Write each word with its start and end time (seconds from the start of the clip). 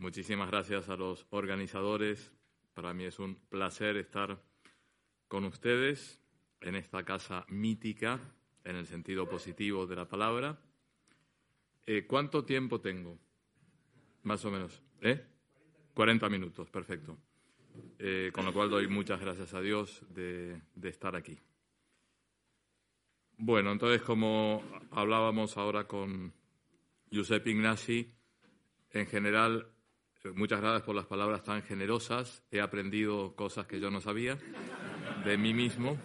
Muchísimas 0.00 0.50
gracias 0.50 0.88
a 0.88 0.96
los 0.96 1.26
organizadores. 1.28 2.32
Para 2.72 2.94
mí 2.94 3.04
es 3.04 3.18
un 3.18 3.34
placer 3.34 3.98
estar 3.98 4.42
con 5.28 5.44
ustedes 5.44 6.18
en 6.62 6.74
esta 6.74 7.04
casa 7.04 7.44
mítica, 7.48 8.18
en 8.64 8.76
el 8.76 8.86
sentido 8.86 9.28
positivo 9.28 9.86
de 9.86 9.96
la 9.96 10.08
palabra. 10.08 10.58
Eh, 11.84 12.06
¿Cuánto 12.06 12.46
tiempo 12.46 12.80
tengo? 12.80 13.18
Más 14.22 14.42
o 14.46 14.50
menos. 14.50 14.82
¿Eh? 15.02 15.22
40 15.92 16.30
minutos, 16.30 16.70
perfecto. 16.70 17.18
Eh, 17.98 18.30
con 18.32 18.46
lo 18.46 18.54
cual 18.54 18.70
doy 18.70 18.88
muchas 18.88 19.20
gracias 19.20 19.52
a 19.52 19.60
Dios 19.60 20.02
de, 20.08 20.62
estar 20.82 21.14
aquí. 21.14 21.38
Bueno, 23.36 23.70
entonces 23.70 24.00
como 24.00 24.64
hablábamos 24.92 25.58
ahora 25.58 25.86
con 25.86 26.32
Giuseppe 27.10 27.50
Ignasi, 27.50 28.10
en 28.92 29.06
general, 29.06 29.70
muchas 30.34 30.60
gracias 30.60 30.82
por 30.82 30.94
las 30.94 31.06
palabras 31.06 31.42
tan 31.42 31.62
generosas. 31.62 32.42
He 32.50 32.60
aprendido 32.60 33.34
cosas 33.34 33.66
que 33.66 33.80
yo 33.80 33.90
no 33.90 34.00
sabía 34.00 34.38
de 35.24 35.38
mí 35.38 35.54
mismo. 35.54 35.98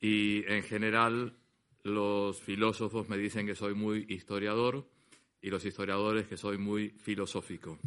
Y 0.00 0.44
en 0.46 0.62
general, 0.64 1.36
los 1.84 2.40
filósofos 2.40 3.08
me 3.08 3.16
dicen 3.16 3.46
que 3.46 3.54
soy 3.54 3.74
muy 3.74 4.06
historiador 4.08 4.88
y 5.40 5.50
los 5.50 5.64
historiadores 5.64 6.26
que 6.26 6.36
soy 6.36 6.58
muy 6.58 6.90
filosófico. 6.90 7.78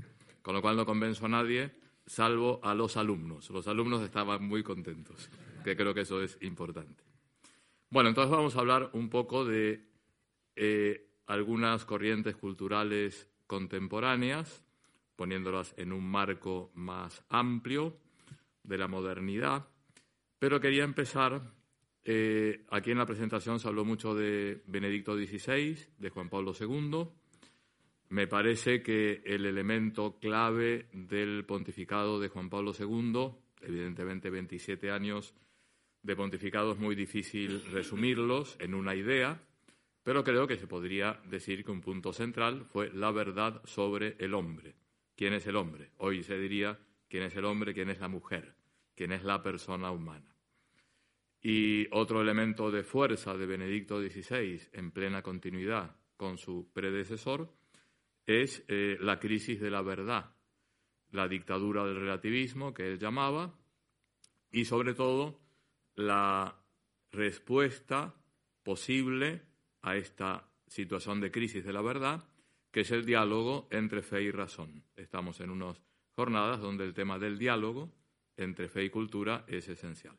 Con 0.42 0.56
lo 0.56 0.62
cual 0.62 0.78
no 0.78 0.86
convenzo 0.86 1.26
a 1.26 1.30
nadie, 1.30 1.72
salvo 2.06 2.62
a 2.64 2.74
los 2.74 2.96
alumnos. 2.98 3.50
Los 3.50 3.68
alumnos 3.68 4.02
estaban 4.04 4.44
muy 4.44 4.64
contentos, 4.64 5.30
que 5.64 5.76
creo 5.76 5.94
que 5.94 6.02
eso 6.02 6.22
es 6.22 6.38
importante. 6.42 7.04
Bueno, 7.90 8.10
entonces 8.10 8.32
vamos 8.32 8.56
a 8.56 8.60
hablar 8.60 8.90
un 8.94 9.10
poco 9.10 9.44
de 9.44 9.86
eh, 10.56 11.10
algunas 11.28 11.84
corrientes 11.86 12.36
culturales 12.36 13.28
contemporáneas, 13.48 14.64
poniéndolas 15.16 15.74
en 15.78 15.94
un 15.94 16.10
marco 16.10 16.72
más 16.74 17.24
amplio 17.30 17.98
de 18.64 18.78
la 18.78 18.88
modernidad. 18.88 19.68
Pero 20.40 20.60
quería 20.60 20.84
empezar, 20.84 21.54
eh, 22.04 22.66
aquí 22.70 22.92
en 22.92 22.98
la 22.98 23.06
presentación 23.06 23.60
se 23.60 23.68
habló 23.68 23.86
mucho 23.86 24.14
de 24.14 24.62
Benedicto 24.68 25.16
XVI, 25.16 25.78
de 25.98 26.10
Juan 26.10 26.30
Pablo 26.30 26.54
II. 26.60 27.08
Me 28.10 28.28
parece 28.28 28.82
que 28.84 29.22
el 29.26 29.46
elemento 29.46 30.20
clave 30.20 30.88
del 30.92 31.46
pontificado 31.46 32.20
de 32.20 32.28
Juan 32.30 32.50
Pablo 32.50 32.74
II, 32.78 33.32
evidentemente 33.62 34.30
27 34.30 34.92
años 34.92 35.34
de 36.04 36.16
pontificado 36.16 36.74
es 36.74 36.78
muy 36.78 36.96
difícil 36.96 37.64
resumirlos 37.72 38.58
en 38.60 38.76
una 38.76 38.94
idea, 38.94 39.42
pero 40.06 40.24
creo 40.24 40.46
que 40.46 40.56
se 40.56 40.68
podría 40.68 41.20
decir 41.26 41.66
que 41.66 41.72
un 41.72 41.82
punto 41.82 42.14
central 42.14 42.66
fue 42.66 42.92
la 42.94 43.10
verdad 43.10 43.60
sobre 43.66 44.16
el 44.20 44.36
hombre. 44.36 44.76
¿Quién 45.16 45.34
es 45.34 45.48
el 45.48 45.56
hombre? 45.56 45.94
Hoy 45.98 46.22
se 46.22 46.38
diría 46.38 46.78
quién 47.10 47.24
es 47.24 47.36
el 47.36 47.44
hombre, 47.44 47.74
quién 47.74 47.90
es 47.90 48.00
la 48.00 48.08
mujer, 48.08 48.54
quién 48.94 49.12
es 49.12 49.24
la 49.24 49.42
persona 49.42 49.90
humana. 49.90 50.36
Y 51.42 51.88
otro 51.92 52.22
elemento 52.22 52.70
de 52.70 52.84
fuerza 52.84 53.36
de 53.36 53.48
Benedicto 53.48 54.00
XVI, 54.00 54.62
en 54.74 54.92
plena 54.92 55.24
continuidad 55.24 55.96
con 56.18 56.38
su 56.38 56.70
predecesor, 56.72 57.52
es 58.28 58.64
eh, 58.68 59.00
la 59.02 59.20
crisis 59.20 59.60
de 59.60 59.72
la 59.72 59.82
verdad, 59.82 60.36
la 61.14 61.28
dictadura 61.28 61.84
del 61.84 61.96
relativismo 61.96 62.76
que 62.76 62.92
él 62.92 63.00
llamaba, 63.00 63.58
y 64.52 64.66
sobre 64.66 64.94
todo 64.94 65.42
la 65.96 66.62
respuesta 67.12 68.14
posible 68.62 69.55
a 69.86 69.96
esta 69.96 70.50
situación 70.68 71.22
de 71.22 71.32
crisis 71.32 71.64
de 71.64 71.72
la 71.72 71.82
verdad, 71.82 72.28
que 72.72 72.82
es 72.82 72.92
el 72.92 73.06
diálogo 73.06 73.68
entre 73.70 74.02
fe 74.02 74.24
y 74.24 74.32
razón. 74.32 74.84
Estamos 74.96 75.40
en 75.40 75.52
unas 75.52 75.80
jornadas 76.16 76.60
donde 76.60 76.84
el 76.84 76.94
tema 76.96 77.20
del 77.20 77.38
diálogo 77.38 77.94
entre 78.36 78.68
fe 78.68 78.84
y 78.84 78.90
cultura 78.90 79.46
es 79.48 79.70
esencial. 79.70 80.18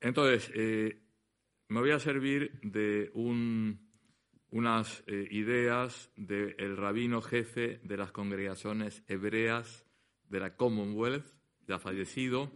Entonces, 0.00 0.50
eh, 0.54 1.02
me 1.68 1.80
voy 1.80 1.90
a 1.90 1.98
servir 1.98 2.58
de 2.62 3.12
unas 4.50 5.04
eh, 5.06 5.28
ideas 5.30 6.10
del 6.16 6.76
rabino 6.78 7.20
jefe 7.20 7.78
de 7.84 7.96
las 7.98 8.10
congregaciones 8.10 9.04
hebreas 9.06 9.86
de 10.28 10.40
la 10.40 10.56
Commonwealth, 10.56 11.26
ya 11.68 11.78
fallecido, 11.78 12.50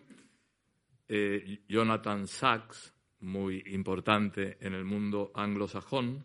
eh, 1.09 1.63
Jonathan 1.69 2.27
Sachs, 2.27 2.96
muy 3.21 3.63
importante 3.67 4.57
en 4.61 4.75
el 4.75 4.85
mundo 4.85 5.33
anglosajón, 5.35 6.25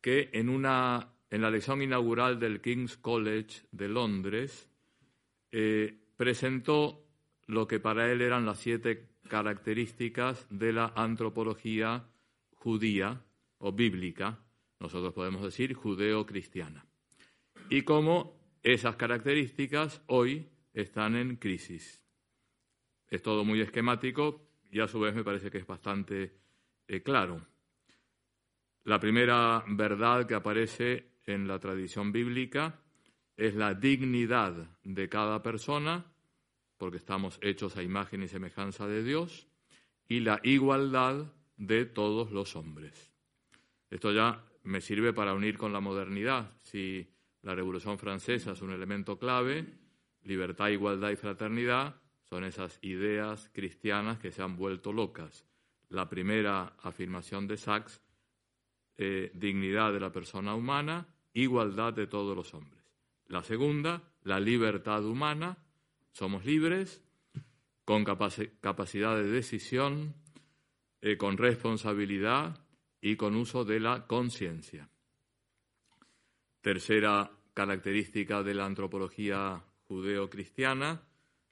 que 0.00 0.30
en, 0.32 0.48
una, 0.48 1.14
en 1.30 1.42
la 1.42 1.50
lección 1.50 1.82
inaugural 1.82 2.38
del 2.38 2.60
King's 2.60 2.96
College 2.96 3.62
de 3.72 3.88
Londres 3.88 4.70
eh, 5.50 5.98
presentó 6.16 7.04
lo 7.46 7.66
que 7.66 7.80
para 7.80 8.10
él 8.10 8.20
eran 8.22 8.46
las 8.46 8.58
siete 8.58 9.08
características 9.28 10.46
de 10.50 10.72
la 10.72 10.92
antropología 10.94 12.04
judía 12.54 13.22
o 13.58 13.72
bíblica, 13.72 14.38
nosotros 14.80 15.12
podemos 15.12 15.42
decir 15.42 15.74
judeo-cristiana, 15.74 16.86
y 17.70 17.82
cómo 17.82 18.38
esas 18.62 18.96
características 18.96 20.02
hoy 20.06 20.48
están 20.72 21.16
en 21.16 21.36
crisis. 21.36 22.02
Es 23.08 23.22
todo 23.22 23.44
muy 23.44 23.60
esquemático 23.60 24.44
y 24.74 24.80
a 24.80 24.88
su 24.88 24.98
vez 24.98 25.14
me 25.14 25.22
parece 25.22 25.52
que 25.52 25.58
es 25.58 25.66
bastante 25.68 26.34
eh, 26.88 27.00
claro. 27.00 27.46
La 28.82 28.98
primera 28.98 29.62
verdad 29.68 30.26
que 30.26 30.34
aparece 30.34 31.12
en 31.26 31.46
la 31.46 31.60
tradición 31.60 32.10
bíblica 32.10 32.80
es 33.36 33.54
la 33.54 33.74
dignidad 33.74 34.76
de 34.82 35.08
cada 35.08 35.44
persona, 35.44 36.04
porque 36.76 36.96
estamos 36.96 37.38
hechos 37.40 37.76
a 37.76 37.84
imagen 37.84 38.24
y 38.24 38.28
semejanza 38.28 38.88
de 38.88 39.04
Dios, 39.04 39.46
y 40.08 40.18
la 40.18 40.40
igualdad 40.42 41.32
de 41.56 41.84
todos 41.84 42.32
los 42.32 42.56
hombres. 42.56 43.12
Esto 43.90 44.10
ya 44.10 44.44
me 44.64 44.80
sirve 44.80 45.12
para 45.12 45.34
unir 45.34 45.56
con 45.56 45.72
la 45.72 45.78
modernidad. 45.78 46.50
Si 46.62 47.08
la 47.42 47.54
Revolución 47.54 47.96
Francesa 47.96 48.50
es 48.50 48.60
un 48.60 48.72
elemento 48.72 49.20
clave, 49.20 49.66
libertad, 50.24 50.70
igualdad 50.70 51.10
y 51.10 51.16
fraternidad, 51.16 51.94
son 52.34 52.42
esas 52.42 52.80
ideas 52.82 53.48
cristianas 53.52 54.18
que 54.18 54.32
se 54.32 54.42
han 54.42 54.56
vuelto 54.56 54.92
locas. 54.92 55.46
La 55.88 56.08
primera 56.08 56.74
afirmación 56.82 57.46
de 57.46 57.56
Sachs, 57.56 58.02
eh, 58.96 59.30
dignidad 59.34 59.92
de 59.92 60.00
la 60.00 60.10
persona 60.10 60.52
humana, 60.56 61.06
igualdad 61.32 61.92
de 61.92 62.08
todos 62.08 62.36
los 62.36 62.52
hombres. 62.52 62.82
La 63.28 63.44
segunda, 63.44 64.02
la 64.24 64.40
libertad 64.40 65.04
humana, 65.04 65.58
somos 66.10 66.44
libres, 66.44 67.04
con 67.84 68.04
capacidad 68.04 69.14
de 69.14 69.30
decisión, 69.30 70.16
eh, 71.02 71.16
con 71.16 71.36
responsabilidad 71.36 72.66
y 73.00 73.14
con 73.14 73.36
uso 73.36 73.64
de 73.64 73.78
la 73.78 74.08
conciencia. 74.08 74.88
Tercera 76.60 77.30
característica 77.52 78.42
de 78.42 78.54
la 78.54 78.64
antropología 78.64 79.62
judeo-cristiana, 79.86 81.00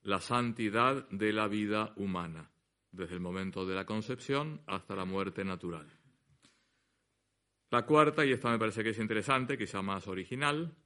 la 0.03 0.21
santidad 0.21 1.09
de 1.11 1.33
la 1.33 1.49
vida 1.49 1.93
humana, 1.97 2.51
desde 2.91 3.15
el 3.15 3.21
momento 3.21 3.65
de 3.65 3.75
la 3.75 3.87
concepción 3.87 4.61
hasta 4.67 4.97
la 4.97 5.05
muerte 5.05 5.45
natural. 5.45 5.87
La 7.71 7.87
cuarta, 7.87 8.25
y 8.25 8.33
esta 8.33 8.51
me 8.51 8.59
parece 8.59 8.83
que 8.83 8.91
es 8.91 8.99
interesante, 8.99 9.57
quizá 9.57 9.81
más 9.81 10.07
original, 10.07 10.77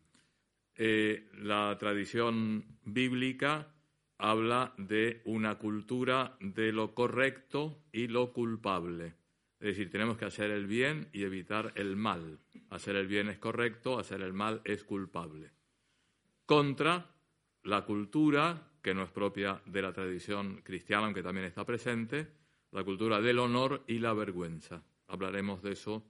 eh, 0.77 1.28
la 1.38 1.77
tradición 1.78 2.78
bíblica 2.84 3.75
habla 4.19 4.75
de 4.77 5.22
una 5.25 5.56
cultura 5.56 6.37
de 6.41 6.72
lo 6.72 6.94
correcto 6.94 7.83
y 7.93 8.09
lo 8.09 8.33
culpable. 8.33 9.15
Es 9.59 9.69
decir, 9.69 9.91
tenemos 9.91 10.19
que 10.19 10.27
hacer 10.27 10.50
el 10.50 10.66
bien 10.66 11.09
y 11.12 11.25
evitar 11.25 11.72
el 11.77 11.97
mal. 11.97 12.38
Hacer 12.71 12.97
el 12.97 13.06
bien 13.06 13.28
es 13.28 13.38
correcto, 13.38 13.98
hacer 13.98 14.21
el 14.21 14.33
mal 14.33 14.60
es 14.65 14.84
culpable. 14.84 15.50
Contra 16.45 17.16
la 17.66 17.84
cultura 17.84 18.71
que 18.80 18.95
no 18.95 19.03
es 19.03 19.10
propia 19.10 19.60
de 19.66 19.83
la 19.83 19.92
tradición 19.92 20.63
cristiana, 20.63 21.07
aunque 21.07 21.22
también 21.22 21.47
está 21.47 21.65
presente, 21.65 22.28
la 22.71 22.84
cultura 22.84 23.21
del 23.21 23.41
honor 23.41 23.83
y 23.89 23.98
la 23.98 24.13
vergüenza. 24.13 24.83
Hablaremos 25.09 25.63
de 25.63 25.72
eso 25.72 26.04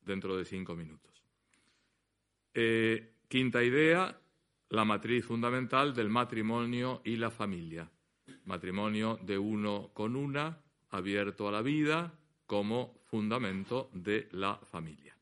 dentro 0.00 0.36
de 0.36 0.44
cinco 0.44 0.74
minutos. 0.74 1.22
Eh, 2.52 3.14
quinta 3.28 3.62
idea, 3.62 4.20
la 4.70 4.84
matriz 4.84 5.24
fundamental 5.24 5.94
del 5.94 6.08
matrimonio 6.08 7.02
y 7.04 7.16
la 7.16 7.30
familia. 7.30 7.88
Matrimonio 8.44 9.18
de 9.22 9.38
uno 9.38 9.90
con 9.94 10.16
una, 10.16 10.60
abierto 10.90 11.48
a 11.48 11.52
la 11.52 11.62
vida, 11.62 12.12
como 12.46 12.98
fundamento 13.04 13.90
de 13.92 14.28
la 14.32 14.56
familia. 14.56 15.16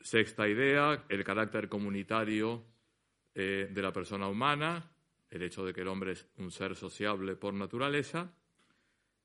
Sexta 0.00 0.46
idea, 0.48 1.04
el 1.08 1.24
carácter 1.24 1.68
comunitario 1.68 2.71
eh, 3.34 3.68
de 3.70 3.82
la 3.82 3.92
persona 3.92 4.28
humana, 4.28 4.90
el 5.30 5.42
hecho 5.42 5.64
de 5.64 5.72
que 5.72 5.80
el 5.80 5.88
hombre 5.88 6.12
es 6.12 6.28
un 6.36 6.50
ser 6.50 6.74
sociable 6.76 7.36
por 7.36 7.54
naturaleza. 7.54 8.34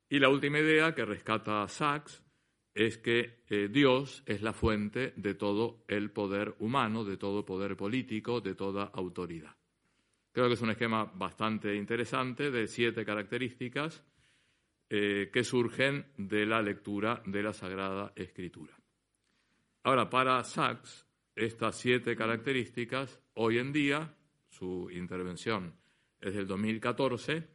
Y 0.10 0.20
la 0.20 0.30
última 0.30 0.60
idea 0.60 0.96
que 0.96 1.06
rescata 1.06 1.68
Sachs 1.68 2.24
es 2.74 2.98
que 3.00 3.44
eh, 3.50 3.70
Dios 3.70 4.24
es 4.26 4.42
la 4.42 4.54
fuente 4.54 5.14
de 5.16 5.34
todo 5.34 5.84
el 5.88 6.12
poder 6.12 6.56
humano, 6.60 7.04
de 7.04 7.18
todo 7.18 7.44
poder 7.44 7.76
político, 7.76 8.40
de 8.40 8.56
toda 8.56 8.86
autoridad. 8.86 9.56
Creo 10.32 10.48
que 10.48 10.54
es 10.54 10.62
un 10.62 10.70
esquema 10.70 11.04
bastante 11.04 11.76
interesante 11.76 12.52
de 12.52 12.68
siete 12.68 13.04
características 13.04 14.04
eh, 14.90 15.32
que 15.34 15.44
surgen 15.44 16.06
de 16.18 16.46
la 16.46 16.62
lectura 16.62 17.24
de 17.26 17.42
la 17.42 17.52
Sagrada 17.52 18.14
Escritura. 18.16 18.80
Ahora, 19.84 20.10
para 20.10 20.44
Sachs, 20.44 21.07
estas 21.38 21.78
siete 21.78 22.16
características, 22.16 23.22
hoy 23.36 23.60
en 23.60 23.72
día, 23.72 24.16
su 24.50 24.90
intervención 24.92 25.74
es 26.20 26.34
del 26.34 26.48
2014, 26.48 27.48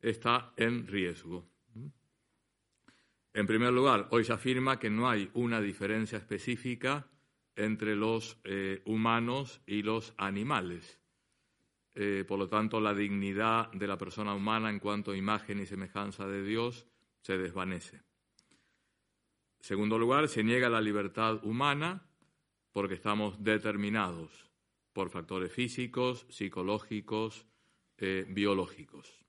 está 0.00 0.52
en 0.56 0.86
riesgo. 0.86 1.48
En 3.32 3.46
primer 3.46 3.72
lugar, 3.72 4.08
hoy 4.10 4.24
se 4.24 4.32
afirma 4.32 4.78
que 4.78 4.90
no 4.90 5.08
hay 5.08 5.30
una 5.34 5.60
diferencia 5.60 6.18
específica 6.18 7.06
entre 7.56 7.96
los 7.96 8.38
eh, 8.44 8.82
humanos 8.84 9.60
y 9.66 9.82
los 9.82 10.12
animales. 10.16 11.00
Eh, 11.94 12.24
por 12.26 12.38
lo 12.38 12.48
tanto, 12.48 12.80
la 12.80 12.94
dignidad 12.94 13.70
de 13.72 13.86
la 13.86 13.96
persona 13.96 14.34
humana 14.34 14.70
en 14.70 14.80
cuanto 14.80 15.14
imagen 15.14 15.60
y 15.60 15.66
semejanza 15.66 16.26
de 16.26 16.42
Dios 16.42 16.86
se 17.20 17.38
desvanece. 17.38 17.96
En 17.96 19.64
segundo 19.64 19.98
lugar, 19.98 20.28
se 20.28 20.42
niega 20.42 20.68
la 20.68 20.80
libertad 20.80 21.44
humana 21.44 22.09
porque 22.72 22.94
estamos 22.94 23.42
determinados 23.42 24.50
por 24.92 25.10
factores 25.10 25.52
físicos, 25.52 26.26
psicológicos, 26.28 27.46
eh, 27.98 28.24
biológicos. 28.28 29.20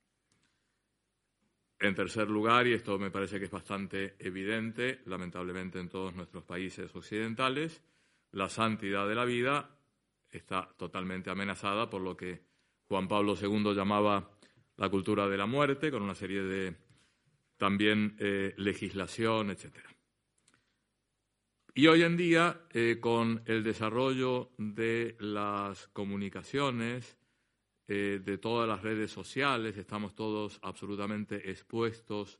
En 1.80 1.96
tercer 1.96 2.30
lugar, 2.30 2.68
y 2.68 2.74
esto 2.74 3.00
me 3.00 3.10
parece 3.10 3.40
que 3.40 3.46
es 3.46 3.52
bastante 3.52 4.16
evidente, 4.20 5.02
lamentablemente 5.06 5.80
en 5.80 5.90
todos 5.90 6.14
nuestros 6.14 6.44
países 6.44 6.96
occidentales, 6.96 7.84
la 8.32 8.50
santidad 8.50 9.08
de 9.08 9.16
la 9.16 9.26
vida 9.26 9.78
está 10.30 10.70
totalmente 10.78 11.30
amenazada 11.30 11.90
por 11.90 12.02
lo 12.02 12.16
que 12.16 12.42
Juan 12.86 13.08
Pablo 13.08 13.36
II 13.40 13.74
llamaba 13.74 14.30
la 14.78 14.90
cultura 14.90 15.28
de 15.28 15.38
la 15.38 15.46
muerte, 15.46 15.92
con 15.92 16.04
una 16.04 16.16
serie 16.16 16.44
de 16.44 16.76
también 17.58 18.16
eh, 18.20 18.54
legislación, 18.58 19.52
etc. 19.52 19.78
Y 21.74 21.88
hoy 21.88 22.04
en 22.04 22.18
día, 22.18 22.66
eh, 22.72 22.98
con 23.00 23.44
el 23.46 23.64
desarrollo 23.64 24.52
de 24.58 25.16
las 25.22 25.88
comunicaciones, 25.88 27.18
eh, 27.88 28.22
de 28.22 28.38
todas 28.38 28.68
las 28.68 28.82
redes 28.82 29.10
sociales, 29.10 29.78
estamos 29.78 30.14
todos 30.14 30.60
absolutamente 30.64 31.50
expuestos 31.50 32.40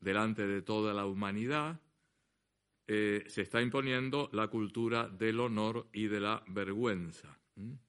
delante 0.00 0.46
de 0.46 0.62
toda 0.62 0.94
la 0.94 1.04
humanidad, 1.04 1.78
eh, 2.86 3.24
se 3.26 3.42
está 3.42 3.60
imponiendo 3.60 4.30
la 4.32 4.48
cultura 4.48 5.08
del 5.10 5.40
honor 5.40 5.88
y 5.92 6.06
de 6.06 6.20
la 6.20 6.42
vergüenza 6.48 7.38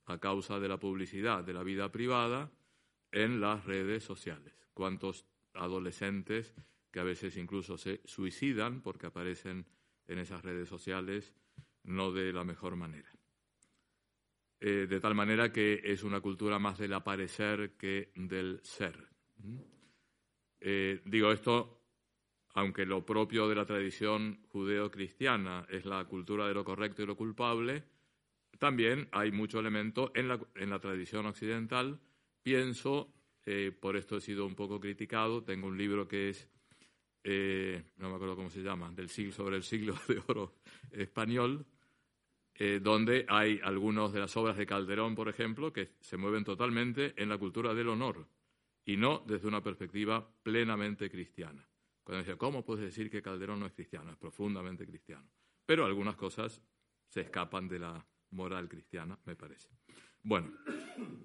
a 0.06 0.20
causa 0.20 0.60
de 0.60 0.68
la 0.68 0.78
publicidad 0.78 1.46
de 1.46 1.54
la 1.54 1.64
vida 1.64 1.90
privada 1.90 2.52
en 3.14 3.40
las 3.40 3.64
redes 3.64 4.04
sociales. 4.04 4.54
¿Cuántos 4.74 5.26
adolescentes 5.54 6.54
que 6.92 7.00
a 7.00 7.04
veces 7.04 7.38
incluso 7.38 7.78
se 7.78 8.02
suicidan 8.04 8.82
porque 8.82 9.08
aparecen 9.08 9.66
en 10.08 10.20
esas 10.20 10.44
redes 10.44 10.68
sociales 10.70 11.34
no 11.84 12.12
de 12.12 12.34
la 12.34 12.44
mejor 12.44 12.76
manera? 12.76 13.10
Eh, 14.60 14.86
de 14.88 15.00
tal 15.00 15.16
manera 15.16 15.52
que 15.52 15.82
es 15.84 16.04
una 16.04 16.22
cultura 16.22 16.60
más 16.60 16.78
del 16.78 16.94
aparecer 16.94 17.72
que 17.78 18.12
del 18.16 18.60
ser. 18.64 19.10
Eh, 20.60 21.02
digo 21.06 21.32
esto, 21.32 21.82
aunque 22.54 22.86
lo 22.86 23.04
propio 23.04 23.48
de 23.48 23.56
la 23.56 23.66
tradición 23.66 24.46
judeo-cristiana 24.50 25.66
es 25.70 25.86
la 25.86 26.06
cultura 26.06 26.48
de 26.48 26.54
lo 26.54 26.64
correcto 26.64 27.02
y 27.02 27.08
lo 27.08 27.16
culpable, 27.16 27.84
también 28.60 29.08
hay 29.12 29.32
mucho 29.32 29.60
elemento 29.60 30.12
en 30.14 30.28
la, 30.28 30.40
en 30.54 30.70
la 30.70 30.80
tradición 30.80 31.26
occidental. 31.26 32.00
Pienso, 32.44 33.12
eh, 33.46 33.76
por 33.78 33.96
esto 33.96 34.18
he 34.18 34.22
sido 34.22 34.46
un 34.46 34.54
poco 34.54 34.80
criticado, 34.80 35.44
tengo 35.44 35.68
un 35.68 35.78
libro 35.78 36.08
que 36.08 36.30
es, 36.30 36.48
no 37.24 38.10
me 38.10 38.16
acuerdo 38.16 38.36
cómo 38.36 38.50
se 38.50 38.62
llama, 38.62 38.92
del 38.92 39.10
siglo 39.10 39.32
sobre 39.32 39.58
el 39.58 39.64
siglo 39.64 39.96
de 40.08 40.22
oro 40.28 40.56
español, 40.92 41.66
eh, 42.56 42.80
donde 42.82 43.26
hay 43.28 43.60
algunas 43.64 44.14
de 44.14 44.20
las 44.20 44.36
obras 44.38 44.58
de 44.58 44.66
Calderón, 44.66 45.16
por 45.16 45.30
ejemplo, 45.30 45.72
que 45.72 45.94
se 46.00 46.18
mueven 46.18 46.44
totalmente 46.44 47.14
en 47.16 47.30
la 47.30 47.38
cultura 47.38 47.74
del 47.74 47.90
honor 47.90 48.28
y 48.86 48.98
no 48.98 49.24
desde 49.26 49.48
una 49.48 49.64
perspectiva 49.64 50.28
plenamente 50.44 51.10
cristiana. 51.10 51.68
Cuando 52.04 52.20
decía, 52.20 52.38
¿cómo 52.38 52.66
puedes 52.66 52.86
decir 52.86 53.10
que 53.10 53.22
Calderón 53.22 53.60
no 53.60 53.68
es 53.68 53.74
cristiano? 53.74 54.12
Es 54.12 54.18
profundamente 54.18 54.86
cristiano. 54.86 55.28
Pero 55.66 55.86
algunas 55.86 56.16
cosas 56.16 56.62
se 57.08 57.22
escapan 57.22 57.68
de 57.68 57.80
la 57.80 58.06
moral 58.32 58.68
cristiana, 58.68 59.18
me 59.26 59.36
parece. 59.36 59.70
Bueno, 60.24 60.52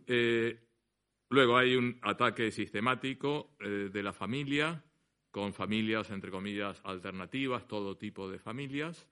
eh, 0.07 0.59
luego 1.31 1.57
hay 1.57 1.77
un 1.77 1.99
ataque 2.03 2.51
sistemático 2.51 3.57
eh, 3.61 3.91
de 3.93 4.03
la 4.03 4.13
familia, 4.13 4.83
con 5.37 5.53
familias, 5.53 6.09
entre 6.13 6.31
comillas, 6.31 6.81
alternativas, 6.83 7.69
todo 7.69 7.99
tipo 7.99 8.27
de 8.27 8.39
familias. 8.39 9.07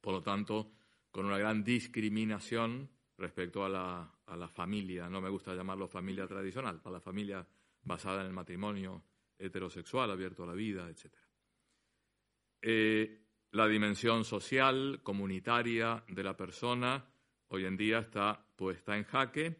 Por 0.00 0.14
lo 0.14 0.22
tanto, 0.22 0.70
con 1.10 1.26
una 1.26 1.36
gran 1.36 1.64
discriminación 1.64 2.88
respecto 3.18 3.64
a 3.64 3.68
la, 3.68 4.08
a 4.24 4.36
la 4.36 4.46
familia. 4.46 5.08
No 5.08 5.20
me 5.20 5.28
gusta 5.28 5.52
llamarlo 5.52 5.88
familia 5.88 6.28
tradicional, 6.28 6.80
a 6.84 6.90
la 6.90 7.00
familia 7.00 7.44
basada 7.82 8.20
en 8.20 8.28
el 8.28 8.32
matrimonio 8.32 9.02
heterosexual, 9.36 10.12
abierto 10.12 10.44
a 10.44 10.46
la 10.46 10.54
vida, 10.54 10.88
etc. 10.88 11.12
Eh, 12.62 13.20
la 13.50 13.66
dimensión 13.66 14.24
social, 14.24 15.00
comunitaria 15.02 16.04
de 16.06 16.22
la 16.22 16.36
persona, 16.36 17.04
hoy 17.48 17.64
en 17.64 17.76
día 17.76 17.98
está 17.98 18.46
puesta 18.54 18.96
en 18.96 19.02
jaque 19.02 19.56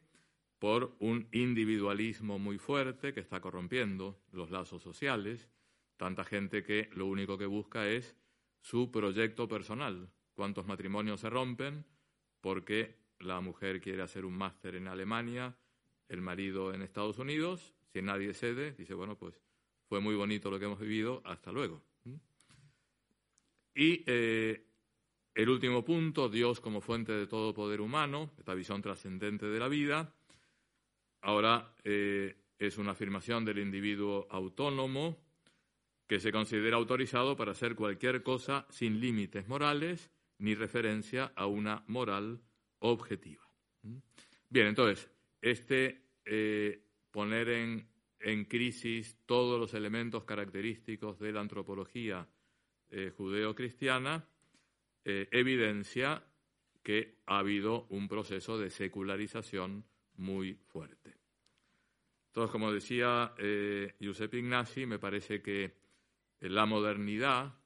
por 0.61 0.95
un 1.01 1.27
individualismo 1.33 2.39
muy 2.39 2.59
fuerte 2.59 3.12
que 3.15 3.21
está 3.21 3.41
corrompiendo 3.41 4.21
los 4.31 4.51
lazos 4.51 4.83
sociales, 4.83 5.49
tanta 5.97 6.23
gente 6.23 6.62
que 6.62 6.91
lo 6.93 7.07
único 7.07 7.39
que 7.39 7.47
busca 7.47 7.89
es 7.89 8.15
su 8.61 8.91
proyecto 8.91 9.49
personal, 9.49 10.11
cuántos 10.35 10.67
matrimonios 10.67 11.21
se 11.21 11.31
rompen 11.31 11.87
porque 12.43 12.99
la 13.19 13.41
mujer 13.41 13.81
quiere 13.81 14.03
hacer 14.03 14.27
un 14.27 14.35
máster 14.35 14.77
en 14.77 14.87
Alemania, 14.87 15.57
el 16.09 16.21
marido 16.21 16.75
en 16.75 16.83
Estados 16.83 17.19
Unidos, 17.19 17.75
si 17.93 18.03
nadie 18.03 18.35
cede, 18.35 18.73
dice, 18.73 18.93
bueno, 18.93 19.17
pues 19.17 19.41
fue 19.89 20.01
muy 20.01 20.15
bonito 20.15 20.51
lo 20.51 20.59
que 20.59 20.67
hemos 20.67 20.79
vivido, 20.79 21.23
hasta 21.25 21.53
luego. 21.53 21.83
Y 23.75 24.05
eh, 24.07 24.67
el 25.35 25.49
último 25.49 25.83
punto, 25.85 26.29
Dios 26.29 26.61
como 26.61 26.83
fuente 26.83 27.12
de 27.12 27.27
todo 27.27 27.55
poder 27.55 27.81
humano, 27.81 28.31
esta 28.37 28.53
visión 28.53 28.83
trascendente 28.83 29.47
de 29.47 29.59
la 29.59 29.69
vida, 29.69 30.14
ahora 31.21 31.75
eh, 31.85 32.37
es 32.59 32.79
una 32.79 32.93
afirmación 32.93 33.45
del 33.45 33.59
individuo 33.59 34.27
autónomo 34.31 35.19
que 36.07 36.21
se 36.21 36.33
considera 36.33 36.77
autorizado 36.77 37.37
para 37.37 37.53
hacer 37.53 37.75
cualquier 37.75 38.23
cosa 38.23 38.67
sin 38.71 39.00
límites 39.00 39.47
morales 39.49 40.11
ni 40.39 40.55
referencia 40.55 41.33
a 41.37 41.47
una 41.47 41.85
moral 41.87 42.41
objetiva. 42.81 43.49
¿Mm? 43.83 43.97
Bien, 44.49 44.67
entonces, 44.67 45.09
este 45.41 46.03
eh, 46.25 46.83
poner 47.11 47.49
en, 47.50 47.89
en, 48.19 48.45
crisis 48.45 49.17
todos 49.27 49.59
los 49.61 49.75
elementos 49.75 50.25
característicos 50.25 51.19
de 51.19 51.33
la 51.33 51.41
antropología 51.41 52.27
eh, 52.91 53.12
judeo-cristiana 53.17 54.27
eh, 55.05 55.29
evidencia 55.31 56.25
que 56.83 57.21
ha 57.27 57.39
habido 57.39 57.87
un 57.89 58.09
proceso 58.09 58.59
de 58.59 58.71
secularización 58.71 59.85
muy 60.21 60.55
fuerte. 60.55 61.17
Entonces, 62.29 62.53
como 62.53 62.73
decía 62.73 63.35
Giuseppe 63.99 64.39
Ignasi, 64.39 64.87
me 64.87 65.00
parece 65.00 65.43
que 65.43 65.75
la 66.41 66.65
modernidad 66.65 67.61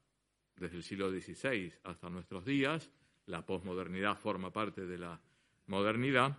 desde 0.57 0.77
el 0.77 0.83
siglo 0.83 1.11
XVI 1.11 1.73
hasta 1.85 2.09
nuestros 2.09 2.45
días, 2.45 2.91
la 3.27 3.45
posmodernidad 3.45 4.17
forma 4.17 4.53
parte 4.53 4.87
de 4.87 4.99
la 4.99 5.21
modernidad, 5.67 6.39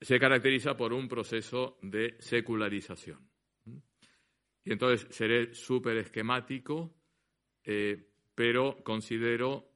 se 0.00 0.18
caracteriza 0.18 0.76
por 0.76 0.92
un 0.92 1.08
proceso 1.08 1.78
de 1.82 2.16
secularización. 2.20 3.28
Y 4.64 4.72
entonces 4.72 5.06
seré 5.14 5.54
súper 5.54 5.96
esquemático, 5.96 6.94
eh, 7.64 8.10
pero 8.34 8.82
considero 8.84 9.72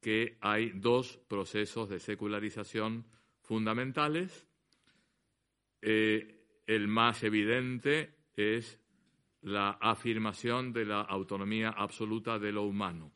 que 0.00 0.38
hay 0.40 0.70
dos 0.70 1.18
procesos 1.28 1.88
de 1.88 2.00
secularización 2.00 3.06
fundamentales. 3.42 4.48
Eh, 5.82 6.62
el 6.66 6.88
más 6.88 7.22
evidente 7.22 8.14
es 8.36 8.78
la 9.42 9.70
afirmación 9.70 10.72
de 10.72 10.84
la 10.84 11.00
autonomía 11.00 11.70
absoluta 11.70 12.38
de 12.38 12.52
lo 12.52 12.64
humano. 12.64 13.12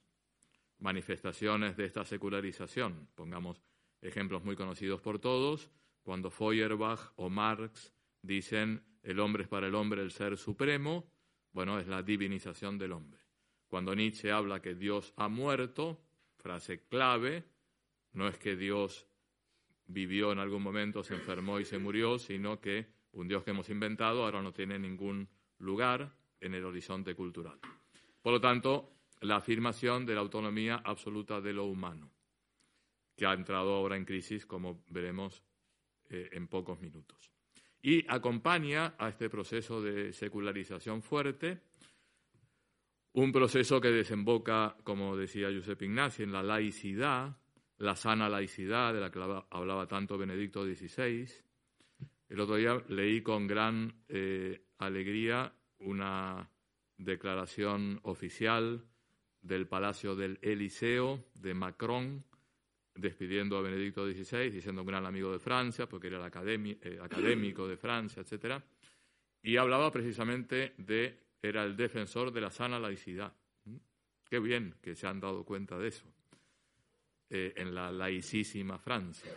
Manifestaciones 0.79 1.77
de 1.77 1.85
esta 1.85 2.05
secularización, 2.05 3.09
pongamos 3.15 3.63
ejemplos 4.01 4.45
muy 4.45 4.57
conocidos 4.57 5.01
por 5.01 5.19
todos, 5.19 5.71
cuando 6.03 6.31
Feuerbach 6.31 7.13
o 7.17 7.31
Marx 7.31 7.93
dicen 8.23 8.83
el 9.03 9.21
hombre 9.21 9.45
es 9.45 9.49
para 9.49 9.67
el 9.67 9.75
hombre 9.75 10.03
el 10.03 10.11
ser 10.11 10.37
supremo, 10.37 11.11
bueno, 11.53 11.79
es 11.79 11.87
la 11.87 12.03
divinización 12.03 12.79
del 12.79 12.93
hombre. 12.93 13.21
Cuando 13.69 13.95
Nietzsche 13.95 14.33
habla 14.33 14.61
que 14.61 14.75
Dios 14.75 15.13
ha 15.17 15.29
muerto, 15.29 16.01
frase 16.37 16.87
clave, 16.87 17.45
no 18.13 18.29
es 18.29 18.39
que 18.39 18.57
Dios 18.57 19.07
vivió 19.87 20.33
en 20.33 20.39
algún 20.39 20.63
momento, 20.63 21.03
se 21.03 21.15
enfermó 21.15 21.61
y 21.61 21.65
se 21.65 21.79
murió, 21.79 22.19
sino 22.19 22.61
que 22.61 22.87
un 23.13 23.29
Dios 23.29 23.45
que 23.45 23.51
hemos 23.51 23.69
inventado 23.71 24.25
ahora 24.25 24.43
no 24.43 24.53
tiene 24.53 24.79
ningún 24.79 25.29
lugar 25.59 26.15
en 26.41 26.55
el 26.55 26.65
horizonte 26.65 27.15
cultural. 27.15 27.59
Por 28.23 28.33
lo 28.33 28.41
tanto, 28.41 28.95
la 29.21 29.37
afirmación 29.37 30.05
de 30.05 30.15
la 30.15 30.21
autonomía 30.21 30.83
absoluta 30.85 31.41
de 31.41 31.53
lo 31.53 31.67
humano, 31.67 32.11
que 33.17 33.27
ha 33.27 33.33
entrado 33.33 33.75
ahora 33.75 33.97
en 33.97 34.05
crisis, 34.05 34.47
como 34.47 34.83
veremos 34.91 35.43
eh, 36.11 36.31
en 36.33 36.49
pocos 36.49 36.81
minutos. 36.81 37.31
Y 37.81 38.05
acompaña 38.09 38.95
a 38.99 39.11
este 39.11 39.29
proceso 39.29 39.81
de 39.81 40.13
secularización 40.13 41.03
fuerte 41.03 41.61
un 43.15 43.31
proceso 43.31 43.81
que 43.81 43.93
desemboca, 43.93 44.77
como 44.83 45.17
decía 45.17 45.49
Josep 45.55 45.83
Ignacio, 45.83 46.25
en 46.25 46.33
la 46.33 46.43
laicidad, 46.43 47.37
la 47.85 47.95
sana 47.97 48.31
laicidad 48.31 48.95
de 48.95 49.01
la 49.01 49.11
que 49.11 49.21
hablaba 49.51 49.87
tanto 49.87 50.17
Benedicto 50.17 50.65
XVI. 50.65 51.29
El 52.31 52.41
otro 52.41 52.57
día 52.57 52.83
leí 52.89 53.21
con 53.21 53.47
gran 53.47 54.05
eh, 54.09 54.65
alegría 54.79 55.53
una 55.81 56.49
declaración 56.97 58.01
oficial 58.05 58.83
del 59.43 59.69
Palacio 59.69 60.17
del 60.17 60.39
Eliseo 60.41 61.27
de 61.35 61.53
Macron, 61.53 62.25
despidiendo 62.95 63.59
a 63.59 63.63
Benedicto 63.63 64.11
XVI, 64.11 64.51
diciendo 64.51 64.81
un 64.81 64.89
gran 64.89 65.05
amigo 65.05 65.31
de 65.31 65.39
Francia, 65.39 65.87
porque 65.87 66.07
era 66.07 66.17
el 66.25 66.79
eh, 66.81 66.99
académico 67.03 67.69
de 67.69 67.77
Francia, 67.77 68.23
etc. 68.23 68.63
Y 69.43 69.59
hablaba 69.59 69.93
precisamente 69.93 70.73
de, 70.79 71.19
era 71.43 71.65
el 71.65 71.77
defensor 71.77 72.33
de 72.33 72.41
la 72.41 72.51
sana 72.51 72.79
laicidad. 72.79 73.37
¿Mm? 73.65 73.77
Qué 74.31 74.39
bien 74.39 74.75
que 74.81 74.95
se 74.95 75.07
han 75.07 75.21
dado 75.21 75.45
cuenta 75.45 75.77
de 75.77 75.89
eso 75.89 76.14
eh, 77.35 77.53
en 77.57 77.75
la 77.75 77.91
laicísima 77.91 78.79
Francia. 78.79 79.31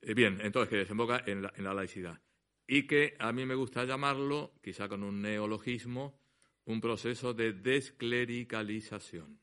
Eh, 0.00 0.14
bien, 0.14 0.38
entonces 0.40 0.70
que 0.70 0.76
desemboca 0.76 1.22
en 1.26 1.42
la 1.42 1.74
laicidad. 1.74 2.18
Y 2.66 2.86
que 2.86 3.14
a 3.18 3.32
mí 3.32 3.44
me 3.44 3.54
gusta 3.54 3.84
llamarlo, 3.84 4.54
quizá 4.62 4.88
con 4.88 5.02
un 5.02 5.20
neologismo, 5.20 6.18
un 6.64 6.80
proceso 6.80 7.34
de 7.34 7.52
desclericalización. 7.52 9.38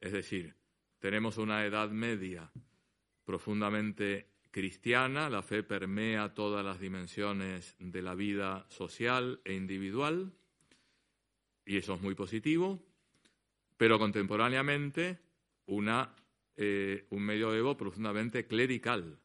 Es 0.00 0.12
decir, 0.12 0.56
tenemos 0.98 1.38
una 1.38 1.64
edad 1.64 1.88
media 1.90 2.50
profundamente 3.24 4.34
cristiana, 4.50 5.30
la 5.30 5.42
fe 5.42 5.62
permea 5.62 6.34
todas 6.34 6.64
las 6.64 6.80
dimensiones 6.80 7.76
de 7.78 8.02
la 8.02 8.14
vida 8.14 8.66
social 8.68 9.40
e 9.44 9.54
individual, 9.54 10.32
y 11.64 11.76
eso 11.76 11.94
es 11.94 12.00
muy 12.02 12.14
positivo, 12.14 12.84
pero 13.76 13.98
contemporáneamente 13.98 15.23
una, 15.66 16.14
eh, 16.56 17.06
un 17.10 17.22
medioevo 17.22 17.76
profundamente 17.76 18.46
clerical, 18.46 19.18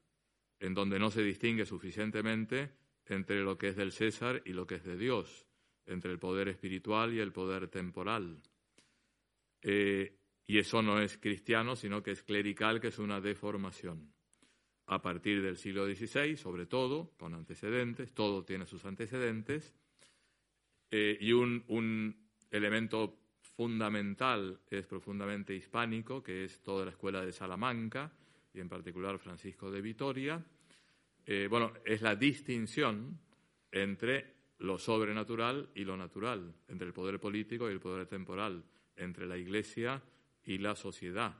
en 0.59 0.73
donde 0.73 0.99
no 0.99 1.11
se 1.11 1.23
distingue 1.23 1.65
suficientemente 1.65 2.71
entre 3.05 3.41
lo 3.41 3.57
que 3.57 3.69
es 3.69 3.75
del 3.75 3.91
César 3.91 4.41
y 4.45 4.53
lo 4.53 4.67
que 4.67 4.75
es 4.75 4.83
de 4.83 4.97
Dios, 4.97 5.45
entre 5.85 6.11
el 6.11 6.19
poder 6.19 6.47
espiritual 6.47 7.13
y 7.13 7.19
el 7.19 7.31
poder 7.31 7.67
temporal. 7.67 8.41
Eh, 9.61 10.15
y 10.47 10.57
eso 10.57 10.81
no 10.81 10.99
es 10.99 11.17
cristiano, 11.17 11.75
sino 11.75 12.01
que 12.01 12.11
es 12.11 12.23
clerical, 12.23 12.79
que 12.79 12.87
es 12.87 12.99
una 12.99 13.21
deformación. 13.21 14.13
A 14.87 15.01
partir 15.01 15.43
del 15.43 15.57
siglo 15.57 15.85
XVI, 15.85 16.35
sobre 16.37 16.65
todo, 16.65 17.13
con 17.17 17.35
antecedentes, 17.35 18.11
todo 18.13 18.43
tiene 18.43 18.65
sus 18.65 18.85
antecedentes, 18.85 19.75
eh, 20.91 21.17
y 21.21 21.33
un, 21.33 22.15
elemento 22.49 23.19
fundamental 23.59 24.57
es 24.69 24.85
profundamente 24.85 25.53
hispánico, 25.53 26.23
que 26.23 26.45
es 26.45 26.61
toda 26.61 26.85
la 26.85 26.91
escuela 26.91 27.25
de 27.25 27.33
Salamanca, 27.33 28.09
y 28.53 28.61
en 28.61 28.69
particular 28.69 29.19
Francisco 29.19 29.69
de 29.69 29.81
Vitoria. 29.81 30.41
Eh, 31.25 31.45
bueno, 31.49 31.73
es 31.83 32.01
la 32.01 32.15
distinción 32.15 33.19
entre 33.69 34.33
lo 34.59 34.77
sobrenatural 34.77 35.71
y 35.75 35.83
lo 35.83 35.97
natural, 35.97 36.55
entre 36.69 36.87
el 36.87 36.93
poder 36.93 37.19
político 37.19 37.69
y 37.69 37.73
el 37.73 37.81
poder 37.81 38.07
temporal, 38.07 38.63
entre 38.95 39.27
la 39.27 39.37
Iglesia 39.37 40.01
y 40.45 40.59
la 40.59 40.73
sociedad. 40.73 41.35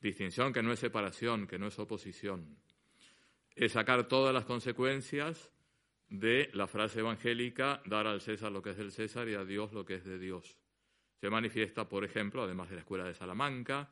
Distinción 0.00 0.52
que 0.52 0.62
no 0.62 0.70
es 0.70 0.78
separación, 0.78 1.48
que 1.48 1.58
no 1.58 1.66
es 1.66 1.78
oposición. 1.80 2.56
Es 3.56 3.72
sacar 3.72 4.06
todas 4.06 4.32
las 4.32 4.44
consecuencias 4.44 5.50
de 6.08 6.50
la 6.52 6.68
frase 6.68 7.00
evangélica, 7.00 7.82
dar 7.84 8.06
al 8.06 8.20
César 8.20 8.52
lo 8.52 8.62
que 8.62 8.70
es 8.70 8.76
del 8.76 8.92
César 8.92 9.28
y 9.28 9.34
a 9.34 9.44
Dios 9.44 9.72
lo 9.72 9.84
que 9.84 9.96
es 9.96 10.04
de 10.04 10.20
Dios. 10.20 10.56
Se 11.20 11.30
manifiesta, 11.30 11.88
por 11.88 12.04
ejemplo, 12.04 12.42
además 12.42 12.68
de 12.68 12.76
la 12.76 12.80
Escuela 12.80 13.04
de 13.04 13.14
Salamanca, 13.14 13.90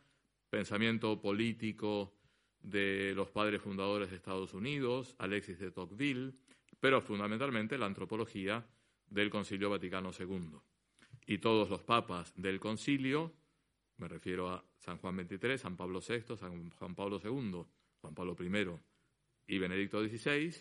pensamiento 0.50 1.20
político 1.20 2.14
de 2.60 3.12
los 3.14 3.30
padres 3.30 3.60
fundadores 3.60 4.10
de 4.10 4.16
Estados 4.16 4.54
Unidos, 4.54 5.14
Alexis 5.18 5.58
de 5.58 5.70
Tocqueville, 5.70 6.34
pero 6.80 7.00
fundamentalmente 7.00 7.78
la 7.78 7.86
antropología 7.86 8.66
del 9.08 9.30
Concilio 9.30 9.70
Vaticano 9.70 10.10
II. 10.18 10.58
Y 11.26 11.38
todos 11.38 11.70
los 11.70 11.82
papas 11.82 12.32
del 12.36 12.60
concilio 12.60 13.32
me 13.98 14.08
refiero 14.08 14.50
a 14.50 14.64
San 14.78 14.98
Juan 14.98 15.16
XXIII, 15.16 15.58
San 15.58 15.76
Pablo 15.76 16.00
VI, 16.06 16.36
San 16.36 16.70
Juan 16.70 16.94
Pablo 16.94 17.20
II, 17.22 17.64
Juan 18.00 18.14
Pablo 18.14 18.36
I 18.38 19.54
y 19.54 19.58
Benedicto 19.58 20.02
XVI, 20.02 20.54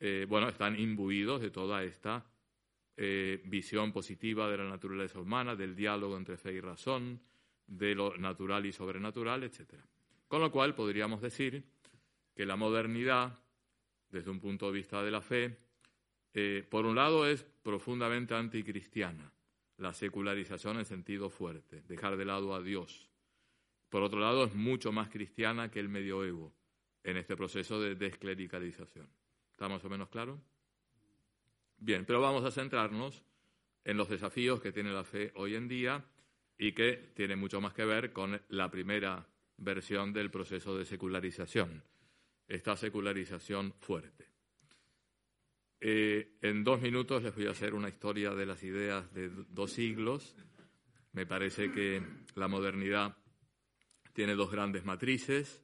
eh, 0.00 0.26
bueno, 0.28 0.48
están 0.48 0.78
imbuidos 0.78 1.40
de 1.40 1.50
toda 1.50 1.82
esta 1.82 2.24
eh, 3.00 3.40
visión 3.44 3.92
positiva 3.92 4.50
de 4.50 4.58
la 4.58 4.68
naturaleza 4.68 5.20
humana, 5.20 5.54
del 5.54 5.76
diálogo 5.76 6.16
entre 6.16 6.36
fe 6.36 6.54
y 6.54 6.60
razón, 6.60 7.20
de 7.64 7.94
lo 7.94 8.16
natural 8.16 8.66
y 8.66 8.72
sobrenatural, 8.72 9.44
etc. 9.44 9.74
Con 10.26 10.40
lo 10.40 10.50
cual 10.50 10.74
podríamos 10.74 11.20
decir 11.20 11.62
que 12.34 12.44
la 12.44 12.56
modernidad, 12.56 13.38
desde 14.10 14.32
un 14.32 14.40
punto 14.40 14.66
de 14.66 14.72
vista 14.72 15.00
de 15.04 15.12
la 15.12 15.20
fe, 15.20 15.56
eh, 16.34 16.66
por 16.68 16.86
un 16.86 16.96
lado 16.96 17.24
es 17.24 17.44
profundamente 17.62 18.34
anticristiana, 18.34 19.32
la 19.76 19.92
secularización 19.92 20.78
en 20.78 20.84
sentido 20.84 21.30
fuerte, 21.30 21.82
dejar 21.82 22.16
de 22.16 22.24
lado 22.24 22.52
a 22.52 22.60
Dios. 22.60 23.08
Por 23.90 24.02
otro 24.02 24.18
lado, 24.18 24.44
es 24.44 24.56
mucho 24.56 24.90
más 24.90 25.08
cristiana 25.08 25.70
que 25.70 25.78
el 25.78 25.88
medioevo 25.88 26.52
en 27.04 27.16
este 27.16 27.36
proceso 27.36 27.80
de 27.80 27.94
desclericalización. 27.94 29.08
¿Está 29.52 29.68
más 29.68 29.84
o 29.84 29.88
menos 29.88 30.08
claro? 30.08 30.42
Bien, 31.78 32.04
pero 32.04 32.20
vamos 32.20 32.44
a 32.44 32.50
centrarnos 32.50 33.22
en 33.84 33.96
los 33.96 34.08
desafíos 34.08 34.60
que 34.60 34.72
tiene 34.72 34.90
la 34.90 35.04
fe 35.04 35.32
hoy 35.36 35.54
en 35.54 35.68
día 35.68 36.04
y 36.58 36.72
que 36.72 37.12
tiene 37.14 37.36
mucho 37.36 37.60
más 37.60 37.72
que 37.72 37.84
ver 37.84 38.12
con 38.12 38.40
la 38.48 38.70
primera 38.70 39.26
versión 39.58 40.12
del 40.12 40.30
proceso 40.30 40.76
de 40.76 40.84
secularización, 40.84 41.82
esta 42.48 42.76
secularización 42.76 43.72
fuerte. 43.78 44.26
Eh, 45.80 46.38
en 46.42 46.64
dos 46.64 46.80
minutos 46.80 47.22
les 47.22 47.34
voy 47.34 47.46
a 47.46 47.52
hacer 47.52 47.72
una 47.74 47.88
historia 47.88 48.34
de 48.34 48.46
las 48.46 48.62
ideas 48.64 49.12
de 49.14 49.28
dos 49.28 49.72
siglos. 49.72 50.34
Me 51.12 51.26
parece 51.26 51.70
que 51.70 52.02
la 52.34 52.48
modernidad 52.48 53.16
tiene 54.12 54.34
dos 54.34 54.50
grandes 54.50 54.84
matrices, 54.84 55.62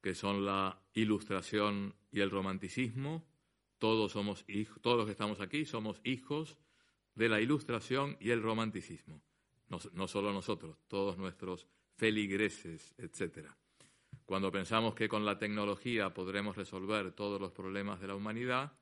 que 0.00 0.14
son 0.14 0.46
la 0.46 0.80
ilustración 0.94 1.94
y 2.10 2.20
el 2.20 2.30
romanticismo. 2.30 3.33
Todos 3.84 4.12
somos 4.12 4.46
todos 4.80 4.96
los 4.96 5.04
que 5.04 5.12
estamos 5.12 5.40
aquí 5.40 5.66
somos 5.66 6.00
hijos 6.04 6.56
de 7.14 7.28
la 7.28 7.42
ilustración 7.42 8.16
y 8.18 8.30
el 8.30 8.40
romanticismo. 8.40 9.20
No, 9.68 10.08
solo 10.08 10.32
nosotros, 10.32 10.78
todos 10.88 11.18
nuestros 11.18 11.66
feligreses, 11.94 12.94
etcétera. 12.96 13.54
Cuando 14.24 14.50
pensamos 14.50 14.94
que 14.94 15.06
con 15.06 15.26
la 15.26 15.36
tecnología 15.36 16.14
podremos 16.14 16.56
resolver 16.56 17.12
todos 17.12 17.38
los 17.38 17.52
problemas 17.52 18.00
de 18.00 18.06
la 18.06 18.14
humanidad, 18.14 18.72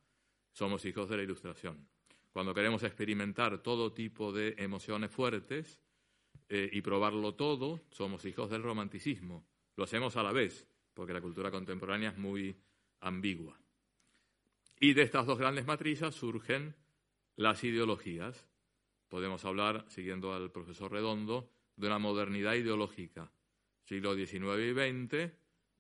somos 0.53 0.85
hijos 0.85 1.09
de 1.09 1.17
la 1.17 1.25
Ilustración. 1.25 1.89
Cuando 2.33 2.55
queremos 2.55 2.85
experimentar 2.85 3.61
todo 3.61 3.93
tipo 3.93 4.33
de 4.33 4.55
emociones 4.57 5.11
fuertes 5.11 5.81
eh, 6.49 6.71
y 6.73 6.81
probarlo 6.81 7.35
todo, 7.35 7.81
somos 7.91 8.25
hijos 8.25 8.51
del 8.51 8.63
romanticismo. 8.63 9.45
Lo 9.75 9.83
hacemos 9.83 10.17
a 10.17 10.23
la 10.23 10.31
vez, 10.31 10.65
porque 10.95 11.13
la 11.13 11.21
cultura 11.21 11.51
contemporánea 11.51 12.11
es 12.11 12.19
muy 12.19 12.57
ambigua. 13.01 13.62
Y 14.83 14.95
de 14.95 15.03
estas 15.03 15.27
dos 15.27 15.39
grandes 15.39 15.65
matrices 15.65 16.13
surgen 16.13 16.75
las 17.37 17.63
ideologías. 17.63 18.49
Podemos 19.09 19.45
hablar, 19.45 19.85
siguiendo 19.87 20.35
al 20.35 20.51
profesor 20.51 20.91
Redondo, 20.91 21.53
de 21.77 21.87
una 21.87 22.01
modernidad 22.01 22.55
ideológica. 22.55 23.31
Siglo 23.85 24.17
XIX 24.17 24.59
y 24.59 24.73
XX, 24.73 25.33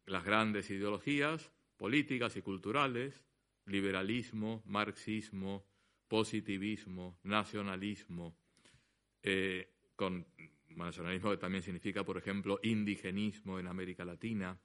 las 0.06 0.24
grandes 0.24 0.70
ideologías 0.70 1.50
políticas 1.76 2.36
y 2.36 2.42
culturales, 2.42 3.20
liberalismo, 3.66 4.62
marxismo, 4.66 5.66
positivismo, 6.06 7.18
nacionalismo, 7.24 8.36
eh, 9.20 9.68
con 9.96 10.24
nacionalismo 10.76 11.32
que 11.32 11.38
también 11.38 11.64
significa, 11.64 12.04
por 12.04 12.18
ejemplo, 12.18 12.60
indigenismo 12.62 13.58
en 13.58 13.66
América 13.66 14.04
Latina, 14.04 14.56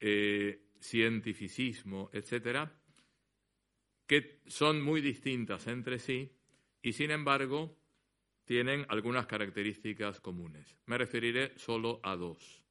eh, 0.00 0.70
cientificismo, 0.80 2.08
etcétera, 2.14 2.80
que 4.10 4.40
son 4.48 4.82
muy 4.82 5.00
distintas 5.00 5.68
entre 5.68 6.00
sí 6.00 6.32
y, 6.82 6.94
sin 6.94 7.12
embargo, 7.12 7.78
tienen 8.44 8.84
algunas 8.88 9.28
características 9.28 10.18
comunes. 10.18 10.76
Me 10.86 10.98
referiré 10.98 11.56
solo 11.56 12.00
a 12.02 12.16
dos. 12.16 12.64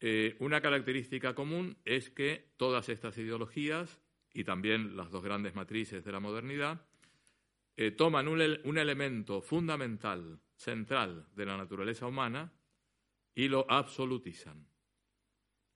Eh, 0.00 0.34
una 0.38 0.62
característica 0.62 1.34
común 1.34 1.76
es 1.84 2.08
que 2.08 2.48
todas 2.56 2.88
estas 2.88 3.18
ideologías, 3.18 4.00
y 4.32 4.44
también 4.44 4.96
las 4.96 5.10
dos 5.10 5.22
grandes 5.22 5.54
matrices 5.54 6.02
de 6.02 6.12
la 6.12 6.20
modernidad, 6.20 6.86
eh, 7.76 7.90
toman 7.90 8.26
un, 8.26 8.40
un 8.64 8.78
elemento 8.78 9.42
fundamental, 9.42 10.40
central 10.54 11.28
de 11.34 11.44
la 11.44 11.58
naturaleza 11.58 12.06
humana 12.06 12.54
y 13.34 13.48
lo 13.48 13.70
absolutizan. 13.70 14.66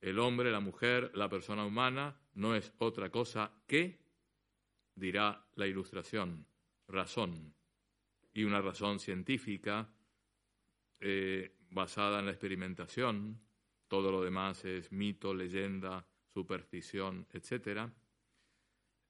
El 0.00 0.18
hombre, 0.18 0.50
la 0.50 0.61
mujer, 0.61 1.12
la 1.14 1.28
persona 1.28 1.66
humana 1.66 2.18
no 2.32 2.54
es 2.54 2.73
otra 2.78 3.11
cosa 3.11 3.52
que, 3.66 4.00
dirá 5.00 5.45
la 5.54 5.66
ilustración, 5.66 6.47
razón, 6.87 7.54
y 8.33 8.45
una 8.45 8.61
razón 8.61 9.00
científica 9.00 9.88
eh, 11.00 11.57
basada 11.71 12.21
en 12.21 12.26
la 12.26 12.33
experimentación, 12.33 13.40
todo 13.88 14.12
lo 14.12 14.23
demás 14.23 14.64
es 14.64 14.92
mito, 14.92 15.35
leyenda, 15.35 16.07
superstición, 16.33 17.26
etc. 17.33 17.90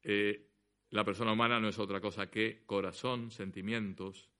Eh, 0.02 0.48
la 0.90 1.04
persona 1.04 1.32
humana 1.32 1.60
no 1.60 1.68
es 1.68 1.78
otra 1.78 2.00
cosa 2.00 2.30
que 2.30 2.62
corazón, 2.64 3.30
sentimientos, 3.30 4.30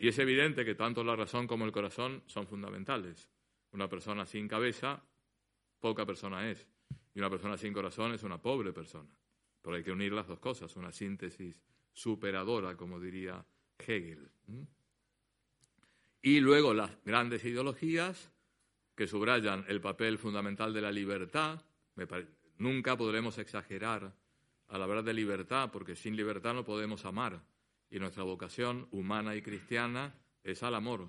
y 0.00 0.08
es 0.08 0.18
evidente 0.18 0.64
que 0.64 0.74
tanto 0.74 1.04
la 1.04 1.14
razón 1.14 1.46
como 1.46 1.64
el 1.64 1.72
corazón 1.72 2.24
son 2.26 2.48
fundamentales. 2.48 3.30
Una 3.70 3.88
persona 3.88 4.26
sin 4.26 4.48
cabeza, 4.48 5.02
poca 5.78 6.04
persona 6.04 6.50
es, 6.50 6.66
y 7.14 7.20
una 7.20 7.30
persona 7.30 7.56
sin 7.56 7.72
corazón 7.72 8.12
es 8.12 8.22
una 8.24 8.42
pobre 8.42 8.72
persona. 8.72 9.10
Pero 9.62 9.76
hay 9.76 9.82
que 9.82 9.92
unir 9.92 10.12
las 10.12 10.26
dos 10.26 10.40
cosas, 10.40 10.74
una 10.76 10.92
síntesis 10.92 11.56
superadora, 11.92 12.76
como 12.76 13.00
diría 13.00 13.44
Hegel. 13.78 14.30
Y 16.20 16.40
luego 16.40 16.74
las 16.74 16.90
grandes 17.04 17.44
ideologías 17.44 18.32
que 18.94 19.06
subrayan 19.06 19.64
el 19.68 19.80
papel 19.80 20.18
fundamental 20.18 20.72
de 20.72 20.80
la 20.80 20.92
libertad. 20.92 21.62
Nunca 22.58 22.96
podremos 22.96 23.38
exagerar 23.38 24.14
a 24.68 24.78
la 24.78 24.86
verdad 24.86 25.04
de 25.04 25.14
libertad, 25.14 25.70
porque 25.72 25.96
sin 25.96 26.16
libertad 26.16 26.54
no 26.54 26.64
podemos 26.64 27.04
amar. 27.04 27.42
Y 27.90 27.98
nuestra 27.98 28.22
vocación 28.22 28.88
humana 28.90 29.34
y 29.34 29.42
cristiana 29.42 30.14
es 30.42 30.62
al 30.62 30.74
amor. 30.74 31.08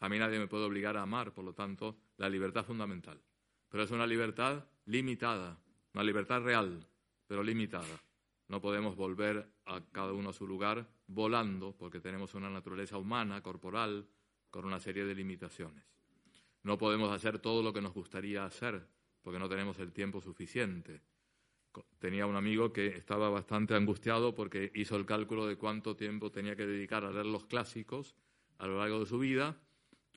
A 0.00 0.08
mí 0.08 0.18
nadie 0.18 0.38
me 0.38 0.48
puede 0.48 0.64
obligar 0.64 0.96
a 0.96 1.02
amar, 1.02 1.32
por 1.32 1.44
lo 1.44 1.54
tanto, 1.54 1.96
la 2.16 2.28
libertad 2.28 2.64
fundamental. 2.64 3.20
Pero 3.68 3.84
es 3.84 3.90
una 3.90 4.06
libertad 4.06 4.64
limitada, 4.86 5.58
una 5.94 6.04
libertad 6.04 6.42
real, 6.42 6.86
pero 7.26 7.42
limitada. 7.42 8.00
No 8.48 8.60
podemos 8.60 8.96
volver 8.96 9.48
a 9.64 9.80
cada 9.92 10.12
uno 10.12 10.30
a 10.30 10.32
su 10.32 10.46
lugar 10.46 10.88
volando 11.08 11.76
porque 11.76 12.00
tenemos 12.00 12.34
una 12.34 12.48
naturaleza 12.48 12.96
humana, 12.96 13.42
corporal, 13.42 14.06
con 14.50 14.64
una 14.64 14.78
serie 14.78 15.04
de 15.04 15.14
limitaciones. 15.14 15.84
No 16.62 16.78
podemos 16.78 17.12
hacer 17.12 17.38
todo 17.38 17.62
lo 17.62 17.72
que 17.72 17.80
nos 17.80 17.92
gustaría 17.92 18.44
hacer 18.44 18.86
porque 19.22 19.38
no 19.38 19.48
tenemos 19.48 19.78
el 19.80 19.92
tiempo 19.92 20.20
suficiente. 20.20 21.02
Tenía 21.98 22.26
un 22.26 22.36
amigo 22.36 22.72
que 22.72 22.86
estaba 22.86 23.28
bastante 23.28 23.74
angustiado 23.74 24.34
porque 24.34 24.70
hizo 24.74 24.96
el 24.96 25.04
cálculo 25.04 25.46
de 25.46 25.56
cuánto 25.56 25.96
tiempo 25.96 26.30
tenía 26.30 26.56
que 26.56 26.66
dedicar 26.66 27.04
a 27.04 27.10
leer 27.10 27.26
los 27.26 27.44
clásicos 27.44 28.14
a 28.58 28.66
lo 28.66 28.78
largo 28.78 29.00
de 29.00 29.06
su 29.06 29.18
vida 29.18 29.56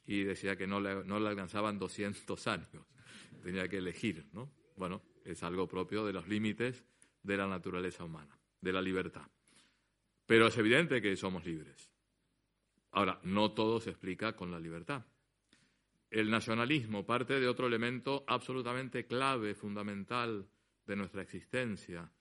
y 0.05 0.23
decía 0.23 0.55
que 0.55 0.67
no 0.67 0.79
le, 0.79 1.03
no 1.03 1.19
le 1.19 1.27
alcanzaban 1.27 1.79
200 1.79 2.47
años. 2.47 2.69
Tenía 3.43 3.67
que 3.67 3.77
elegir, 3.77 4.25
¿no? 4.31 4.49
Bueno, 4.75 5.01
es 5.25 5.43
algo 5.43 5.67
propio 5.67 6.05
de 6.05 6.13
los 6.13 6.27
límites 6.27 6.83
de 7.23 7.37
la 7.37 7.47
naturaleza 7.47 8.03
humana, 8.03 8.39
de 8.61 8.73
la 8.73 8.81
libertad. 8.81 9.27
Pero 10.25 10.47
es 10.47 10.57
evidente 10.57 11.01
que 11.01 11.15
somos 11.15 11.45
libres. 11.45 11.89
Ahora, 12.91 13.19
no 13.23 13.51
todo 13.51 13.79
se 13.79 13.89
explica 13.89 14.35
con 14.35 14.51
la 14.51 14.59
libertad. 14.59 15.05
El 16.09 16.31
nacionalismo 16.31 17.05
parte 17.05 17.39
de 17.39 17.47
otro 17.47 17.67
elemento 17.67 18.23
absolutamente 18.27 19.05
clave, 19.05 19.53
fundamental 19.53 20.47
de 20.85 20.95
nuestra 20.95 21.21
existencia. 21.21 22.11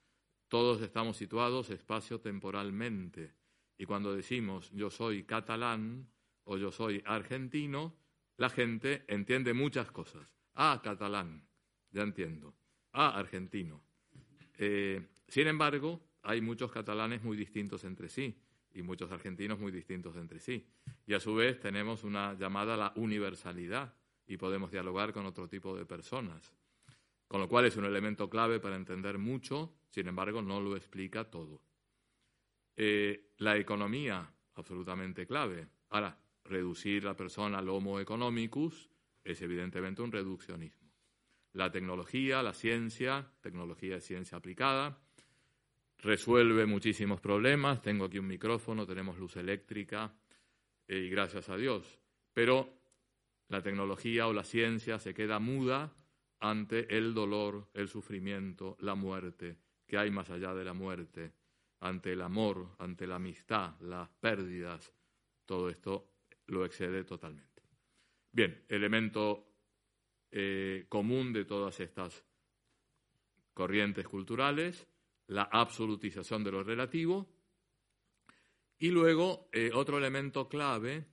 Todos 0.47 0.81
estamos 0.81 1.17
situados 1.17 1.69
espacio-temporalmente. 1.71 3.33
Y 3.77 3.85
cuando 3.85 4.13
decimos 4.13 4.69
yo 4.71 4.89
soy 4.89 5.23
catalán 5.23 6.07
o 6.43 6.57
yo 6.57 6.71
soy 6.71 7.01
argentino, 7.05 7.95
la 8.37 8.49
gente 8.49 9.03
entiende 9.07 9.53
muchas 9.53 9.91
cosas. 9.91 10.35
Ah, 10.53 10.81
catalán, 10.83 11.47
ya 11.91 12.03
entiendo. 12.03 12.55
Ah, 12.91 13.17
argentino. 13.17 13.83
Eh, 14.61 15.01
sin 15.29 15.47
embargo, 15.47 16.01
hay 16.21 16.41
muchos 16.41 16.69
catalanes 16.69 17.23
muy 17.23 17.37
distintos 17.37 17.85
entre 17.85 18.09
sí 18.09 18.37
y 18.73 18.81
muchos 18.81 19.09
argentinos 19.09 19.57
muy 19.57 19.71
distintos 19.71 20.17
entre 20.17 20.39
sí. 20.39 20.67
Y 21.07 21.13
a 21.13 21.19
su 21.19 21.33
vez 21.33 21.59
tenemos 21.59 22.03
una 22.03 22.33
llamada 22.33 22.73
a 22.73 22.77
la 22.77 22.93
universalidad 22.97 23.95
y 24.27 24.35
podemos 24.35 24.69
dialogar 24.69 25.13
con 25.13 25.25
otro 25.25 25.47
tipo 25.47 25.75
de 25.77 25.85
personas. 25.85 26.53
Con 27.27 27.39
lo 27.39 27.47
cual 27.47 27.65
es 27.65 27.77
un 27.77 27.85
elemento 27.85 28.29
clave 28.29 28.59
para 28.59 28.75
entender 28.75 29.17
mucho, 29.17 29.73
sin 29.89 30.07
embargo 30.07 30.41
no 30.41 30.59
lo 30.59 30.75
explica 30.75 31.23
todo. 31.23 31.61
Eh, 32.75 33.31
la 33.37 33.55
economía, 33.55 34.29
absolutamente 34.55 35.25
clave. 35.25 35.67
Ahora, 35.89 36.19
reducir 36.43 37.05
la 37.05 37.15
persona 37.15 37.59
al 37.59 37.69
homo 37.69 37.99
economicus 37.99 38.89
es 39.23 39.41
evidentemente 39.41 40.01
un 40.01 40.11
reduccionismo 40.11 40.78
la 41.53 41.71
tecnología, 41.71 42.43
la 42.43 42.53
ciencia, 42.53 43.31
tecnología 43.41 43.95
de 43.95 44.01
ciencia 44.01 44.37
aplicada, 44.37 44.99
resuelve 45.97 46.65
muchísimos 46.65 47.19
problemas. 47.19 47.81
Tengo 47.81 48.05
aquí 48.05 48.19
un 48.19 48.27
micrófono, 48.27 48.85
tenemos 48.85 49.17
luz 49.17 49.35
eléctrica 49.37 50.13
eh, 50.87 50.97
y 50.97 51.09
gracias 51.09 51.49
a 51.49 51.57
Dios. 51.57 51.99
Pero 52.33 52.79
la 53.47 53.61
tecnología 53.61 54.27
o 54.27 54.33
la 54.33 54.43
ciencia 54.43 54.99
se 54.99 55.13
queda 55.13 55.39
muda 55.39 55.93
ante 56.39 56.95
el 56.95 57.13
dolor, 57.13 57.69
el 57.73 57.89
sufrimiento, 57.89 58.77
la 58.79 58.95
muerte, 58.95 59.57
que 59.85 59.97
hay 59.97 60.11
más 60.11 60.29
allá 60.29 60.53
de 60.53 60.63
la 60.63 60.73
muerte, 60.73 61.33
ante 61.81 62.13
el 62.13 62.21
amor, 62.21 62.75
ante 62.77 63.07
la 63.07 63.15
amistad, 63.15 63.79
las 63.81 64.09
pérdidas. 64.09 64.93
Todo 65.45 65.69
esto 65.69 66.11
lo 66.47 66.63
excede 66.63 67.03
totalmente. 67.03 67.63
Bien, 68.31 68.63
elemento 68.69 69.48
eh, 70.31 70.85
común 70.89 71.33
de 71.33 71.45
todas 71.45 71.79
estas 71.79 72.23
corrientes 73.53 74.07
culturales, 74.07 74.87
la 75.27 75.43
absolutización 75.43 76.43
de 76.43 76.51
lo 76.51 76.63
relativo, 76.63 77.27
y 78.77 78.89
luego 78.89 79.49
eh, 79.51 79.71
otro 79.73 79.97
elemento 79.97 80.47
clave, 80.47 81.05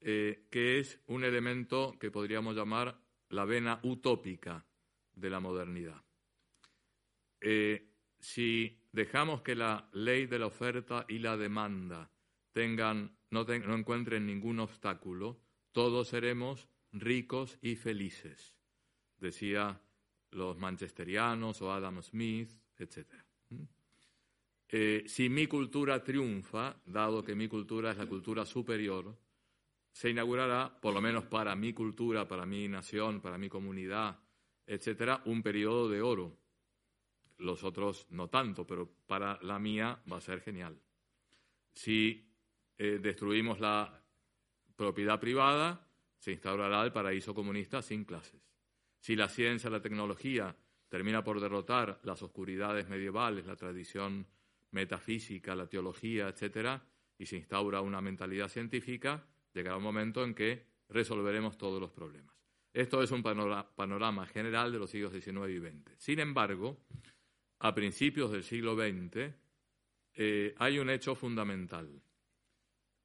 eh, 0.00 0.46
que 0.50 0.78
es 0.78 1.00
un 1.06 1.24
elemento 1.24 1.96
que 1.98 2.10
podríamos 2.10 2.54
llamar 2.54 3.00
la 3.30 3.44
vena 3.44 3.80
utópica 3.82 4.64
de 5.14 5.30
la 5.30 5.40
modernidad. 5.40 6.02
si 8.18 8.78
dejamos 8.92 9.42
que 9.42 9.54
la 9.54 9.88
ley 9.92 10.26
de 10.26 10.38
la 10.38 10.46
oferta 10.46 11.04
y 11.08 11.18
la 11.18 11.36
demanda 11.36 12.10
tengan, 12.52 13.16
no, 13.30 13.44
no 13.44 13.74
encuentren 13.76 14.26
ningún 14.26 14.58
obstáculo, 14.60 15.38
todos 15.72 16.08
seremos 16.08 16.68
ricos 17.00 17.58
y 17.62 17.76
felices, 17.76 18.54
decía 19.18 19.80
los 20.30 20.58
manchesterianos 20.58 21.62
o 21.62 21.72
Adam 21.72 22.02
Smith, 22.02 22.50
etc. 22.78 23.06
¿Mm? 23.50 23.62
Eh, 24.68 25.04
si 25.06 25.28
mi 25.28 25.46
cultura 25.46 26.02
triunfa, 26.02 26.76
dado 26.84 27.22
que 27.22 27.34
mi 27.34 27.48
cultura 27.48 27.92
es 27.92 27.98
la 27.98 28.06
cultura 28.06 28.44
superior, 28.44 29.16
se 29.92 30.10
inaugurará, 30.10 30.78
por 30.80 30.92
lo 30.92 31.00
menos 31.00 31.24
para 31.24 31.56
mi 31.56 31.72
cultura, 31.72 32.28
para 32.28 32.44
mi 32.44 32.68
nación, 32.68 33.20
para 33.20 33.38
mi 33.38 33.48
comunidad, 33.48 34.18
etcétera, 34.66 35.22
un 35.24 35.42
periodo 35.42 35.88
de 35.88 36.02
oro. 36.02 36.36
Los 37.38 37.64
otros 37.64 38.06
no 38.10 38.28
tanto, 38.28 38.66
pero 38.66 38.90
para 39.06 39.38
la 39.42 39.58
mía 39.58 40.02
va 40.10 40.18
a 40.18 40.20
ser 40.20 40.40
genial. 40.40 40.78
Si 41.72 42.28
eh, 42.76 42.98
destruimos 43.00 43.60
la 43.60 44.02
propiedad 44.76 45.18
privada, 45.20 45.85
se 46.18 46.32
instaurará 46.32 46.82
el 46.82 46.92
paraíso 46.92 47.34
comunista 47.34 47.82
sin 47.82 48.04
clases. 48.04 48.40
Si 48.98 49.14
la 49.14 49.28
ciencia, 49.28 49.70
la 49.70 49.80
tecnología 49.80 50.56
termina 50.88 51.22
por 51.22 51.40
derrotar 51.40 52.00
las 52.02 52.22
oscuridades 52.22 52.88
medievales, 52.88 53.46
la 53.46 53.56
tradición 53.56 54.26
metafísica, 54.70 55.54
la 55.54 55.66
teología, 55.66 56.28
etcétera, 56.28 56.82
y 57.18 57.26
se 57.26 57.36
instaura 57.36 57.80
una 57.80 58.00
mentalidad 58.00 58.48
científica, 58.48 59.26
llegará 59.52 59.76
un 59.76 59.82
momento 59.82 60.24
en 60.24 60.34
que 60.34 60.66
resolveremos 60.88 61.56
todos 61.56 61.80
los 61.80 61.90
problemas. 61.90 62.34
Esto 62.72 63.02
es 63.02 63.10
un 63.10 63.22
panorama 63.22 64.26
general 64.26 64.70
de 64.70 64.78
los 64.78 64.90
siglos 64.90 65.12
XIX 65.12 65.48
y 65.48 65.58
XX. 65.58 65.92
Sin 65.96 66.20
embargo, 66.20 66.84
a 67.60 67.74
principios 67.74 68.30
del 68.30 68.44
siglo 68.44 68.76
XX 68.76 69.32
eh, 70.14 70.54
hay 70.58 70.78
un 70.78 70.90
hecho 70.90 71.14
fundamental. 71.14 72.02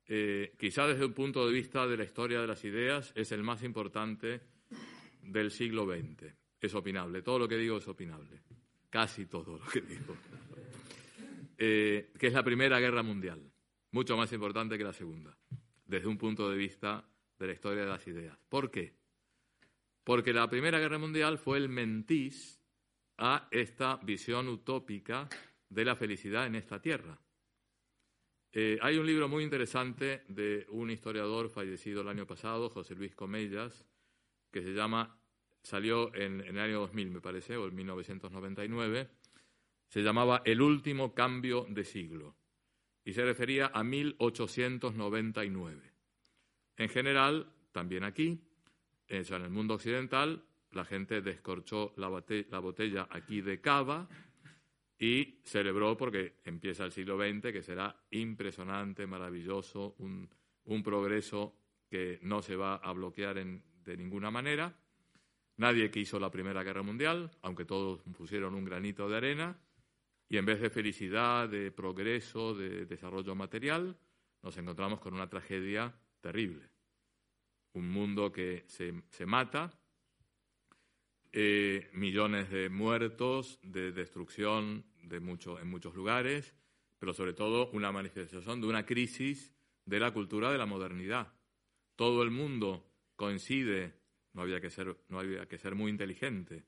Eh, 0.07 0.53
quizá 0.57 0.87
desde 0.87 1.05
un 1.05 1.13
punto 1.13 1.45
de 1.45 1.53
vista 1.53 1.87
de 1.87 1.97
la 1.97 2.03
historia 2.03 2.41
de 2.41 2.47
las 2.47 2.63
ideas, 2.65 3.11
es 3.15 3.31
el 3.31 3.43
más 3.43 3.63
importante 3.63 4.41
del 5.21 5.51
siglo 5.51 5.85
XX. 5.85 6.33
Es 6.59 6.75
opinable, 6.75 7.21
todo 7.21 7.39
lo 7.39 7.47
que 7.47 7.57
digo 7.57 7.77
es 7.77 7.87
opinable, 7.87 8.41
casi 8.89 9.25
todo 9.25 9.57
lo 9.57 9.65
que 9.65 9.81
digo. 9.81 10.15
Eh, 11.57 12.11
que 12.17 12.27
es 12.27 12.33
la 12.33 12.43
Primera 12.43 12.79
Guerra 12.79 13.03
Mundial. 13.03 13.39
mucho 13.93 14.15
más 14.15 14.31
importante 14.31 14.77
que 14.77 14.85
la 14.85 14.93
segunda, 14.93 15.37
desde 15.85 16.07
un 16.07 16.17
punto 16.17 16.49
de 16.49 16.55
vista 16.55 17.05
de 17.37 17.47
la 17.47 17.53
historia 17.53 17.83
de 17.83 17.89
las 17.89 18.07
ideas. 18.07 18.37
¿Por 18.47 18.71
qué? 18.71 18.95
Porque 20.03 20.31
la 20.33 20.49
Primera 20.49 20.79
Guerra 20.79 20.97
Mundial 20.97 21.37
fue 21.37 21.57
el 21.57 21.67
mentís 21.67 22.61
a 23.17 23.47
esta 23.51 23.97
visión 23.97 24.47
utópica 24.47 25.27
de 25.69 25.85
la 25.85 25.95
felicidad 25.95 26.47
en 26.47 26.55
esta 26.55 26.81
tierra. 26.81 27.19
Eh, 28.53 28.77
hay 28.81 28.97
un 28.97 29.05
libro 29.05 29.29
muy 29.29 29.43
interesante 29.43 30.23
de 30.27 30.65
un 30.69 30.91
historiador 30.91 31.49
fallecido 31.49 32.01
el 32.01 32.09
año 32.09 32.27
pasado, 32.27 32.69
José 32.69 32.95
Luis 32.95 33.15
Comellas, 33.15 33.85
que 34.51 34.61
se 34.61 34.73
llama, 34.73 35.17
salió 35.63 36.13
en, 36.13 36.41
en 36.41 36.57
el 36.57 36.59
año 36.59 36.81
2000, 36.81 37.11
me 37.11 37.21
parece, 37.21 37.55
o 37.55 37.67
en 37.67 37.75
1999, 37.75 39.09
se 39.87 40.01
llamaba 40.01 40.41
El 40.45 40.61
último 40.61 41.13
cambio 41.13 41.65
de 41.69 41.85
siglo 41.85 42.35
y 43.03 43.13
se 43.13 43.23
refería 43.23 43.71
a 43.73 43.83
1899. 43.83 45.91
En 46.77 46.89
general, 46.89 47.51
también 47.71 48.03
aquí, 48.03 48.39
en 49.07 49.43
el 49.43 49.49
mundo 49.49 49.73
occidental, 49.75 50.43
la 50.71 50.85
gente 50.85 51.21
descorchó 51.21 51.93
la, 51.97 52.07
botella 52.07 53.07
aquí 53.11 53.41
de 53.41 53.59
cava 53.59 54.07
y 55.01 55.39
celebró 55.43 55.97
porque 55.97 56.35
empieza 56.45 56.85
el 56.85 56.91
siglo 56.91 57.17
XX, 57.17 57.51
que 57.51 57.63
será 57.63 58.05
impresionante, 58.11 59.07
maravilloso, 59.07 59.95
un, 59.97 60.29
progreso 60.83 61.55
que 61.89 62.19
no 62.21 62.43
se 62.43 62.55
va 62.55 62.75
a 62.75 62.93
bloquear 62.93 63.35
de 63.35 63.97
ninguna 63.97 64.29
manera. 64.29 64.77
Nadie 65.57 65.89
quiso 65.89 66.19
la 66.19 66.29
Primera 66.29 66.61
Guerra 66.61 66.83
Mundial, 66.83 67.31
aunque 67.41 67.65
todos 67.65 68.03
pusieron 68.15 68.53
un 68.53 68.63
granito 68.63 69.09
de 69.09 69.17
arena, 69.17 69.59
y 70.29 70.37
en 70.37 70.45
vez 70.45 70.61
de 70.61 70.69
felicidad, 70.69 71.49
de 71.49 71.71
progreso, 71.71 72.53
de 72.53 72.85
desarrollo 72.85 73.33
material, 73.33 73.97
nos 74.43 74.55
encontramos 74.57 74.99
con 74.99 75.15
una 75.15 75.27
tragedia 75.27 75.91
terrible. 76.21 76.69
Un 77.73 77.89
mundo 77.89 78.31
que 78.31 78.65
se, 78.67 79.25
mata, 79.25 79.71
eh, 81.31 81.89
millones 81.93 82.51
de 82.51 82.69
muertos, 82.69 83.57
de 83.63 83.91
destrucción 83.91 84.90
de 85.03 85.19
mucho, 85.19 85.59
en 85.59 85.67
muchos 85.69 85.95
lugares, 85.95 86.55
pero 86.99 87.13
sobre 87.13 87.33
todo 87.33 87.69
una 87.71 87.91
manifestación 87.91 88.61
de 88.61 88.67
una 88.67 88.85
crisis 88.85 89.53
de 89.85 89.99
la 89.99 90.11
cultura 90.11 90.51
de 90.51 90.57
la 90.57 90.65
modernidad. 90.65 91.33
Todo 91.95 92.23
el 92.23 92.31
mundo 92.31 92.87
coincide, 93.15 93.93
no 94.33 94.43
había 94.43 94.61
que 94.61 94.69
ser, 94.69 94.95
no 95.09 95.19
había 95.19 95.47
que 95.47 95.57
ser 95.57 95.75
muy 95.75 95.91
inteligente 95.91 96.63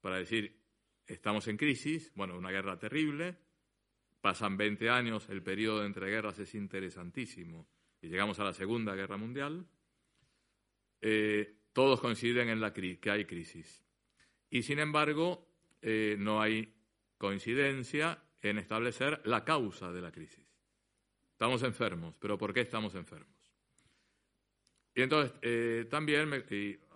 para 0.00 0.16
decir 0.16 0.60
estamos 1.06 1.46
en 1.48 1.56
crisis, 1.56 2.12
bueno, 2.14 2.36
una 2.36 2.50
guerra 2.50 2.78
terrible, 2.78 3.36
pasan 4.20 4.56
20 4.56 4.90
años, 4.90 5.28
el 5.28 5.42
periodo 5.42 5.84
entre 5.84 6.10
guerras 6.10 6.38
es 6.38 6.54
interesantísimo 6.54 7.68
y 8.00 8.08
llegamos 8.08 8.38
a 8.40 8.44
la 8.44 8.52
Segunda 8.52 8.94
Guerra 8.94 9.16
Mundial, 9.16 9.66
eh, 11.00 11.58
todos 11.72 12.00
coinciden 12.00 12.48
en 12.48 12.60
la 12.60 12.72
que 12.72 12.98
hay 13.10 13.24
crisis. 13.24 13.84
Y 14.50 14.62
sin 14.62 14.78
embargo, 14.78 15.48
eh, 15.82 16.16
no 16.18 16.40
hay 16.40 16.75
coincidencia 17.18 18.22
en 18.42 18.58
establecer 18.58 19.20
la 19.24 19.44
causa 19.44 19.92
de 19.92 20.00
la 20.00 20.12
crisis. 20.12 20.46
Estamos 21.32 21.62
enfermos, 21.62 22.16
pero 22.18 22.38
¿por 22.38 22.52
qué 22.52 22.60
estamos 22.60 22.94
enfermos? 22.94 23.36
Y 24.94 25.02
entonces 25.02 25.34
eh, 25.42 25.86
también 25.90 26.28
me, 26.28 26.44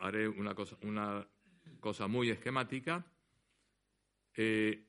haré 0.01 0.29
una 0.29 0.55
cosa, 0.55 0.77
una 0.83 1.27
cosa 1.81 2.07
muy 2.07 2.31
esquemática 2.31 3.05
eh, 4.35 4.87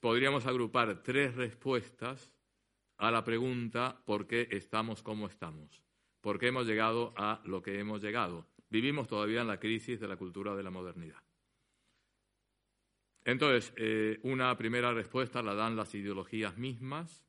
podríamos 0.00 0.46
agrupar 0.46 1.02
tres 1.02 1.34
respuestas 1.34 2.30
a 2.98 3.10
la 3.10 3.24
pregunta 3.24 4.02
¿por 4.04 4.26
qué 4.26 4.48
estamos 4.50 5.02
como 5.02 5.26
estamos? 5.26 5.82
¿Por 6.20 6.38
qué 6.38 6.48
hemos 6.48 6.66
llegado 6.66 7.14
a 7.16 7.40
lo 7.44 7.62
que 7.62 7.78
hemos 7.78 8.02
llegado? 8.02 8.46
Vivimos 8.70 9.08
todavía 9.08 9.40
en 9.40 9.48
la 9.48 9.58
crisis 9.58 9.98
de 9.98 10.08
la 10.08 10.16
cultura 10.16 10.54
de 10.54 10.62
la 10.62 10.70
modernidad. 10.70 11.22
Entonces, 13.24 13.72
eh, 13.76 14.18
una 14.22 14.56
primera 14.56 14.92
respuesta 14.92 15.42
la 15.42 15.54
dan 15.54 15.76
las 15.76 15.94
ideologías 15.94 16.58
mismas, 16.58 17.24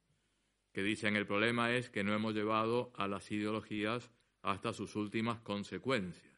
que 0.72 0.82
dicen 0.82 1.16
el 1.16 1.28
problema 1.28 1.72
es 1.74 1.90
que 1.90 2.04
no 2.04 2.14
hemos 2.14 2.34
llevado 2.34 2.92
a 2.96 3.08
las 3.08 3.32
ideologías 3.32 4.12
hasta 4.42 4.74
sus 4.74 4.96
últimas 4.96 5.40
consecuencias. 5.42 6.34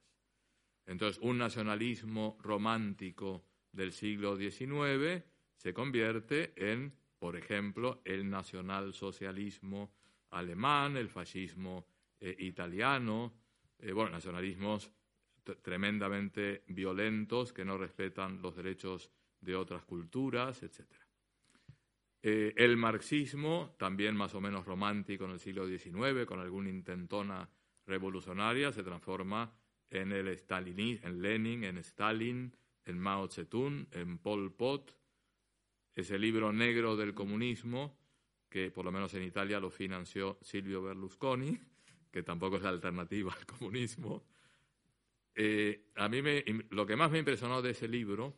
Entonces, 0.86 1.22
un 1.24 1.38
nacionalismo 1.38 2.38
romántico 2.42 3.46
del 3.72 3.92
siglo 3.92 4.36
XIX 4.36 5.24
se 5.56 5.74
convierte 5.74 6.54
en, 6.58 6.94
por 7.18 7.38
ejemplo, 7.38 8.02
el 8.04 8.30
nacionalsocialismo 8.30 9.94
alemán, 10.32 10.98
el 10.98 11.10
fascismo 11.10 11.88
eh, 12.20 12.36
italiano, 12.40 13.34
eh, 13.80 13.94
bueno, 13.94 14.12
nacionalismos 14.12 14.92
tremendamente 15.62 16.64
violentos 16.68 17.54
que 17.54 17.66
no 17.66 17.78
respetan 17.78 18.42
los 18.42 18.56
derechos 18.56 19.12
de 19.46 19.56
otras 19.56 19.84
culturas, 19.84 20.62
etc. 20.64 20.82
Eh, 22.22 22.54
el 22.58 22.76
marxismo, 22.76 23.76
también 23.78 24.16
más 24.16 24.34
o 24.34 24.42
menos 24.42 24.66
romántico 24.66 25.26
en 25.26 25.32
el 25.32 25.40
siglo 25.40 25.68
XIX, 25.68 26.26
con 26.26 26.40
alguna 26.40 26.70
intentona 26.70 27.48
revolucionaria, 27.86 28.72
se 28.72 28.84
transforma 28.84 29.54
en 29.92 30.12
el 30.12 30.28
en 30.28 31.22
Lenin, 31.22 31.64
en 31.64 31.78
Stalin, 31.78 32.56
en 32.84 33.00
Mao 33.00 33.28
Zedong, 33.28 33.88
en 33.92 34.18
Pol 34.18 34.52
Pot, 34.52 34.98
ese 35.96 36.18
libro 36.18 36.52
negro 36.52 36.96
del 36.96 37.14
comunismo, 37.14 37.98
que 38.50 38.72
por 38.72 38.86
lo 38.86 38.92
menos 38.92 39.14
en 39.14 39.24
Italia 39.24 39.60
lo 39.60 39.70
financió 39.70 40.40
Silvio 40.42 40.82
Berlusconi, 40.82 41.60
que 42.12 42.24
tampoco 42.24 42.58
es 42.58 42.64
la 42.64 42.70
alternativa 42.70 43.34
al 43.34 43.46
comunismo. 43.46 44.24
Eh, 45.36 45.92
a 45.96 46.10
mí 46.10 46.22
me, 46.22 46.44
lo 46.70 46.86
que 46.86 46.96
más 46.96 47.12
me 47.12 47.20
impresionó 47.20 47.62
de 47.62 47.72
ese 47.72 47.88
libro 47.88 48.34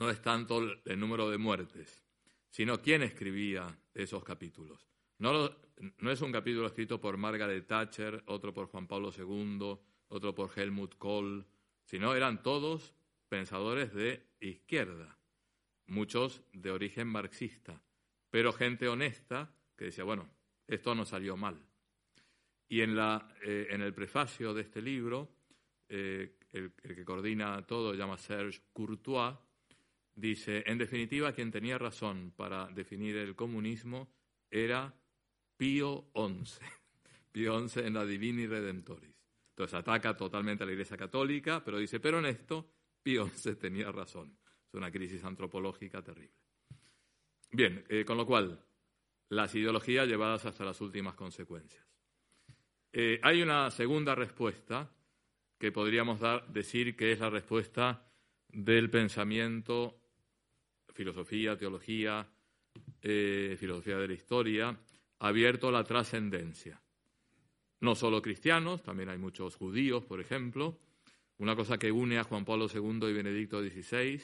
no 0.00 0.08
es 0.08 0.22
tanto 0.22 0.62
el 0.86 0.98
número 0.98 1.30
de 1.30 1.36
muertes, 1.36 2.02
sino 2.48 2.80
quién 2.80 3.02
escribía 3.02 3.78
esos 3.92 4.24
capítulos. 4.24 4.88
No, 5.18 5.50
es 6.10 6.22
un 6.22 6.32
capítulo 6.32 6.66
escrito 6.66 6.98
por 6.98 7.18
Margaret 7.18 7.66
Thatcher, 7.66 8.22
otro 8.26 8.54
por 8.54 8.68
Juan 8.68 8.86
Pablo 8.86 9.12
II, 9.16 9.78
otro 10.08 10.34
por 10.34 10.50
Helmut 10.58 10.96
Kohl, 10.96 11.46
sino 11.84 12.14
eran 12.14 12.42
todos 12.42 12.94
pensadores 13.28 13.92
de 13.92 14.26
izquierda, 14.40 15.18
muchos 15.86 16.42
de 16.54 16.70
origen 16.70 17.06
marxista, 17.06 17.82
pero 18.30 18.54
gente 18.54 18.88
honesta 18.88 19.54
que 19.76 19.86
decía, 19.86 20.04
bueno, 20.04 20.30
esto 20.66 20.94
no 20.94 21.04
salió 21.04 21.36
mal. 21.36 21.62
Y 22.68 22.80
en, 22.80 22.96
eh, 23.42 23.66
el 23.68 23.92
prefacio 23.92 24.54
de 24.54 24.62
este 24.62 24.80
libro, 24.80 25.28
eh, 25.90 26.38
el, 26.52 26.72
el, 26.82 26.94
que 26.94 27.04
coordina 27.04 27.66
todo, 27.66 27.92
llama 27.92 28.16
Serge 28.16 28.62
Courtois, 28.72 29.34
dice, 30.20 30.62
en 30.66 30.78
definitiva, 30.78 31.32
quien 31.32 31.50
tenía 31.50 31.78
razón 31.78 32.32
para 32.36 32.68
definir 32.68 33.16
el 33.16 33.34
comunismo 33.34 34.12
era 34.50 34.94
Pío 35.56 36.10
XI, 36.14 36.60
Pío 37.32 37.68
XI 37.68 37.80
en 37.80 37.94
la 37.94 38.04
Divini 38.04 38.46
Redentoris. 38.46 39.14
Entonces 39.50 39.74
ataca 39.74 40.16
totalmente 40.16 40.62
a 40.62 40.66
la 40.66 40.72
Iglesia 40.72 40.96
Católica, 40.96 41.62
pero 41.64 41.78
dice, 41.78 42.00
pero 42.00 42.18
en 42.18 42.26
esto 42.26 42.70
Pío 43.02 43.26
XI 43.28 43.56
tenía 43.56 43.90
razón. 43.92 44.36
Es 44.68 44.74
una 44.74 44.90
crisis 44.90 45.24
antropológica 45.24 46.02
terrible. 46.02 46.36
Bien, 47.52 47.84
eh, 47.88 48.04
con 48.04 48.16
lo 48.16 48.24
cual, 48.24 48.64
las 49.28 49.54
ideologías 49.54 50.06
llevadas 50.06 50.46
hasta 50.46 50.64
las 50.64 50.80
últimas 50.80 51.14
consecuencias. 51.14 51.84
Eh, 52.92 53.20
hay 53.22 53.42
una 53.42 53.70
segunda 53.70 54.14
respuesta 54.14 54.90
que 55.58 55.72
podríamos 55.72 56.20
dar, 56.20 56.48
decir 56.48 56.96
que 56.96 57.12
es 57.12 57.20
la 57.20 57.30
respuesta 57.30 58.10
del 58.48 58.90
pensamiento, 58.90 59.99
filosofía, 60.92 61.56
teología, 61.56 62.26
eh, 63.02 63.56
filosofía 63.58 63.98
de 63.98 64.08
la 64.08 64.14
historia, 64.14 64.78
abierto 65.18 65.68
a 65.68 65.72
la 65.72 65.84
trascendencia 65.84 66.80
no 67.80 67.94
solo 67.94 68.20
cristianos, 68.20 68.82
también 68.82 69.08
hay 69.08 69.18
muchos 69.18 69.56
judíos, 69.56 70.04
por 70.04 70.20
ejemplo. 70.20 70.78
Una 71.38 71.56
cosa 71.56 71.78
que 71.78 71.90
une 71.90 72.18
a 72.18 72.24
Juan 72.24 72.44
Pablo 72.44 72.66
II 72.72 73.08
y 73.08 73.12
Benedicto 73.12 73.62
XVI, 73.62 74.20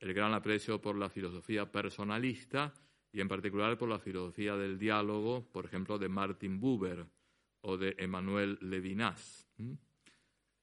el 0.00 0.14
gran 0.14 0.32
aprecio 0.32 0.80
por 0.80 0.96
la 0.96 1.10
filosofía 1.10 1.70
personalista 1.70 2.72
y 3.12 3.20
en 3.20 3.28
particular 3.28 3.76
por 3.76 3.88
la 3.88 3.98
filosofía 3.98 4.56
del 4.56 4.78
diálogo, 4.78 5.46
por 5.52 5.66
ejemplo, 5.66 5.98
de 5.98 6.08
Martin 6.08 6.58
Buber 6.58 7.06
o 7.60 7.76
de 7.76 7.94
Emmanuel 7.98 8.58
Levinas. 8.62 9.46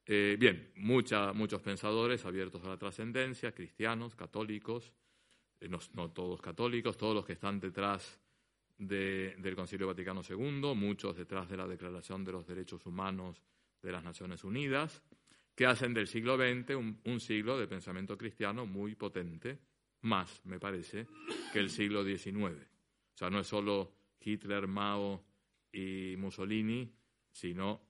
Eh, 0.07 0.35
bien, 0.39 0.71
muchos 0.75 1.61
pensadores 1.61 2.25
abiertos 2.25 2.63
a 2.65 2.69
la 2.69 2.77
trascendencia, 2.77 3.53
cristianos, 3.53 4.15
católicos, 4.15 4.91
eh, 5.61 5.69
no 5.69 6.11
todos 6.11 6.41
católicos, 6.41 6.97
todos 6.97 7.15
los 7.15 7.25
que 7.25 7.33
están 7.33 7.59
detrás 7.59 8.19
del 8.77 9.55
Concilio 9.55 9.85
Vaticano 9.85 10.21
II, 10.27 10.73
muchos 10.75 11.15
detrás 11.15 11.47
de 11.47 11.55
la 11.55 11.67
Declaración 11.67 12.25
de 12.25 12.31
los 12.31 12.47
Derechos 12.47 12.83
Humanos 12.87 13.43
de 13.79 13.91
las 13.91 14.03
Naciones 14.03 14.43
Unidas, 14.43 15.03
que 15.53 15.67
hacen 15.67 15.93
del 15.93 16.07
siglo 16.07 16.35
XX 16.35 16.75
un, 16.75 17.19
siglo 17.19 17.59
de 17.59 17.67
pensamiento 17.67 18.17
cristiano 18.17 18.65
muy 18.65 18.95
potente, 18.95 19.59
más, 20.01 20.41
me 20.45 20.59
parece, 20.59 21.05
que 21.53 21.59
el 21.59 21.69
siglo 21.69 22.03
XIX. 22.03 22.57
sea, 23.13 23.29
no 23.29 23.39
es 23.39 23.47
solo 23.47 23.93
Hitler, 24.19 24.65
Mao 24.65 25.23
y 25.71 26.15
Mussolini, 26.17 26.91
sino 27.31 27.81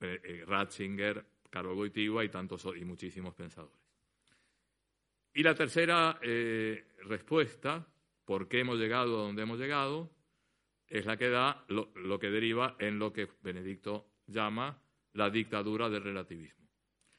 eh, 0.00 0.20
eh, 0.24 0.44
Ratzinger, 0.44 1.24
Carol 1.50 1.76
Goitigua 1.76 2.24
y, 2.24 2.30
tantos, 2.30 2.66
y 2.76 2.84
muchísimos 2.84 3.32
pensadores. 3.34 3.83
Y 5.34 5.42
la 5.42 5.56
tercera 5.56 6.20
eh, 6.22 6.86
respuesta, 7.06 7.84
por 8.24 8.46
qué 8.48 8.60
hemos 8.60 8.78
llegado 8.78 9.18
a 9.18 9.24
donde 9.24 9.42
hemos 9.42 9.58
llegado, 9.58 10.14
es 10.86 11.06
la 11.06 11.16
que 11.16 11.28
da 11.28 11.64
lo, 11.68 12.18
que 12.20 12.30
deriva 12.30 12.76
en 12.78 13.00
lo 13.00 13.12
que 13.12 13.28
Benedicto 13.42 14.06
llama 14.28 14.80
la 15.12 15.30
dictadura 15.30 15.90
del 15.90 16.04
relativismo. 16.04 16.70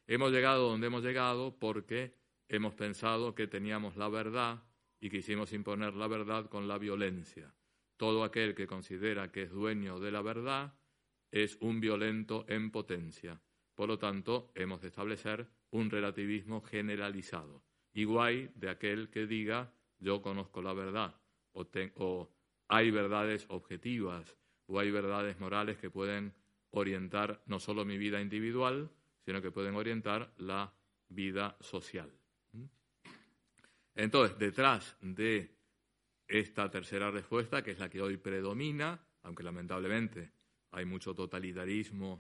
Hemos 0.08 0.32
llegado 0.32 0.70
donde 0.70 0.88
hemos 0.88 1.04
llegado 1.04 1.60
porque 1.60 2.16
hemos 2.48 2.74
pensado 2.74 3.36
que 3.36 3.48
teníamos 3.48 3.98
la 3.98 4.08
verdad 4.08 4.64
y 5.02 5.10
quisimos 5.10 5.52
imponer 5.52 5.94
la 5.94 6.08
verdad 6.08 6.48
con 6.48 6.70
la 6.70 6.78
violencia. 6.78 7.54
Todo 7.98 8.24
aquel 8.24 8.56
que 8.56 8.66
considera 8.66 9.30
que 9.30 9.44
es 9.44 9.52
dueño 9.52 10.00
de 10.00 10.12
la 10.12 10.22
verdad 10.22 10.74
es 11.32 11.58
un 11.60 11.82
violento 11.82 12.46
en 12.48 12.72
potencia. 12.72 13.42
Por 13.74 13.90
lo 13.90 14.00
tanto, 14.00 14.54
hemos 14.56 14.82
de 14.82 14.88
establecer 14.88 15.50
un 15.72 15.90
relativismo 15.90 16.62
generalizado, 16.62 17.65
igual 17.96 18.52
de 18.56 18.70
aquel 18.70 19.10
que 19.10 19.26
diga 19.26 19.74
yo 20.00 20.22
conozco 20.22 20.62
la 20.62 20.74
verdad 20.74 21.16
o, 21.54 21.66
o 21.96 22.30
hay 22.68 22.92
verdades 22.92 23.46
objetivas 23.50 24.36
o 24.68 24.80
hay 24.80 24.92
verdades 24.92 25.40
morales 25.40 25.78
que 25.78 25.90
pueden 25.90 26.34
orientar 26.72 27.42
no 27.46 27.60
solo 27.60 27.86
mi 27.86 27.98
vida 27.98 28.22
individual, 28.22 28.90
sino 29.24 29.42
que 29.42 29.52
pueden 29.52 29.76
orientar 29.76 30.34
la 30.38 30.74
vida 31.10 31.56
social. 31.60 32.12
Entonces, 33.96 34.38
detrás 34.38 34.98
de 35.02 35.56
esta 36.28 36.70
tercera 36.70 37.12
respuesta, 37.12 37.64
que 37.64 37.72
es 37.72 37.80
la 37.80 37.90
que 37.90 38.02
hoy 38.02 38.18
predomina, 38.18 39.00
aunque 39.24 39.44
lamentablemente 39.44 40.32
hay 40.72 40.84
mucho 40.84 41.14
totalitarismo, 41.14 42.20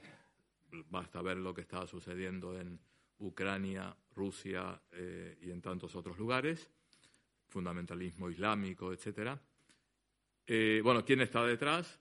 basta 0.89 1.21
ver 1.21 1.37
lo 1.37 1.53
que 1.53 1.61
está 1.61 1.85
sucediendo 1.85 2.57
en 2.57 2.79
Ucrania, 3.19 3.95
Rusia 4.15 4.81
eh, 4.91 5.37
y 5.41 5.51
en 5.51 5.61
tantos 5.61 5.95
otros 5.95 6.17
lugares, 6.17 6.69
fundamentalismo 7.47 8.29
islámico, 8.29 8.91
etcétera. 8.91 9.39
Eh, 10.47 10.81
bueno, 10.83 11.03
¿quién 11.03 11.21
está 11.21 11.43
detrás? 11.43 11.99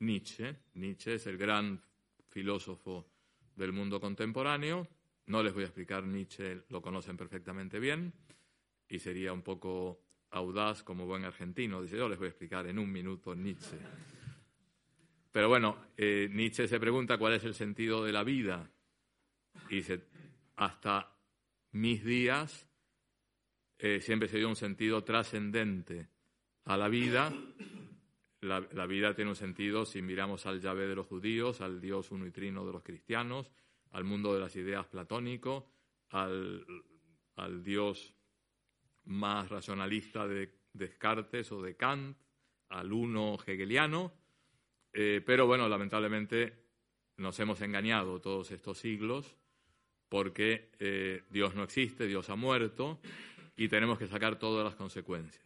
Nietzsche. 0.00 0.56
Nietzsche 0.74 1.14
es 1.14 1.26
el 1.26 1.38
gran 1.38 1.80
filósofo 2.28 3.06
del 3.54 3.72
mundo 3.72 4.00
contemporáneo. 4.00 4.86
No 5.26 5.42
les 5.42 5.52
voy 5.52 5.62
a 5.62 5.66
explicar 5.66 6.04
Nietzsche, 6.04 6.62
lo 6.68 6.80
conocen 6.80 7.16
perfectamente 7.16 7.78
bien 7.78 8.12
y 8.88 8.98
sería 8.98 9.32
un 9.32 9.42
poco 9.42 10.00
audaz 10.30 10.82
como 10.82 11.06
buen 11.06 11.24
argentino. 11.24 11.82
Dice, 11.82 11.96
yo 11.96 12.08
les 12.08 12.18
voy 12.18 12.26
a 12.26 12.30
explicar 12.30 12.66
en 12.66 12.78
un 12.78 12.90
minuto 12.90 13.34
Nietzsche. 13.34 13.78
Pero 15.32 15.48
bueno, 15.48 15.76
eh, 15.96 16.28
Nietzsche 16.30 16.68
se 16.68 16.80
pregunta 16.80 17.18
cuál 17.18 17.34
es 17.34 17.44
el 17.44 17.54
sentido 17.54 18.04
de 18.04 18.12
la 18.12 18.24
vida. 18.24 18.70
Y 19.68 19.76
dice, 19.76 20.00
hasta 20.56 21.16
mis 21.72 22.04
días 22.04 22.68
eh, 23.78 24.00
siempre 24.00 24.28
se 24.28 24.38
dio 24.38 24.48
un 24.48 24.56
sentido 24.56 25.04
trascendente 25.04 26.08
a 26.64 26.76
la 26.76 26.88
vida. 26.88 27.32
La, 28.40 28.86
vida 28.86 29.14
tiene 29.14 29.30
un 29.30 29.36
sentido 29.36 29.84
si 29.84 30.02
miramos 30.02 30.46
al 30.46 30.60
llave 30.60 30.86
de 30.86 30.94
los 30.94 31.06
judíos, 31.06 31.60
al 31.60 31.80
Dios 31.80 32.10
uno 32.10 32.26
y 32.26 32.30
trino 32.30 32.64
de 32.64 32.72
los 32.72 32.82
cristianos, 32.82 33.50
al 33.90 34.04
mundo 34.04 34.32
de 34.34 34.40
las 34.40 34.54
ideas 34.56 34.86
platónico, 34.86 35.68
al, 36.10 36.64
al 37.36 37.62
Dios 37.62 38.14
más 39.04 39.48
racionalista 39.48 40.26
de 40.26 40.54
Descartes 40.72 41.50
o 41.52 41.60
de 41.60 41.76
Kant, 41.76 42.16
al 42.68 42.92
uno 42.92 43.36
hegeliano, 43.44 44.12
eh, 44.92 45.22
pero 45.24 45.46
bueno, 45.46 45.68
lamentablemente 45.68 46.66
nos 47.16 47.38
hemos 47.40 47.60
engañado 47.62 48.20
todos 48.20 48.50
estos 48.50 48.78
siglos 48.78 49.36
porque 50.08 50.70
eh, 50.78 51.24
Dios 51.30 51.54
no 51.54 51.62
existe, 51.64 52.06
Dios 52.06 52.30
ha 52.30 52.36
muerto 52.36 53.00
y 53.56 53.68
tenemos 53.68 53.98
que 53.98 54.06
sacar 54.06 54.38
todas 54.38 54.64
las 54.64 54.74
consecuencias. 54.74 55.44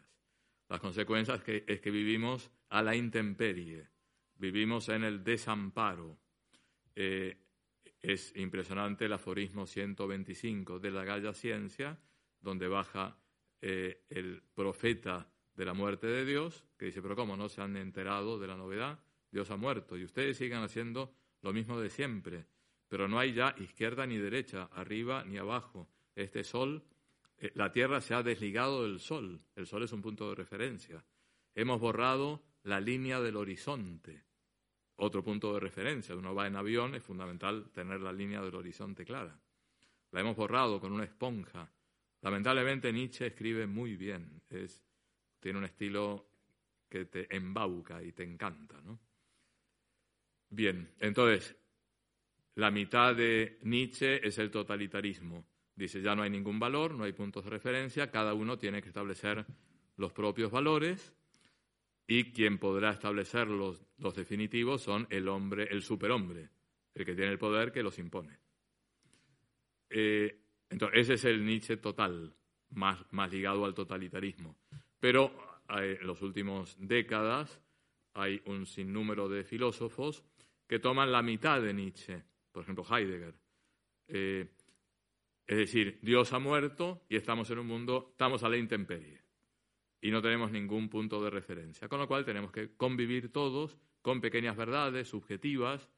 Las 0.68 0.80
consecuencias 0.80 1.42
es 1.46 1.80
que 1.80 1.90
vivimos 1.90 2.50
a 2.68 2.82
la 2.82 2.94
intemperie, 2.94 3.88
vivimos 4.36 4.88
en 4.88 5.04
el 5.04 5.22
desamparo. 5.22 6.18
Eh, 6.94 7.36
es 8.00 8.34
impresionante 8.36 9.04
el 9.04 9.12
aforismo 9.12 9.66
125 9.66 10.78
de 10.78 10.90
la 10.90 11.04
Galla 11.04 11.34
Ciencia, 11.34 11.98
donde 12.40 12.68
baja 12.68 13.18
eh, 13.60 14.04
el 14.08 14.42
profeta 14.54 15.30
de 15.54 15.64
la 15.64 15.74
muerte 15.74 16.06
de 16.06 16.24
Dios, 16.24 16.64
que 16.78 16.86
dice, 16.86 17.02
pero 17.02 17.16
¿cómo 17.16 17.36
no 17.36 17.48
se 17.48 17.60
han 17.60 17.76
enterado 17.76 18.38
de 18.38 18.46
la 18.46 18.56
novedad? 18.56 18.98
Dios 19.30 19.50
ha 19.50 19.56
muerto 19.56 19.98
y 19.98 20.04
ustedes 20.04 20.38
siguen 20.38 20.62
haciendo 20.62 21.14
lo 21.42 21.52
mismo 21.52 21.78
de 21.78 21.90
siempre, 21.90 22.46
pero 22.90 23.08
no 23.08 23.18
hay 23.18 23.32
ya 23.32 23.54
izquierda 23.56 24.04
ni 24.04 24.18
derecha, 24.18 24.68
arriba 24.74 25.24
ni 25.24 25.38
abajo. 25.38 25.88
Este 26.14 26.44
sol, 26.44 26.84
eh, 27.38 27.50
la 27.54 27.72
Tierra 27.72 28.02
se 28.02 28.12
ha 28.12 28.22
desligado 28.22 28.82
del 28.82 29.00
sol, 29.00 29.40
el 29.56 29.66
sol 29.66 29.84
es 29.84 29.92
un 29.92 30.02
punto 30.02 30.28
de 30.28 30.34
referencia. 30.34 31.02
Hemos 31.54 31.80
borrado 31.80 32.42
la 32.64 32.80
línea 32.80 33.18
del 33.20 33.36
horizonte, 33.36 34.22
otro 34.96 35.24
punto 35.24 35.54
de 35.54 35.60
referencia. 35.60 36.14
Uno 36.14 36.34
va 36.34 36.46
en 36.46 36.56
avión, 36.56 36.94
es 36.94 37.02
fundamental 37.02 37.70
tener 37.70 38.02
la 38.02 38.12
línea 38.12 38.42
del 38.42 38.54
horizonte 38.54 39.06
clara. 39.06 39.40
La 40.10 40.20
hemos 40.20 40.36
borrado 40.36 40.78
con 40.78 40.92
una 40.92 41.04
esponja 41.04 41.70
Lamentablemente 42.22 42.92
Nietzsche 42.92 43.26
escribe 43.26 43.66
muy 43.66 43.96
bien, 43.96 44.42
es, 44.50 44.82
tiene 45.40 45.58
un 45.58 45.64
estilo 45.64 46.28
que 46.88 47.06
te 47.06 47.34
embauca 47.34 48.02
y 48.02 48.12
te 48.12 48.24
encanta. 48.24 48.80
¿no? 48.82 48.98
Bien, 50.50 50.92
entonces, 50.98 51.56
la 52.60 52.70
mitad 52.70 53.16
de 53.16 53.58
Nietzsche 53.62 54.26
es 54.26 54.36
el 54.36 54.50
totalitarismo. 54.50 55.46
Dice, 55.74 56.02
ya 56.02 56.14
no 56.14 56.22
hay 56.22 56.28
ningún 56.28 56.58
valor, 56.58 56.94
no 56.94 57.04
hay 57.04 57.14
puntos 57.14 57.42
de 57.44 57.50
referencia, 57.50 58.10
cada 58.10 58.34
uno 58.34 58.58
tiene 58.58 58.82
que 58.82 58.88
establecer 58.88 59.46
los 59.96 60.12
propios 60.12 60.50
valores 60.50 61.14
y 62.06 62.32
quien 62.32 62.58
podrá 62.58 62.90
establecer 62.90 63.48
los, 63.48 63.82
definitivos 64.14 64.82
son 64.82 65.06
el 65.08 65.28
hombre, 65.28 65.68
el 65.70 65.80
superhombre, 65.80 66.50
el 66.92 67.06
que 67.06 67.14
tiene 67.14 67.32
el 67.32 67.38
poder 67.38 67.72
que 67.72 67.82
los 67.82 67.98
impone. 67.98 68.38
Eh, 69.88 70.38
entonces, 70.68 71.00
ese 71.00 71.14
es 71.14 71.24
el 71.24 71.42
Nietzsche 71.42 71.78
total, 71.78 72.34
más, 72.72 73.02
más 73.10 73.32
ligado 73.32 73.64
al 73.64 73.72
totalitarismo. 73.72 74.58
Pero 74.98 75.32
eh, 75.78 75.96
en 75.98 76.06
las 76.06 76.20
últimas 76.20 76.76
décadas 76.78 77.58
hay 78.12 78.42
un 78.44 78.66
sinnúmero 78.66 79.30
de 79.30 79.44
filósofos 79.44 80.22
que 80.66 80.78
toman 80.78 81.10
la 81.10 81.22
mitad 81.22 81.62
de 81.62 81.72
Nietzsche, 81.72 82.22
por 82.52 82.62
ejemplo 82.62 82.84
Heidegger. 82.84 83.34
Eh, 84.08 84.48
es 85.46 85.56
decir, 85.56 85.98
Dios 86.02 86.32
ha 86.32 86.38
muerto 86.38 87.04
y 87.08 87.16
estamos 87.16 87.50
en 87.50 87.58
un 87.58 87.66
mundo, 87.66 88.08
estamos 88.12 88.42
a 88.44 88.48
la 88.48 88.56
intemperie 88.56 89.22
y 90.00 90.10
no 90.10 90.22
tenemos 90.22 90.50
ningún 90.50 90.88
punto 90.88 91.22
de 91.22 91.30
referencia. 91.30 91.88
Con 91.88 91.98
lo 91.98 92.08
cual 92.08 92.24
tenemos 92.24 92.52
que 92.52 92.76
convivir 92.76 93.32
todos 93.32 93.76
con 94.02 94.20
pequeñas 94.20 94.56
verdades 94.56 95.08
subjetivas 95.08 95.88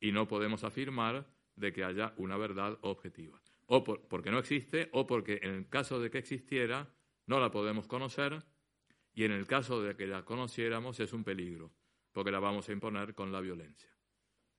y 0.00 0.12
no 0.12 0.28
podemos 0.28 0.64
afirmar 0.64 1.26
de 1.56 1.72
que 1.72 1.84
haya 1.84 2.14
una 2.16 2.36
verdad 2.36 2.78
objetiva 2.82 3.40
o 3.72 3.84
porque 3.84 4.32
no 4.32 4.38
existe, 4.40 4.88
o 4.92 5.06
porque 5.06 5.38
en 5.42 5.54
el 5.54 5.68
caso 5.68 6.00
de 6.00 6.10
que 6.10 6.18
existiera, 6.18 6.92
no 7.26 7.38
la 7.38 7.52
podemos 7.52 7.86
conocer, 7.86 8.42
y 9.14 9.22
en 9.22 9.30
el 9.30 9.46
caso 9.46 9.80
de 9.80 9.94
que 9.94 10.08
la 10.08 10.24
conociéramos 10.24 10.98
es 10.98 11.12
un 11.12 11.22
peligro, 11.22 11.72
porque 12.10 12.32
la 12.32 12.40
vamos 12.40 12.68
a 12.68 12.72
imponer 12.72 13.14
con 13.14 13.30
la 13.30 13.40
violencia. 13.40 13.89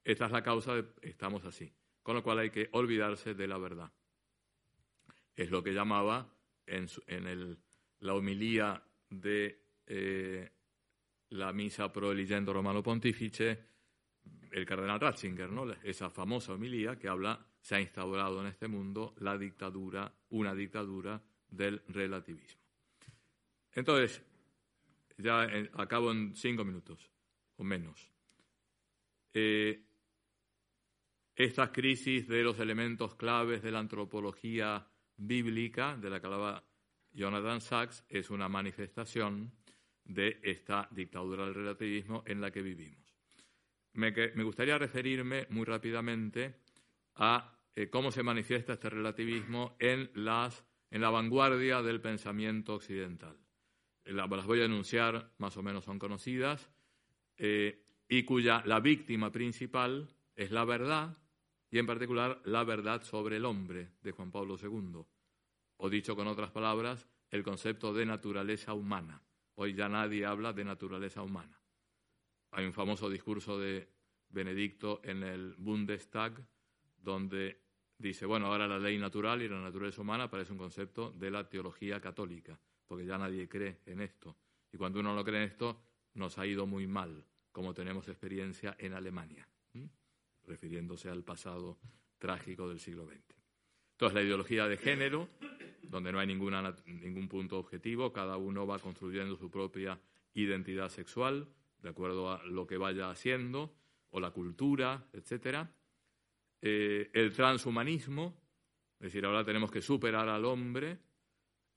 Esta 0.04 0.26
es 0.26 0.32
la 0.32 0.44
causa 0.44 0.76
de 0.76 0.86
estamos 1.02 1.46
así, 1.46 1.72
con 2.02 2.16
lo 2.16 2.24
cual 2.24 2.40
hay 2.40 2.50
que 2.50 2.70
olvidarse 2.72 3.34
de 3.34 3.48
la 3.48 3.58
verdad. 3.58 3.92
Es 5.36 5.52
lo 5.52 5.64
que 5.64 5.74
llamaba 5.74 6.34
en, 6.66 6.88
la 8.00 8.14
homilía 8.14 8.84
de 9.10 9.64
eh, 9.86 10.52
la 11.30 11.54
misa 11.54 11.92
pro 11.92 12.12
eligendo 12.12 12.54
romano 12.54 12.82
pontífice 12.82 13.72
el 14.52 14.66
cardenal 14.66 15.00
Ratzinger, 15.00 15.50
¿no? 15.50 15.72
esa 15.84 16.10
famosa 16.10 16.54
homilía 16.54 16.98
que 16.98 17.08
habla 17.08 17.46
se 17.62 17.76
ha 17.76 17.82
instaurado 17.82 18.42
en 18.42 18.48
este 18.48 18.68
mundo 18.68 19.16
la 19.20 19.38
dictadura, 19.38 20.12
una 20.30 20.54
dictadura 20.54 21.22
del 21.50 21.82
relativismo. 21.88 22.62
Entonces, 23.74 24.22
ya 25.18 25.48
acabo 25.74 26.12
en 26.12 26.36
cinco 26.36 26.66
minutos 26.66 27.10
o 27.58 27.64
menos. 27.64 28.12
Eh, 29.34 29.91
estas 31.44 31.72
crisis 31.72 32.28
de 32.28 32.44
los 32.44 32.60
elementos 32.60 33.16
claves 33.16 33.64
de 33.64 33.72
la 33.72 33.80
antropología 33.80 34.88
bíblica, 35.18 35.98
de 35.98 36.10
la 36.10 36.20
que 36.20 36.28
hablaba 36.28 36.64
Jonathan 37.14 37.62
Sachs, 37.62 38.04
es 38.10 38.30
una 38.30 38.48
manifestación 38.48 39.52
de 40.04 40.40
esta 40.44 40.88
dictadura 40.92 41.46
del 41.46 41.56
relativismo 41.56 42.24
en 42.28 42.42
la 42.42 42.52
que 42.52 42.62
vivimos. 42.62 43.16
Me, 43.94 44.12
gustaría 44.44 44.78
referirme 44.78 45.48
muy 45.50 45.66
rápidamente 45.66 46.56
a 47.16 47.58
eh, 47.76 47.90
cómo 47.90 48.12
se 48.12 48.24
manifiesta 48.24 48.74
este 48.74 48.90
relativismo 48.90 49.76
en, 49.80 50.12
las, 50.14 50.64
en 50.92 51.02
la 51.02 51.10
vanguardia 51.10 51.82
del 51.82 52.02
pensamiento 52.02 52.76
occidental. 52.76 53.36
las 54.06 54.46
voy 54.46 54.62
a 54.62 54.66
enunciar, 54.66 55.34
más 55.40 55.58
o 55.58 55.64
menos 55.64 55.86
son 55.86 56.00
conocidas, 56.00 56.70
eh, 57.38 57.84
y 58.08 58.24
cuya 58.24 58.62
la 58.66 58.80
víctima 58.80 59.32
principal 59.32 60.16
es 60.36 60.52
la 60.52 60.66
verdad, 60.66 61.18
y 61.72 61.80
en 61.80 61.88
particular 61.88 62.42
la 62.46 62.64
verdad 62.64 63.02
sobre 63.02 63.38
el 63.38 63.46
hombre 63.46 63.94
de 64.04 64.12
Juan 64.12 64.30
Pablo 64.30 64.58
II, 64.62 65.04
o 65.78 65.90
dicho 65.90 66.16
con 66.16 66.28
otras 66.28 66.52
palabras, 66.52 67.08
el 67.30 67.44
concepto 67.44 67.94
de 67.94 68.06
naturaleza 68.06 68.74
humana. 68.74 69.24
Hoy 69.56 69.74
ya 69.74 69.88
nadie 69.88 70.26
habla 70.26 70.54
de 70.54 70.66
naturaleza 70.66 71.24
humana. 71.24 71.60
Hay 72.52 72.66
un 72.66 72.74
famoso 72.74 73.10
discurso 73.10 73.58
de 73.58 73.90
Benedicto 74.30 75.02
en 75.04 75.24
el 75.24 75.56
Bundestag, 75.58 76.46
donde 76.98 77.62
dice, 77.98 78.26
bueno, 78.26 78.48
ahora 78.48 78.68
la 78.68 78.78
ley 78.78 78.98
natural 78.98 79.42
y 79.42 79.48
la 79.48 79.62
naturaleza 79.62 80.02
humana 80.02 80.30
parece 80.30 80.52
un 80.52 80.58
concepto 80.58 81.12
de 81.12 81.32
la 81.32 81.48
teología 81.48 82.02
católica, 82.02 82.60
porque 82.86 83.06
ya 83.06 83.18
nadie 83.18 83.48
cree 83.48 83.80
en 83.86 84.02
esto. 84.02 84.38
Y 84.74 84.78
cuando 84.78 85.00
uno 85.00 85.16
no 85.16 85.24
cree 85.24 85.44
en 85.44 85.50
esto, 85.50 85.82
nos 86.16 86.38
ha 86.38 86.46
ido 86.46 86.68
muy 86.68 86.86
mal, 86.86 87.26
como 87.52 87.74
tenemos 87.74 88.08
experiencia 88.10 88.76
en 88.78 88.94
Alemania, 88.94 89.48
refiriéndose 90.52 91.10
al 91.10 91.24
pasado 91.24 91.80
trágico 92.18 92.68
del 92.68 92.80
siglo 92.80 93.08
XX. 93.08 93.22
Entonces, 93.94 94.16
la 94.16 94.22
ideología 94.22 94.68
de 94.68 94.78
género, 94.78 95.30
donde 95.84 96.12
no 96.12 96.20
hay 96.20 96.28
ninguna, 96.28 96.76
ningún 96.86 97.30
punto 97.30 97.58
objetivo, 97.58 98.12
cada 98.12 98.36
uno 98.36 98.68
va 98.68 98.80
construyendo 98.80 99.38
su 99.38 99.50
propia 99.50 99.98
identidad 100.34 100.90
sexual, 100.90 101.48
de 101.82 101.90
acuerdo 101.90 102.32
a 102.32 102.44
lo 102.44 102.68
que 102.68 102.78
vaya 102.78 103.10
haciendo, 103.10 103.74
o 104.10 104.20
la 104.20 104.32
cultura, 104.32 105.08
etcétera. 105.14 105.72
Eh, 106.62 107.10
el 107.14 107.32
transhumanismo, 107.32 108.36
es 109.00 109.06
decir, 109.06 109.26
ahora 109.26 109.46
tenemos 109.46 109.72
que 109.72 109.82
superar 109.82 110.28
al 110.28 110.46
hombre, 110.46 111.00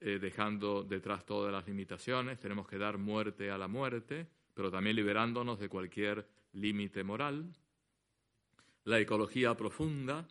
eh, 0.00 0.18
dejando 0.18 0.82
detrás 0.82 1.24
todas 1.24 1.52
las 1.52 1.66
limitaciones, 1.66 2.40
tenemos 2.40 2.66
que 2.66 2.76
dar 2.76 2.98
muerte 2.98 3.50
a 3.50 3.56
la 3.56 3.68
muerte, 3.68 4.26
pero 4.52 4.70
también 4.70 4.96
liberándonos 4.96 5.58
de 5.58 5.68
cualquier 5.68 6.26
límite 6.52 7.04
moral. 7.04 7.52
La 8.84 9.00
ecología 9.00 9.56
profunda, 9.56 10.28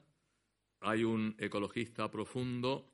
hay 0.81 1.03
un 1.03 1.35
ecologista 1.39 2.11
profundo 2.11 2.93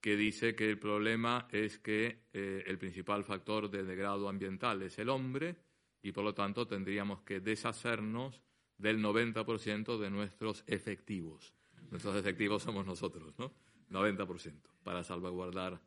que 0.00 0.16
dice 0.16 0.54
que 0.54 0.70
el 0.70 0.78
problema 0.78 1.48
es 1.52 1.78
que 1.78 2.26
eh, 2.32 2.64
el 2.66 2.78
principal 2.78 3.24
factor 3.24 3.70
de 3.70 3.84
degrado 3.84 4.28
ambiental 4.28 4.82
es 4.82 4.98
el 4.98 5.08
hombre 5.08 5.56
y 6.02 6.12
por 6.12 6.24
lo 6.24 6.34
tanto 6.34 6.66
tendríamos 6.66 7.22
que 7.22 7.40
deshacernos 7.40 8.42
del 8.76 9.02
90% 9.02 9.98
de 9.98 10.10
nuestros 10.10 10.64
efectivos. 10.66 11.52
Nuestros 11.90 12.16
efectivos 12.16 12.62
somos 12.62 12.86
nosotros, 12.86 13.34
¿no? 13.38 13.52
90%, 13.90 14.54
para 14.82 15.02
salvaguardar 15.02 15.80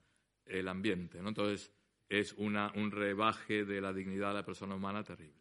el 0.45 0.67
ambiente, 0.67 1.21
¿no? 1.21 1.29
Entonces, 1.29 1.71
es 2.09 2.33
una, 2.33 2.71
un 2.75 2.91
rebaje 2.91 3.63
de 3.63 3.79
la 3.79 3.93
dignidad 3.93 4.29
de 4.29 4.35
la 4.35 4.45
persona 4.45 4.75
humana 4.75 5.03
terrible. 5.03 5.40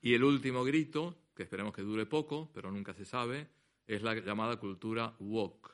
Y 0.00 0.14
el 0.14 0.24
último 0.24 0.64
grito, 0.64 1.16
que 1.34 1.42
esperemos 1.42 1.74
que 1.74 1.82
dure 1.82 2.06
poco, 2.06 2.50
pero 2.52 2.70
nunca 2.70 2.94
se 2.94 3.04
sabe, 3.04 3.48
es 3.86 4.02
la 4.02 4.14
llamada 4.14 4.56
cultura 4.58 5.14
woke, 5.18 5.72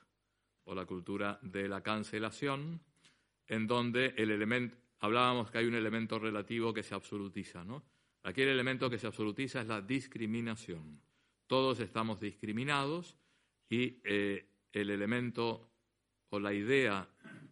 o 0.65 0.75
la 0.75 0.87
cultura 0.87 1.39
de 1.43 1.69
la 1.69 1.83
cancelación, 1.83 2.81
en 3.47 3.67
donde 3.67 4.15
el 4.17 4.31
elemento, 4.31 4.77
hablábamos 5.01 5.51
que 5.51 5.59
hay 5.59 5.67
un 5.67 5.75
elemento 5.75 6.19
relativo 6.19 6.73
que 6.73 6.83
se 6.83 6.95
absolutiza, 6.95 7.65
¿no? 7.65 7.85
Aquí 8.23 8.41
el 8.41 8.49
elemento 8.49 8.89
que 8.89 8.99
se 8.99 9.07
absolutiza 9.07 9.61
es 9.61 9.67
la 9.67 9.83
discriminación. 9.83 11.01
Todos 11.47 11.81
estamos 11.81 12.21
discriminados 12.21 13.17
y 13.69 14.01
eh, 14.05 14.47
el 14.73 14.89
elemento 14.89 15.71
o 16.31 16.41
la 16.41 16.55
idea 16.55 17.07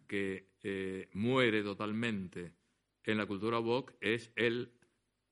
que 0.07 0.53
eh, 0.63 1.09
muere 1.13 1.61
totalmente 1.61 2.53
en 3.03 3.17
la 3.17 3.25
cultura 3.25 3.59
woke 3.59 3.95
es 4.01 4.31
el, 4.35 4.71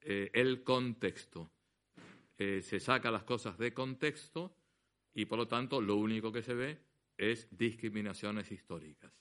eh, 0.02 0.30
el 0.34 0.64
contexto. 0.64 1.52
se 2.38 2.80
saca 2.80 3.12
las 3.12 3.24
cosas 3.24 3.58
de 3.60 3.72
contexto 3.72 4.56
y 5.14 5.26
por 5.26 5.38
lo 5.38 5.48
tanto 5.48 5.80
lo 5.80 5.96
único 5.98 6.32
que 6.32 6.42
se 6.42 6.56
ve 6.56 6.80
es 7.18 7.48
discriminaciones 7.56 8.52
históricas. 8.52 9.14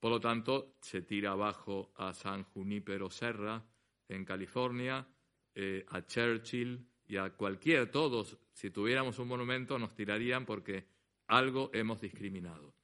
Por 0.00 0.10
lo 0.10 0.20
tanto, 0.20 0.76
se 0.80 1.02
tira 1.02 1.32
abajo 1.32 1.92
a 1.96 2.12
San 2.12 2.44
Junípero 2.44 3.10
Serra 3.10 3.64
en 4.08 4.24
California, 4.24 5.06
eh, 5.54 5.84
a 5.88 6.04
Churchill 6.06 6.86
y 7.06 7.16
a 7.16 7.30
cualquier, 7.30 7.90
todos, 7.90 8.38
si 8.52 8.70
tuviéramos 8.70 9.18
un 9.18 9.28
monumento, 9.28 9.78
nos 9.78 9.94
tirarían 9.94 10.44
porque 10.44 10.86
algo 11.28 11.70
hemos 11.72 12.00
discriminado. 12.00 12.74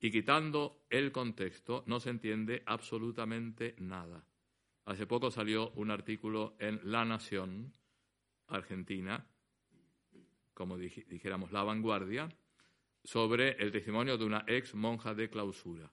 Y 0.00 0.10
quitando 0.10 0.84
el 0.90 1.12
contexto, 1.12 1.84
no 1.86 2.00
se 2.00 2.10
entiende 2.10 2.62
absolutamente 2.66 3.74
nada. 3.78 4.26
Hace 4.86 5.06
poco 5.06 5.30
salió 5.30 5.70
un 5.72 5.90
artículo 5.90 6.56
en 6.58 6.80
La 6.84 7.04
Nación, 7.04 7.72
Argentina, 8.46 9.26
como 10.54 10.78
dijéramos 10.78 11.52
La 11.52 11.62
Vanguardia, 11.62 12.28
sobre 13.04 13.50
el 13.62 13.70
testimonio 13.70 14.16
de 14.16 14.24
una 14.24 14.44
ex 14.46 14.74
monja 14.74 15.14
de 15.14 15.28
clausura, 15.28 15.92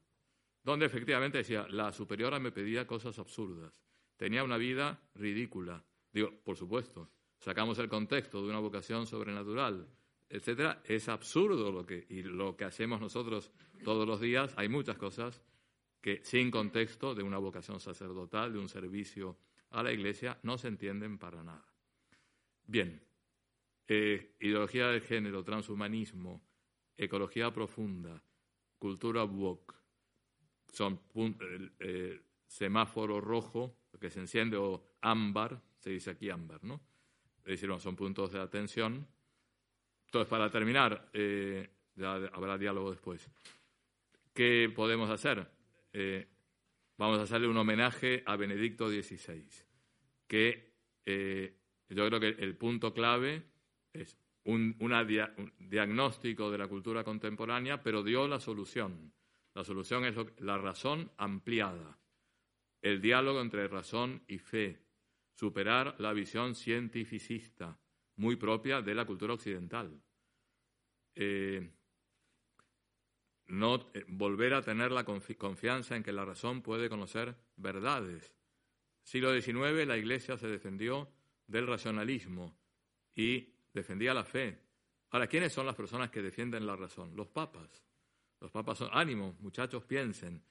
donde 0.63 0.85
efectivamente 0.85 1.39
decía, 1.39 1.67
la 1.69 1.91
superiora 1.91 2.39
me 2.39 2.51
pedía 2.51 2.87
cosas 2.87 3.19
absurdas, 3.19 3.83
tenía 4.15 4.43
una 4.43 4.57
vida 4.57 5.01
ridícula, 5.15 5.83
Digo, 6.13 6.31
por 6.43 6.55
supuesto, 6.55 7.09
sacamos 7.39 7.79
el 7.79 7.89
contexto 7.89 8.43
de 8.43 8.49
una 8.49 8.59
vocación 8.59 9.07
sobrenatural, 9.07 9.87
etcétera, 10.29 10.81
es 10.85 11.09
absurdo 11.09 11.71
lo 11.71 11.85
que 11.85 12.05
y 12.07 12.21
lo 12.21 12.55
que 12.55 12.65
hacemos 12.65 13.01
nosotros 13.01 13.51
todos 13.83 14.07
los 14.07 14.21
días. 14.21 14.53
Hay 14.55 14.69
muchas 14.69 14.97
cosas 14.97 15.41
que 16.03 16.19
sin 16.21 16.51
contexto 16.51 17.15
de 17.15 17.23
una 17.23 17.37
vocación 17.37 17.79
sacerdotal, 17.79 18.51
de 18.51 18.59
un 18.59 18.67
servicio 18.67 19.37
a 19.69 19.81
la 19.81 19.93
Iglesia, 19.93 20.37
no 20.43 20.57
se 20.57 20.67
entienden 20.67 21.17
para 21.17 21.41
nada. 21.41 21.65
Bien, 22.67 23.01
eh, 23.87 24.35
ideología 24.41 24.87
de 24.89 24.99
género, 24.99 25.45
transhumanismo, 25.45 26.43
ecología 26.97 27.53
profunda, 27.53 28.21
cultura 28.77 29.23
woke, 29.23 29.75
son 30.73 30.99
eh, 31.79 32.21
semáforo 32.47 33.21
rojo, 33.21 33.77
que 33.97 34.09
se 34.09 34.19
enciende, 34.19 34.57
o 34.57 34.97
ámbar, 34.99 35.61
se 35.79 35.91
dice 35.91 36.09
aquí 36.09 36.29
ámbar, 36.29 36.65
¿no? 36.65 36.81
Es 37.45 37.61
decir, 37.61 37.69
son 37.79 37.95
puntos 37.95 38.33
de 38.33 38.41
atención. 38.41 39.07
Entonces, 40.07 40.29
para 40.29 40.49
terminar, 40.49 41.09
eh, 41.13 41.69
ya 41.95 42.15
habrá 42.15 42.57
diálogo 42.57 42.91
después. 42.91 43.29
¿Qué 44.33 44.69
podemos 44.75 45.09
hacer? 45.09 45.62
Eh, 45.93 46.27
vamos 46.97 47.19
a 47.19 47.23
hacerle 47.23 47.47
un 47.47 47.57
homenaje 47.57 48.23
a 48.25 48.35
Benedicto 48.35 48.89
XVI, 48.89 49.45
que 50.27 50.73
eh, 51.05 51.55
yo 51.89 52.07
creo 52.07 52.19
que 52.19 52.29
el 52.43 52.57
punto 52.57 52.93
clave 52.93 53.43
es 53.93 54.17
un, 54.45 54.75
diagnóstico 55.59 56.51
de 56.51 56.57
la 56.57 56.67
cultura 56.67 57.03
contemporánea, 57.03 57.81
pero 57.81 58.03
dio 58.03 58.27
la 58.27 58.39
solución. 58.39 59.13
La 59.53 59.63
solución 59.63 60.05
es 60.05 60.15
la 60.39 60.57
razón 60.57 61.11
ampliada, 61.17 61.99
el 62.81 62.99
diálogo 62.99 63.39
entre 63.39 63.67
razón 63.67 64.23
y 64.27 64.39
fe, 64.39 64.81
superar 65.35 65.95
la 65.99 66.11
visión 66.11 66.55
cientificista, 66.55 67.79
muy 68.15 68.35
propia 68.35 68.81
de 68.81 68.95
la 68.95 69.05
cultura 69.05 69.35
occidental. 69.35 70.01
Eh, 71.15 71.69
no 73.53 73.87
eh, 73.93 74.03
volver 74.07 74.53
a 74.55 74.61
tener 74.61 74.91
la 74.91 75.05
confianza 75.05 75.95
en 75.95 76.03
que 76.03 76.11
la 76.11 76.25
razón 76.25 76.61
puede 76.61 76.89
conocer 76.89 77.35
verdades. 77.55 78.33
Siglo 79.03 79.31
XIX 79.39 79.85
la 79.85 79.97
Iglesia 79.97 80.37
se 80.37 80.47
defendió 80.47 81.09
del 81.45 81.67
racionalismo 81.67 82.57
y 83.15 83.53
defendía 83.71 84.13
la 84.13 84.23
fe. 84.23 84.59
Ahora, 85.11 85.27
¿quiénes 85.27 85.53
son 85.53 85.67
las 85.67 85.75
personas 85.75 86.09
que 86.09 86.21
defienden 86.21 86.65
la 86.65 86.75
razón? 86.75 87.15
Los 87.15 87.27
papas. 87.27 87.85
Los 88.39 88.49
papas 88.49 88.79
son, 88.79 88.89
ánimo, 88.91 89.37
muchachos, 89.39 89.83
piensen. 89.83 90.43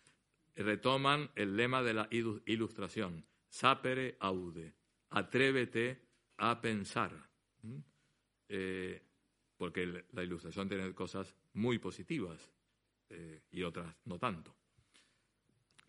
Retoman 0.54 1.30
el 1.34 1.56
lema 1.56 1.82
de 1.82 1.94
la 1.94 2.08
ilustración 2.10 3.26
sapere 3.48 4.16
aude, 4.20 4.74
atrévete 5.10 6.00
a 6.36 6.60
pensar. 6.60 7.12
Eh, 8.48 9.02
porque 9.56 10.04
la 10.12 10.22
ilustración 10.22 10.68
tiene 10.68 10.94
cosas 10.94 11.34
muy 11.54 11.78
positivas 11.78 12.52
eh, 13.12 13.42
y 13.50 13.62
otras 13.62 13.94
no 14.04 14.18
tanto. 14.18 14.54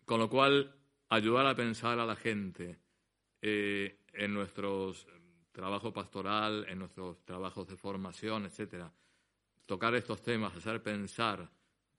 Con 0.04 0.20
lo 0.20 0.28
cual, 0.28 0.74
ayudar 1.08 1.46
a 1.46 1.54
pensar 1.54 1.98
a 1.98 2.06
la 2.06 2.16
gente 2.16 2.78
eh, 3.40 4.00
en 4.12 4.34
nuestros 4.34 5.06
trabajo 5.54 5.92
pastoral, 5.92 6.66
en 6.68 6.80
nuestros 6.80 7.24
trabajos 7.24 7.68
de 7.68 7.76
formación, 7.76 8.44
etcétera, 8.44 8.92
tocar 9.66 9.94
estos 9.94 10.20
temas, 10.20 10.54
hacer 10.56 10.82
pensar 10.82 11.48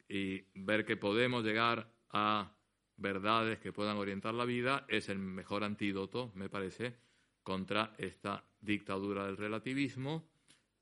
y 0.10 0.42
ver 0.54 0.86
que 0.86 0.98
podemos 0.98 1.44
llegar 1.44 1.90
a 2.12 2.52
verdades 2.98 3.60
que 3.60 3.72
puedan 3.72 3.98
orientar 3.98 4.34
la 4.34 4.46
vida 4.46 4.86
es 4.90 5.08
el 5.08 5.20
mejor 5.20 5.64
antídoto, 5.64 6.32
me 6.36 6.50
parece, 6.50 6.98
contra 7.44 7.94
esta 7.98 8.44
dictadura 8.60 9.26
del 9.26 9.38
relativismo 9.38 10.28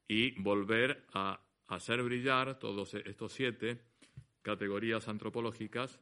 y 0.07 0.31
volver 0.41 1.05
a 1.13 1.39
hacer 1.67 2.01
brillar 2.01 2.57
todos 2.57 2.95
estos 2.95 3.31
siete 3.33 3.81
categorías 4.43 5.07
antropológicas 5.07 5.99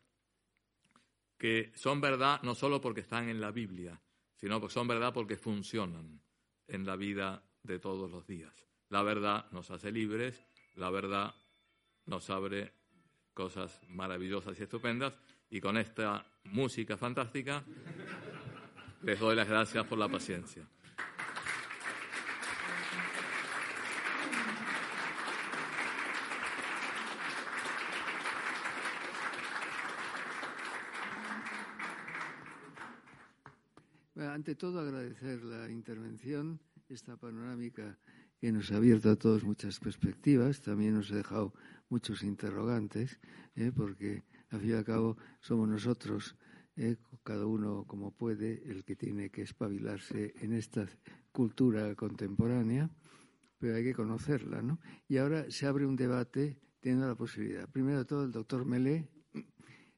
que 1.38 1.72
son 1.76 2.02
verdad 2.02 2.42
no 2.44 2.54
solo 2.54 2.82
porque 2.82 3.02
están 3.02 3.30
en 3.30 3.40
la 3.42 3.52
Biblia, 3.52 4.00
sino 4.36 4.60
que 4.60 4.70
son 4.70 4.88
verdad 4.88 5.14
porque 5.14 5.38
funcionan 5.38 6.22
en 6.68 6.86
la 6.86 6.96
vida 6.96 7.44
de 7.64 7.80
todos 7.80 8.12
los 8.12 8.28
días. 8.28 8.54
La 8.90 9.02
verdad 9.04 9.50
nos 9.52 9.72
hace 9.72 9.92
libres, 9.92 10.46
la 10.76 10.90
verdad 10.90 11.34
nos 12.06 12.30
abre 12.30 12.74
cosas 13.34 13.82
maravillosas 13.88 14.60
y 14.60 14.64
estupendas, 14.64 15.14
y 15.50 15.62
con 15.62 15.78
esta 15.78 16.26
música 16.44 16.98
fantástica 16.98 17.64
les 19.02 19.20
doy 19.20 19.36
las 19.36 19.48
gracias 19.48 19.86
por 19.88 19.98
la 19.98 20.10
paciencia. 20.10 20.68
Ante 34.30 34.56
todo, 34.56 34.80
agradecer 34.80 35.44
la 35.44 35.70
intervención, 35.70 36.60
esta 36.90 37.18
panorámica 37.18 37.98
que 38.40 38.52
nos 38.52 38.72
ha 38.72 38.78
abierto 38.78 39.10
a 39.10 39.16
todos 39.16 39.44
muchas 39.44 39.80
perspectivas, 39.80 40.62
también 40.62 40.96
nos 40.96 41.12
ha 41.12 41.16
dejado 41.16 41.54
muchos 41.90 42.24
interrogantes, 42.24 43.20
¿eh? 43.56 43.72
porque 43.76 44.24
al 44.50 44.62
fin 44.62 44.70
y 44.72 44.74
al 44.74 44.84
cabo 44.84 45.18
somos 45.40 45.68
nosotros, 45.68 46.36
¿eh? 46.76 46.98
cada 47.24 47.46
uno 47.46 47.86
como 47.86 48.12
puede, 48.12 48.64
el 48.70 48.84
que 48.84 48.96
tiene 48.96 49.30
que 49.30 49.44
espabilarse 49.44 50.34
en 50.42 50.54
esta 50.54 50.88
cultura 51.32 51.96
contemporánea, 51.96 52.90
pero 53.58 53.76
hay 53.76 53.84
que 53.84 53.94
conocerla, 53.94 54.62
¿no? 54.62 54.80
Y 55.08 55.18
ahora 55.18 55.46
se 55.52 55.68
abre 55.68 55.86
un 55.86 55.96
debate 55.96 56.60
teniendo 56.80 57.08
la 57.08 57.16
posibilidad. 57.16 57.70
Primero 57.70 58.00
de 58.00 58.06
todo, 58.06 58.26
el 58.26 58.32
doctor 58.32 58.66
Melé, 58.66 59.08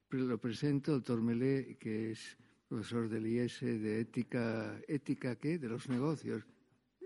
lo 0.09 0.37
presento, 0.37 0.91
doctor 0.91 1.21
Melé, 1.21 1.77
que 1.79 2.11
es 2.11 2.37
profesor 2.73 3.07
del 3.07 3.27
IES 3.27 3.59
de 3.61 3.99
ética, 3.99 4.81
ética 4.87 5.35
¿qué? 5.35 5.59
De 5.59 5.69
los 5.69 5.87
negocios. 5.89 6.43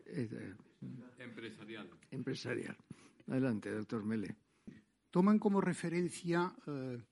Eh, 0.06 0.56
empresarial. 1.20 1.90
Empresarial. 2.10 2.78
Adelante, 3.28 3.70
doctor 3.72 4.06
Mele. 4.06 4.34
Toman 5.12 5.38
como 5.38 5.60
referencia 5.60 6.56
eh, 6.68 7.04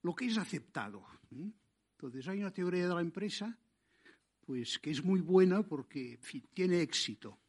lo 0.00 0.14
que 0.14 0.24
es 0.24 0.38
aceptado. 0.38 1.04
Entonces, 1.30 2.26
hay 2.28 2.40
una 2.40 2.50
teoría 2.50 2.88
de 2.88 2.94
la 2.94 3.02
empresa 3.02 3.54
pues 4.40 4.78
que 4.78 4.92
es 4.92 5.04
muy 5.04 5.20
buena 5.20 5.62
porque 5.62 6.18
tiene 6.54 6.80
éxito, 6.80 7.40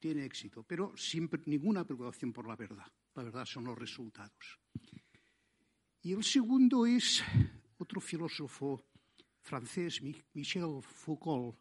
tiene 0.00 0.24
éxito, 0.24 0.64
pero 0.64 0.96
sin 0.96 1.30
ninguna 1.46 1.84
preocupación 1.84 2.32
por 2.32 2.48
la 2.48 2.56
verdad. 2.56 2.90
La 3.14 3.22
verdad 3.22 3.44
son 3.44 3.66
los 3.66 3.78
resultados. 3.78 4.58
Y 6.02 6.12
el 6.12 6.24
segundo 6.24 6.86
es 6.86 7.22
otro 7.78 8.00
filósofo 8.00 8.87
francés, 9.48 10.02
Michel 10.34 10.82
Foucault, 10.82 11.56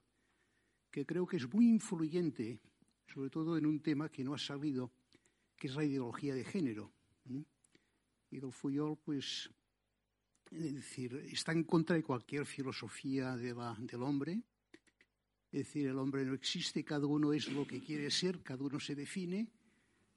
que 0.92 1.06
creo 1.06 1.26
que 1.26 1.38
es 1.38 1.52
muy 1.52 1.70
influyente, 1.70 2.60
sobre 3.14 3.30
todo 3.30 3.58
en 3.58 3.66
un 3.66 3.80
tema 3.80 4.10
que 4.10 4.24
no 4.24 4.34
ha 4.34 4.38
salido, 4.38 4.92
que 5.56 5.68
es 5.68 5.76
la 5.76 5.86
ideología 5.86 6.36
de 6.36 6.44
género. 6.44 6.92
Y 8.30 8.40
don 8.40 8.52
Foucault, 8.52 9.00
pues, 9.04 9.50
es 10.52 10.74
decir, 10.76 11.16
está 11.32 11.54
en 11.54 11.64
contra 11.64 11.96
de 11.96 12.04
cualquier 12.04 12.46
filosofía 12.46 13.36
de 13.38 13.54
del 13.54 14.04
hombre. 14.04 14.42
Es 15.52 15.66
decir, 15.66 15.88
el 15.88 15.98
hombre 15.98 16.26
no 16.26 16.34
existe, 16.34 16.84
cada 16.84 17.08
uno 17.08 17.32
es 17.32 17.48
lo 17.48 17.66
que 17.66 17.80
quiere 17.80 18.12
ser, 18.12 18.44
cada 18.44 18.64
uno 18.64 18.80
se 18.80 18.96
define. 18.96 19.48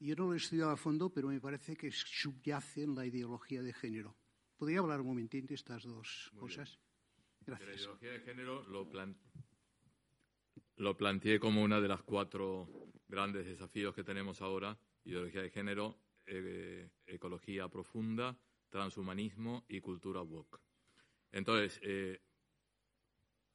Yo 0.00 0.16
no 0.16 0.26
lo 0.26 0.34
he 0.34 0.38
estudiado 0.38 0.70
a 0.70 0.76
fondo, 0.76 1.10
pero 1.10 1.28
me 1.28 1.40
parece 1.40 1.76
que 1.76 1.92
subyace 1.92 2.82
en 2.82 2.94
la 2.96 3.06
ideología 3.06 3.62
de 3.62 3.72
género. 3.72 4.16
¿Podría 4.56 4.80
hablar 4.80 5.00
un 5.00 5.08
momentito 5.08 5.48
de 5.48 5.54
estas 5.54 5.84
dos 5.84 6.32
cosas? 6.36 6.80
La 7.46 7.58
ideología 7.62 8.12
de 8.12 8.20
género 8.20 8.62
lo, 10.76 10.96
planteé 10.96 11.40
como 11.40 11.62
una 11.62 11.80
de 11.80 11.88
las 11.88 12.02
cuatro 12.02 12.68
grandes 13.08 13.46
desafíos 13.46 13.94
que 13.94 14.04
tenemos 14.04 14.40
ahora. 14.40 14.78
Ideología 15.04 15.42
de 15.42 15.50
género, 15.50 15.98
eh, 16.26 16.90
ecología 17.06 17.68
profunda, 17.68 18.38
transhumanismo 18.68 19.64
y 19.68 19.80
cultura 19.80 20.20
woke. 20.20 20.60
Entonces, 21.32 21.80
eh, 21.82 22.20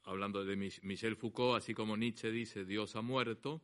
hablando 0.03 0.43
de 0.43 0.55
Michel 0.55 1.15
Foucault, 1.15 1.57
así 1.57 1.73
como 1.73 1.97
Nietzsche 1.97 2.31
dice 2.31 2.65
Dios 2.65 2.95
ha 2.95 3.01
muerto, 3.01 3.61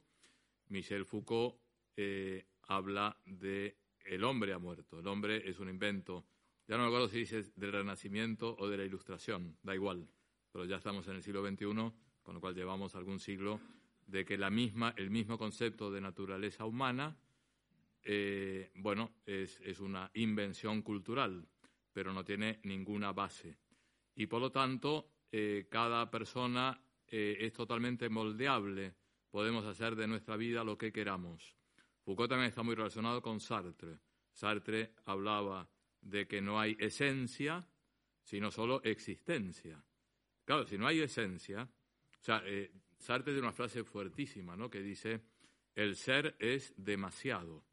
Michel 0.67 1.05
Foucault 1.05 1.59
eh, 1.97 2.45
habla 2.63 3.17
de 3.26 3.78
el 4.05 4.24
hombre 4.24 4.53
ha 4.53 4.59
muerto. 4.59 4.99
El 4.99 5.07
hombre 5.07 5.49
es 5.49 5.59
un 5.59 5.69
invento 5.69 6.26
ya 6.68 6.78
no 6.78 6.84
me 6.84 6.88
acuerdo 6.88 7.07
si 7.09 7.20
dices 7.20 7.53
del 7.55 7.72
Renacimiento 7.72 8.55
o 8.57 8.70
de 8.70 8.78
la 8.78 8.86
Ilustración, 8.86 9.57
da 9.64 9.76
igual, 9.76 10.07
pero 10.51 10.66
ya 10.66 10.78
estamos 10.78 11.07
en 11.07 11.16
el 11.16 11.24
siglo 11.24 11.45
XXI, 11.45 11.66
con 12.22 12.36
lo 12.36 12.39
cual 12.39 12.55
llevamos 12.55 12.95
algún 12.95 13.20
siglo 13.20 13.59
de 14.07 14.26
que 14.26 14.38
la 14.38 14.49
misma, 14.49 14.93
el 14.97 15.09
mismo 15.09 15.38
concepto 15.38 15.91
de 15.91 16.01
naturaleza 16.01 16.66
humana, 16.66 17.18
eh, 18.03 18.72
bueno, 18.76 19.16
es, 19.26 19.59
una 19.80 20.09
invención 20.16 20.82
cultural, 20.82 21.47
pero 21.93 22.14
no 22.14 22.24
tiene 22.24 22.59
ninguna 22.64 23.14
base. 23.14 23.57
Y 24.16 24.28
por 24.28 24.41
lo 24.41 24.51
tanto, 24.51 25.09
eh, 25.32 25.68
cada 25.70 26.09
persona 26.09 26.80
eh, 27.07 27.38
es 27.39 27.53
totalmente 27.53 28.09
moldeable. 28.09 28.95
Podemos 29.30 29.66
hacer 29.66 29.95
de 29.95 30.07
nuestra 30.07 30.36
vida 30.36 30.64
lo 30.64 30.78
que 30.78 30.91
queramos. 30.91 31.55
Foucault 32.03 32.30
también 32.30 32.49
está 32.49 32.64
muy 32.64 32.76
relacionado 32.76 33.22
con 33.22 33.39
Sartre. 33.39 33.99
Sartre 34.34 34.93
hablaba 35.05 35.70
de 36.02 36.28
que 36.28 36.41
no 36.41 36.60
hay 36.60 36.76
esencia, 36.80 37.68
sino 38.24 38.52
solo 38.52 38.82
existencia. 38.84 39.84
Claro, 40.45 40.66
si 40.66 40.78
no 40.78 40.88
hay 40.88 40.99
esencia, 40.99 41.64
o 41.64 42.24
sea, 42.24 42.41
eh, 42.45 42.72
Sartre 42.97 43.34
tiene 43.34 43.47
una 43.47 43.54
frase 43.54 43.84
fuertísima, 43.84 44.56
¿no? 44.56 44.70
Que 44.70 44.82
dice, 44.82 45.22
el 45.76 45.95
ser 45.95 46.36
es 46.39 46.74
demasiado. 46.78 47.64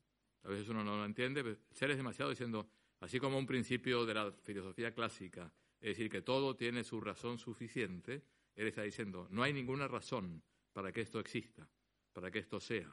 A 0.45 0.49
veces 0.49 0.69
uno 0.69 0.85
no 0.85 0.97
lo 0.97 1.05
entiende, 1.05 1.43
pero 1.43 1.57
ser 1.71 1.91
es 1.91 1.97
demasiado 1.97 2.31
diciendo, 2.31 2.71
así 3.01 3.19
como 3.19 3.39
un 3.39 3.47
principio 3.47 4.07
de 4.07 4.15
la 4.15 4.33
filosofía 4.33 4.95
clásica, 4.95 5.53
es 5.81 5.91
decir, 5.91 6.11
que 6.11 6.23
todo 6.23 6.57
tiene 6.57 6.85
su 6.85 7.01
razón 7.01 7.39
suficiente, 7.39 8.23
él 8.55 8.67
está 8.67 8.83
diciendo, 8.83 9.29
no 9.31 9.43
hay 9.43 9.53
ninguna 9.53 9.87
razón 9.87 10.43
para 10.73 10.93
que 10.93 11.03
esto 11.03 11.21
exista, 11.21 11.69
para 12.13 12.31
que 12.31 12.41
esto 12.41 12.59
sea. 12.61 12.93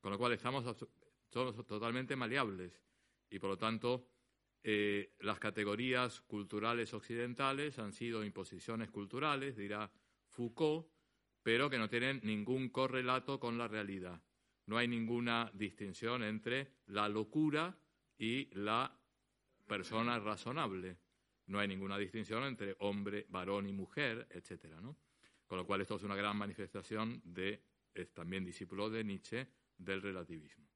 Con 0.00 0.12
lo 0.12 0.18
cual 0.18 0.32
estamos 0.32 0.64
totalmente 1.30 2.16
maleables 2.16 2.82
y 3.30 3.38
por 3.38 3.50
lo 3.50 3.58
tanto 3.58 4.06
eh, 4.62 5.14
las 5.20 5.38
categorías 5.38 6.20
culturales 6.22 6.92
occidentales 6.92 7.78
han 7.78 7.92
sido 7.92 8.24
imposiciones 8.24 8.90
culturales, 8.90 9.56
dirá 9.56 9.90
Foucault, 10.26 10.88
pero 11.42 11.70
que 11.70 11.78
no 11.78 11.88
tienen 11.88 12.20
ningún 12.24 12.68
correlato 12.68 13.38
con 13.38 13.56
la 13.56 13.68
realidad. 13.68 14.20
No 14.66 14.76
hay 14.76 14.88
ninguna 14.88 15.50
distinción 15.54 16.22
entre 16.22 16.74
la 16.86 17.08
locura 17.08 17.78
y 18.18 18.50
la 18.54 18.94
persona 19.66 20.18
razonable. 20.18 20.98
No 21.46 21.58
hay 21.60 21.68
ninguna 21.68 21.96
distinción 21.96 22.44
entre 22.44 22.76
hombre, 22.80 23.26
varón 23.30 23.68
y 23.68 23.72
mujer, 23.72 24.26
etcétera, 24.30 24.80
¿no? 24.80 24.98
Con 25.46 25.56
lo 25.56 25.66
cual 25.66 25.80
esto 25.80 25.96
es 25.96 26.02
una 26.02 26.16
gran 26.16 26.36
manifestación 26.36 27.22
de, 27.24 27.62
es 27.94 28.12
también 28.12 28.44
discípulo 28.44 28.90
de 28.90 29.04
Nietzsche, 29.04 29.48
del 29.78 30.02
relativismo. 30.02 30.68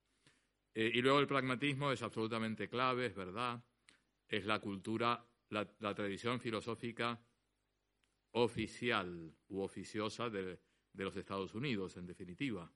Eh, 0.72 0.90
y 0.94 1.02
luego 1.02 1.18
el 1.18 1.26
pragmatismo 1.26 1.92
es 1.92 2.00
absolutamente 2.00 2.68
clave, 2.70 3.06
es 3.06 3.14
verdad 3.14 3.62
es 4.28 4.46
la 4.46 4.60
cultura, 4.60 5.24
la, 5.50 5.94
tradición 5.94 6.40
filosófica 6.40 7.20
oficial 8.32 9.34
u 9.48 9.60
oficiosa 9.60 10.30
de, 10.30 10.58
los 10.94 11.16
Estados 11.16 11.54
Unidos, 11.54 11.96
en 11.96 12.06
definitiva. 12.06 12.70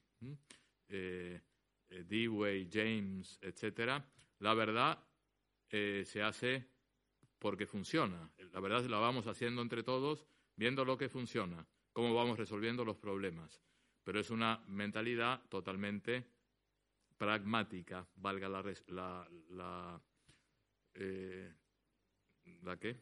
Eh, 0.88 1.40
eh, 1.88 2.04
Dewey, 2.04 2.68
James, 2.70 3.38
etcétera. 3.40 4.04
La 4.40 4.54
verdad 4.54 5.02
eh, 5.70 6.04
se 6.04 6.22
hace 6.22 6.68
porque 7.38 7.66
funciona. 7.66 8.30
La 8.52 8.60
verdad 8.60 8.84
la 8.84 8.98
vamos 8.98 9.26
haciendo 9.26 9.62
entre 9.62 9.82
todos, 9.82 10.26
viendo 10.56 10.84
lo 10.84 10.96
que 10.96 11.08
funciona, 11.08 11.66
cómo 11.92 12.14
vamos 12.14 12.38
resolviendo 12.38 12.84
los 12.84 12.96
problemas. 12.96 13.62
Pero 14.04 14.20
es 14.20 14.30
una 14.30 14.62
mentalidad 14.68 15.42
totalmente 15.48 16.26
pragmática, 17.16 18.06
valga 18.16 18.48
la, 18.48 19.28
la 19.48 20.02
eh, 20.98 21.52
¿La 22.62 22.78
qué? 22.78 22.96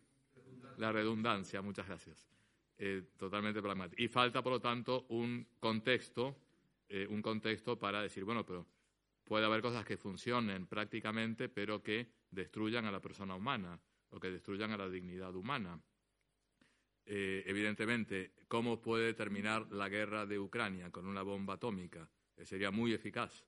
La 0.79 0.93
redundancia, 0.93 1.63
muchas 1.63 1.87
gracias. 1.87 2.29
Eh, 2.77 3.11
totalmente 3.17 3.63
pragmática. 3.63 4.03
Y 4.03 4.09
falta, 4.09 4.43
por 4.43 4.55
lo 4.55 4.61
tanto, 4.61 5.07
un 5.11 5.47
contexto, 5.61 6.37
eh, 6.89 7.07
un 7.09 7.23
contexto 7.23 7.79
para 7.79 8.03
decir, 8.03 8.25
bueno, 8.25 8.45
pero 8.45 8.67
puede 9.23 9.47
haber 9.47 9.63
cosas 9.63 9.85
que 9.85 9.97
funcionen 9.97 10.67
prácticamente, 10.67 11.49
pero 11.49 11.83
que 11.83 12.09
destruyan 12.31 12.85
a 12.87 12.91
la 12.91 13.01
persona 13.01 13.37
humana 13.37 13.79
o 14.11 14.19
que 14.19 14.31
destruyan 14.31 14.73
a 14.73 14.77
la 14.77 14.89
dignidad 14.89 15.35
humana. 15.35 15.81
evidentemente, 17.07 18.33
¿cómo 18.49 18.81
puede 18.81 19.13
terminar 19.13 19.71
la 19.71 19.91
guerra 19.91 20.25
de 20.25 20.39
Ucrania 20.39 20.91
con 20.91 21.07
una 21.07 21.23
bomba 21.23 21.55
atómica? 21.55 22.09
sería 22.43 22.71
muy 22.71 22.93
eficaz, 22.93 23.45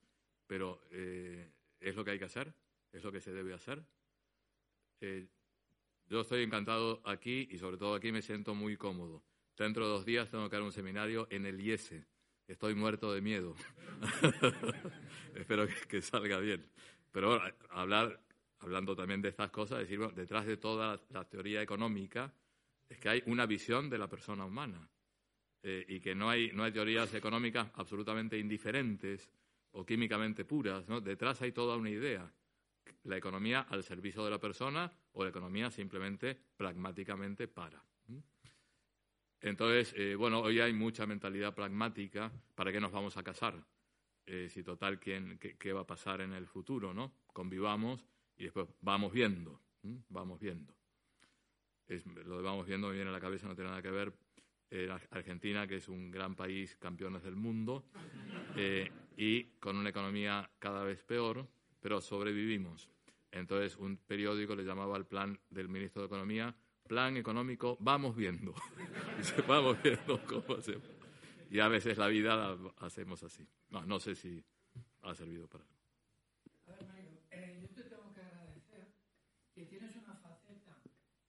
pero 0.46 0.82
¿es 0.90 1.96
lo 1.96 2.04
que 2.04 2.10
hay 2.12 2.18
que 2.18 2.26
hacer? 2.26 2.52
¿Es 2.92 3.02
lo 3.02 3.10
que 3.10 3.20
se 3.20 3.32
debe 3.32 3.54
hacer? 3.54 3.82
Eh, 5.00 5.28
yo 6.08 6.20
estoy 6.20 6.42
encantado 6.42 7.02
aquí 7.04 7.48
y 7.50 7.58
sobre 7.58 7.76
todo 7.76 7.94
aquí 7.94 8.12
me 8.12 8.22
siento 8.22 8.54
muy 8.54 8.76
cómodo. 8.76 9.22
Dentro 9.56 9.84
de 9.84 9.90
dos 9.90 10.04
días 10.04 10.30
tengo 10.30 10.48
que 10.48 10.56
dar 10.56 10.62
un 10.62 10.72
seminario 10.72 11.26
en 11.30 11.46
el 11.46 11.60
IESE. 11.60 12.06
Estoy 12.46 12.74
muerto 12.74 13.12
de 13.12 13.20
miedo. 13.20 13.56
Espero 15.34 15.66
que, 15.88 16.00
salga 16.00 16.38
bien. 16.38 16.64
Pero 17.10 17.40
hablar, 17.70 18.20
hablando 18.60 18.94
también 18.94 19.20
de 19.20 19.30
estas 19.30 19.50
cosas, 19.50 19.80
decir, 19.80 19.98
detrás 20.14 20.46
de 20.46 20.56
toda 20.56 21.00
la 21.10 21.28
teoría 21.28 21.60
económica 21.60 22.32
es 22.88 22.98
que 22.98 23.08
hay 23.08 23.22
una 23.26 23.46
visión 23.46 23.90
de 23.90 23.98
la 23.98 24.08
persona 24.08 24.44
humana 24.44 24.88
eh, 25.62 25.84
y 25.88 25.98
que 25.98 26.14
no 26.14 26.30
hay, 26.30 26.52
no 26.52 26.62
hay 26.62 26.70
teorías 26.70 27.12
económicas 27.14 27.68
absolutamente 27.74 28.38
indiferentes 28.38 29.28
o 29.72 29.84
químicamente 29.84 30.44
puras. 30.44 30.86
Detrás 31.02 31.42
hay 31.42 31.50
toda 31.50 31.76
una 31.76 31.90
idea. 31.90 32.32
La 33.04 33.16
economía 33.16 33.66
al 33.68 33.82
servicio 33.82 34.24
de 34.24 34.30
la 34.30 34.40
persona 34.40 34.92
o 35.12 35.22
la 35.22 35.30
economía 35.30 35.70
simplemente 35.70 36.38
pragmáticamente 36.56 37.48
para. 37.48 37.82
Entonces, 39.40 39.94
eh, 39.96 40.14
bueno, 40.14 40.40
hoy 40.40 40.60
hay 40.60 40.72
mucha 40.72 41.06
mentalidad 41.06 41.54
pragmática. 41.54 42.32
¿Para 42.54 42.72
qué 42.72 42.80
nos 42.80 42.90
vamos 42.90 43.16
a 43.16 43.22
casar? 43.22 43.62
Eh, 44.26 44.48
si 44.48 44.62
total, 44.62 44.98
¿quién, 44.98 45.38
qué, 45.38 45.72
va 45.72 45.82
a 45.82 45.86
pasar 45.86 46.20
en 46.20 46.32
el 46.32 46.46
futuro? 46.46 46.92
¿no? 46.92 47.12
Convivamos 47.32 48.04
y 48.36 48.44
después 48.44 48.66
vamos 48.80 49.12
viendo. 49.12 49.60
Vamos 50.08 50.40
viendo. 50.40 50.74
lo 52.24 52.38
de 52.38 52.42
vamos 52.42 52.66
viendo 52.66 52.88
me 52.88 52.94
viene 52.94 53.10
a 53.10 53.12
la 53.12 53.20
cabeza, 53.20 53.46
no 53.46 53.54
tiene 53.54 53.70
nada 53.70 53.82
que 53.82 53.90
ver. 53.90 54.12
Eh, 54.68 54.90
Argentina, 55.10 55.64
que 55.68 55.76
es 55.76 55.88
un 55.88 56.10
gran 56.10 56.34
país, 56.34 56.74
campeones 56.76 57.22
del 57.22 57.36
mundo, 57.36 57.84
y 59.16 59.44
con 59.60 59.76
una 59.76 59.90
economía 59.90 60.50
cada 60.58 60.82
vez 60.82 61.04
peor, 61.04 61.46
pero 61.80 62.00
sobrevivimos. 62.00 62.90
Entonces, 63.30 63.76
un 63.76 63.96
periódico 63.98 64.54
le 64.54 64.64
llamaba 64.64 64.96
al 64.96 65.06
plan 65.06 65.38
del 65.50 65.68
ministro 65.68 66.02
de 66.02 66.06
Economía 66.06 66.56
plan 66.86 67.16
económico, 67.16 67.76
vamos 67.80 68.16
viendo. 68.16 68.54
vamos 69.48 69.76
viendo 69.82 70.24
cómo 70.26 70.58
hacemos. 70.58 70.88
Y 71.50 71.60
a 71.60 71.68
veces 71.68 71.98
la 71.98 72.08
vida 72.08 72.36
la 72.36 72.72
hacemos 72.78 73.22
así. 73.22 73.46
No, 73.70 73.84
no 73.84 74.00
sé 74.00 74.14
si 74.14 74.42
ha 75.02 75.14
servido 75.14 75.46
para 75.48 75.64
algo. 75.64 75.76
A 76.66 76.70
ver, 76.70 76.86
Mario, 76.86 77.10
eh, 77.30 77.58
yo 77.60 77.68
te 77.68 77.82
tengo 77.88 78.12
que 78.12 78.20
agradecer 78.20 78.88
que 79.54 79.66
tienes 79.66 79.94
una 79.96 80.14
faceta 80.14 80.80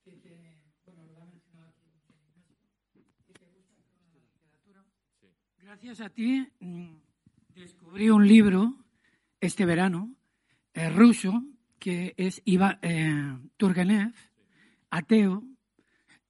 que 0.03 0.11
te, 0.13 0.63
bueno, 0.85 1.05
lo 1.11 1.21
ha 1.21 1.25
mencionado 1.25 1.69
aquí 1.69 1.91
que 3.25 3.33
te 3.33 3.45
gusta 3.45 3.75
la 4.01 4.13
literatura. 4.13 4.85
Sí. 5.19 5.27
Gracias 5.59 6.01
a 6.01 6.09
ti 6.09 6.47
mm, 6.59 6.95
descubrí 7.53 8.09
un 8.09 8.27
libro 8.27 8.73
este 9.39 9.65
verano, 9.65 10.15
eh, 10.77 10.91
ruso, 10.91 11.43
que 11.79 12.13
es 12.17 12.43
Iva, 12.45 12.77
eh, 12.83 13.35
Turgenev, 13.57 14.13
ateo, 14.91 15.43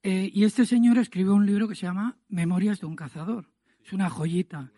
eh, 0.03 0.31
y 0.33 0.45
este 0.45 0.65
señor 0.65 0.97
escribió 0.97 1.35
un 1.35 1.45
libro 1.45 1.67
que 1.67 1.75
se 1.75 1.85
llama 1.85 2.17
Memorias 2.29 2.79
de 2.79 2.85
un 2.85 2.95
cazador. 2.95 3.49
Es 3.85 3.91
una 3.91 4.09
joyita. 4.09 4.71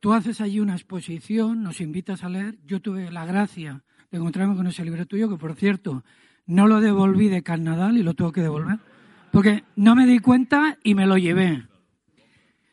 Tú 0.00 0.12
haces 0.12 0.40
allí 0.40 0.58
una 0.58 0.74
exposición, 0.74 1.62
nos 1.62 1.80
invitas 1.80 2.24
a 2.24 2.28
leer. 2.28 2.58
Yo 2.64 2.80
tuve 2.80 3.12
la 3.12 3.24
gracia 3.24 3.84
de 4.10 4.18
encontrarme 4.18 4.56
con 4.56 4.66
ese 4.66 4.84
libro 4.84 5.06
tuyo, 5.06 5.28
que 5.28 5.36
por 5.36 5.54
cierto, 5.54 6.02
no 6.44 6.66
lo 6.66 6.80
devolví 6.80 7.28
de 7.28 7.44
Canadá 7.44 7.92
y 7.92 8.02
lo 8.02 8.14
tengo 8.14 8.32
que 8.32 8.42
devolver, 8.42 8.80
porque 9.30 9.62
no 9.76 9.94
me 9.94 10.04
di 10.04 10.18
cuenta 10.18 10.78
y 10.82 10.96
me 10.96 11.06
lo 11.06 11.16
llevé. 11.16 11.68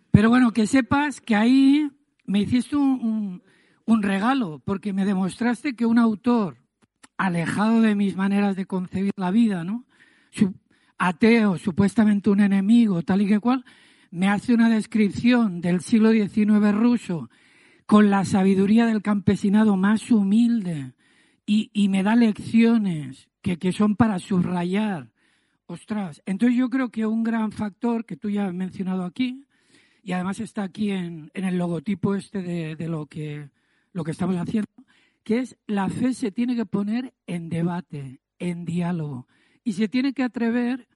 Pero 0.10 0.30
bueno, 0.30 0.52
que 0.52 0.66
sepas 0.66 1.22
que 1.22 1.36
ahí 1.36 1.92
me 2.26 2.40
hiciste 2.40 2.76
un 2.76 3.44
regalo, 3.98 4.62
porque 4.64 4.94
me 4.94 5.06
demostraste 5.06 5.76
que 5.76 5.86
un 5.86 5.98
autor 5.98 6.58
alejado 7.18 7.82
de 7.82 7.96
mis 7.96 8.16
maneras 8.16 8.56
de 8.56 8.66
concebir 8.66 9.12
la 9.18 9.32
vida, 9.32 9.64
¿no? 9.64 9.86
ateo, 10.98 11.58
supuestamente 11.58 12.30
un 12.30 12.42
enemigo, 12.42 13.02
tal 13.02 13.22
y 13.22 13.28
que 13.28 13.40
cual, 13.40 13.66
me 14.12 14.28
hace 14.28 14.54
una 14.54 14.70
descripción 14.70 15.62
del 15.62 15.82
siglo 15.82 16.12
XIX 16.12 16.74
ruso 16.74 17.30
con 17.86 18.10
la 18.10 18.26
sabiduría 18.26 18.86
del 18.86 19.02
campesinado 19.02 19.76
más 19.76 20.12
humilde 20.12 20.94
y, 21.46 21.88
me 21.90 22.04
da 22.04 22.16
lecciones 22.16 23.28
que, 23.42 23.58
que, 23.58 23.72
son 23.72 23.96
para 23.96 24.20
subrayar. 24.20 25.10
Ostras, 25.66 26.22
entonces 26.28 26.56
yo 26.56 26.70
creo 26.70 26.90
que 26.90 27.08
un 27.08 27.24
gran 27.24 27.52
factor 27.52 28.06
que 28.06 28.16
tú 28.16 28.30
ya 28.30 28.46
has 28.46 28.54
mencionado 28.54 29.04
aquí, 29.04 29.46
y 30.04 30.12
además 30.12 30.40
está 30.40 30.64
aquí 30.64 30.92
en, 30.92 31.32
en 31.34 31.46
el 31.46 31.58
logotipo 31.58 32.16
este 32.16 32.42
de, 32.42 32.88
lo, 32.88 33.08
que, 33.08 33.50
lo 33.94 34.04
que 34.04 34.12
estamos 34.12 34.36
haciendo, 34.38 34.70
que 35.24 35.40
es 35.40 35.58
la 35.68 35.90
fe 35.90 36.14
se 36.14 36.32
tiene 36.32 36.56
que 36.56 36.66
poner 36.66 37.14
en 37.28 37.50
debate, 37.50 38.22
en 38.40 38.66
diálogo 38.66 39.28
y 39.64 39.74
se 39.74 39.88
tiene 39.88 40.14
que 40.14 40.24
atrever 40.24 40.88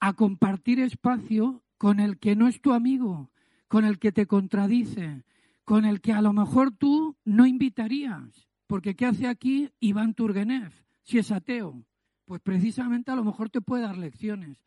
a 0.00 0.12
compartir 0.12 0.80
espacio 0.80 1.62
con 1.78 2.00
el 2.00 2.18
que 2.18 2.36
no 2.36 2.48
es 2.48 2.60
tu 2.60 2.72
amigo, 2.72 3.30
con 3.68 3.84
el 3.84 3.98
que 3.98 4.12
te 4.12 4.26
contradice, 4.26 5.24
con 5.64 5.84
el 5.84 6.00
que 6.00 6.12
a 6.12 6.22
lo 6.22 6.32
mejor 6.32 6.72
tú 6.72 7.16
no 7.24 7.46
invitarías. 7.46 8.48
Porque 8.66 8.94
¿qué 8.94 9.06
hace 9.06 9.26
aquí 9.26 9.70
Iván 9.80 10.14
Turgenev 10.14 10.72
si 11.02 11.18
es 11.18 11.30
ateo? 11.30 11.84
Pues 12.24 12.40
precisamente 12.40 13.10
a 13.10 13.16
lo 13.16 13.24
mejor 13.24 13.50
te 13.50 13.60
puede 13.60 13.82
dar 13.82 13.98
lecciones. 13.98 14.58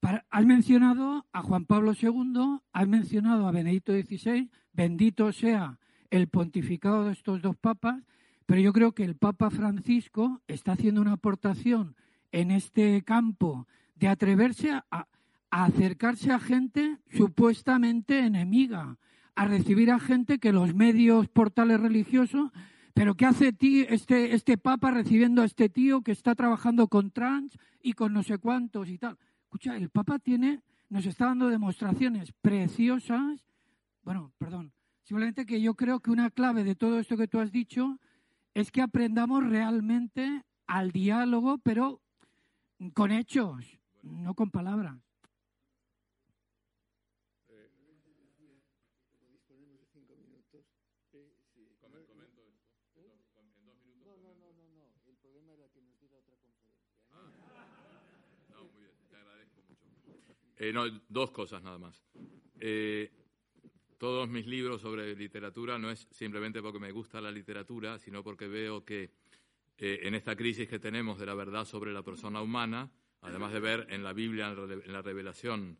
has 0.00 0.46
mencionado 0.46 1.26
a 1.32 1.42
Juan 1.42 1.64
Pablo 1.64 1.92
II, 1.98 2.60
has 2.72 2.88
mencionado 2.88 3.46
a 3.46 3.52
Benedicto 3.52 3.92
XVI, 3.92 4.50
bendito 4.72 5.32
sea 5.32 5.78
el 6.12 6.28
pontificado 6.28 7.06
de 7.06 7.12
estos 7.12 7.40
dos 7.40 7.56
papas, 7.56 8.04
pero 8.44 8.60
yo 8.60 8.74
creo 8.74 8.92
que 8.92 9.02
el 9.02 9.16
Papa 9.16 9.48
Francisco 9.48 10.42
está 10.46 10.72
haciendo 10.72 11.00
una 11.00 11.14
aportación 11.14 11.96
en 12.32 12.50
este 12.50 13.02
campo 13.02 13.66
de 13.94 14.08
atreverse 14.08 14.72
a, 14.72 15.08
acercarse 15.50 16.30
a 16.30 16.38
gente 16.38 16.98
supuestamente 17.10 18.20
enemiga, 18.20 18.98
a 19.34 19.46
recibir 19.46 19.90
a 19.90 19.98
gente 19.98 20.38
que 20.38 20.52
los 20.52 20.74
medios 20.74 21.28
portales 21.28 21.80
religiosos, 21.80 22.50
pero 22.92 23.14
¿qué 23.14 23.24
hace 23.24 23.54
este, 23.88 24.34
este 24.34 24.58
papa 24.58 24.90
recibiendo 24.90 25.40
a 25.40 25.46
este 25.46 25.70
tío 25.70 26.02
que 26.02 26.12
está 26.12 26.34
trabajando 26.34 26.88
con 26.88 27.10
trans 27.10 27.58
y 27.82 27.94
con 27.94 28.12
no 28.12 28.22
sé 28.22 28.36
cuántos 28.36 28.90
y 28.90 28.98
tal? 28.98 29.16
Escucha, 29.44 29.78
el 29.78 29.88
papa 29.88 30.18
tiene, 30.18 30.60
nos 30.90 31.06
está 31.06 31.26
dando 31.26 31.48
demostraciones 31.48 32.32
preciosas. 32.42 33.46
Bueno, 34.02 34.32
perdón, 34.36 34.72
simplemente 35.02 35.46
que 35.46 35.60
yo 35.60 35.74
creo 35.74 36.00
que 36.00 36.10
una 36.10 36.30
clave 36.30 36.64
de 36.64 36.74
todo 36.74 36.98
esto 36.98 37.16
que 37.16 37.28
tú 37.28 37.40
has 37.40 37.52
dicho 37.52 37.98
es 38.54 38.70
que 38.70 38.82
aprendamos 38.82 39.44
realmente 39.48 40.44
al 40.66 40.92
diálogo, 40.92 41.58
pero 41.58 42.00
con 42.94 43.12
hechos, 43.12 43.78
no 44.02 44.34
con 44.34 44.50
palabras. 44.50 44.98
Eh, 60.62 60.72
no, 60.72 60.84
dos 61.08 61.32
cosas 61.32 61.60
nada 61.60 61.76
más. 61.76 62.00
Eh, 62.60 63.10
todos 64.02 64.28
mis 64.28 64.48
libros 64.48 64.80
sobre 64.80 65.14
literatura 65.14 65.78
no 65.78 65.88
es 65.88 66.08
simplemente 66.10 66.60
porque 66.60 66.80
me 66.80 66.90
gusta 66.90 67.20
la 67.20 67.30
literatura, 67.30 68.00
sino 68.00 68.24
porque 68.24 68.48
veo 68.48 68.84
que 68.84 69.12
eh, 69.78 70.00
en 70.02 70.16
esta 70.16 70.34
crisis 70.34 70.66
que 70.66 70.80
tenemos 70.80 71.20
de 71.20 71.26
la 71.26 71.36
verdad 71.36 71.64
sobre 71.64 71.92
la 71.92 72.02
persona 72.02 72.42
humana, 72.42 72.90
además 73.20 73.52
de 73.52 73.60
ver 73.60 73.86
en 73.90 74.02
la 74.02 74.12
Biblia, 74.12 74.48
en 74.48 74.92
la 74.92 75.02
revelación, 75.02 75.78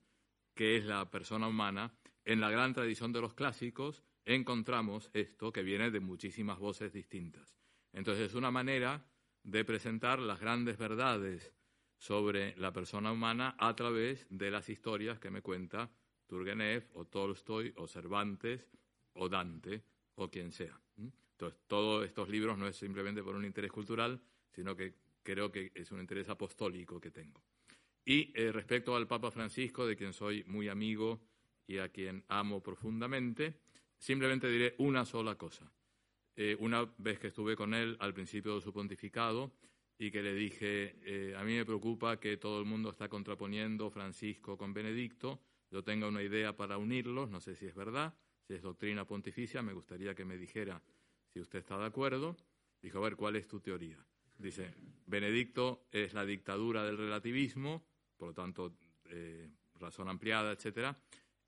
qué 0.54 0.76
es 0.76 0.84
la 0.84 1.10
persona 1.10 1.48
humana, 1.48 1.96
en 2.24 2.40
la 2.40 2.48
gran 2.48 2.72
tradición 2.72 3.12
de 3.12 3.22
los 3.22 3.34
clásicos 3.34 4.04
encontramos 4.24 5.10
esto 5.14 5.52
que 5.52 5.64
viene 5.64 5.90
de 5.90 5.98
muchísimas 5.98 6.60
voces 6.60 6.92
distintas. 6.92 7.56
Entonces 7.92 8.30
es 8.30 8.34
una 8.36 8.52
manera 8.52 9.04
de 9.42 9.64
presentar 9.64 10.20
las 10.20 10.38
grandes 10.38 10.78
verdades 10.78 11.52
sobre 11.98 12.54
la 12.56 12.72
persona 12.72 13.10
humana 13.10 13.56
a 13.58 13.74
través 13.74 14.28
de 14.30 14.52
las 14.52 14.68
historias 14.68 15.18
que 15.18 15.32
me 15.32 15.42
cuenta 15.42 15.90
Turgenev 16.32 16.88
o 16.94 17.04
Tolstoy 17.04 17.74
o 17.76 17.86
Cervantes 17.86 18.66
o 19.20 19.28
Dante 19.28 19.84
o 20.14 20.30
quien 20.30 20.50
sea. 20.50 20.80
Entonces, 20.96 21.60
todos 21.66 22.06
estos 22.06 22.30
libros 22.30 22.56
no 22.56 22.66
es 22.66 22.74
simplemente 22.74 23.22
por 23.22 23.34
un 23.36 23.44
interés 23.44 23.70
cultural, 23.70 24.18
sino 24.50 24.74
que 24.74 24.94
creo 25.22 25.52
que 25.52 25.72
es 25.74 25.92
un 25.92 26.00
interés 26.00 26.30
apostólico 26.30 26.98
que 26.98 27.10
tengo. 27.10 27.42
Y 28.02 28.32
eh, 28.34 28.50
respecto 28.50 28.96
al 28.96 29.06
Papa 29.06 29.30
Francisco, 29.30 29.86
de 29.86 29.94
quien 29.94 30.14
soy 30.14 30.42
muy 30.44 30.68
amigo 30.68 31.20
y 31.66 31.76
a 31.76 31.90
quien 31.90 32.24
amo 32.28 32.62
profundamente, 32.62 33.60
simplemente 33.98 34.48
diré 34.48 34.74
una 34.78 35.04
sola 35.04 35.34
cosa. 35.36 35.70
Eh, 36.34 36.56
una 36.60 36.90
vez 36.96 37.18
que 37.18 37.26
estuve 37.26 37.56
con 37.56 37.74
él 37.74 37.94
al 38.00 38.14
principio 38.14 38.54
de 38.54 38.62
su 38.62 38.72
pontificado 38.72 39.52
y 39.98 40.10
que 40.10 40.22
le 40.22 40.32
dije, 40.32 40.96
eh, 41.02 41.34
a 41.36 41.44
mí 41.44 41.54
me 41.54 41.66
preocupa 41.66 42.18
que 42.18 42.38
todo 42.38 42.58
el 42.58 42.64
mundo 42.64 42.88
está 42.88 43.10
contraponiendo 43.10 43.90
Francisco 43.90 44.56
con 44.56 44.72
Benedicto, 44.72 45.42
yo 45.72 45.82
tengo 45.82 46.06
una 46.06 46.22
idea 46.22 46.54
para 46.54 46.76
unirlos, 46.76 47.30
no 47.30 47.40
sé 47.40 47.56
si 47.56 47.64
es 47.66 47.74
verdad, 47.74 48.14
si 48.46 48.52
es 48.52 48.62
doctrina 48.62 49.06
pontificia, 49.06 49.62
me 49.62 49.72
gustaría 49.72 50.14
que 50.14 50.26
me 50.26 50.36
dijera 50.36 50.82
si 51.32 51.40
usted 51.40 51.60
está 51.60 51.78
de 51.78 51.86
acuerdo, 51.86 52.36
dijo, 52.82 52.98
a 52.98 53.00
ver, 53.00 53.16
¿cuál 53.16 53.36
es 53.36 53.48
tu 53.48 53.58
teoría? 53.60 53.98
dice, 54.38 54.74
Benedicto 55.06 55.86
es 55.90 56.14
la 56.14 56.26
dictadura 56.26 56.84
del 56.84 56.98
relativismo, 56.98 57.86
por 58.16 58.28
lo 58.28 58.34
tanto, 58.34 58.76
eh, 59.06 59.48
razón 59.78 60.08
ampliada, 60.08 60.52
etcétera, 60.52 60.98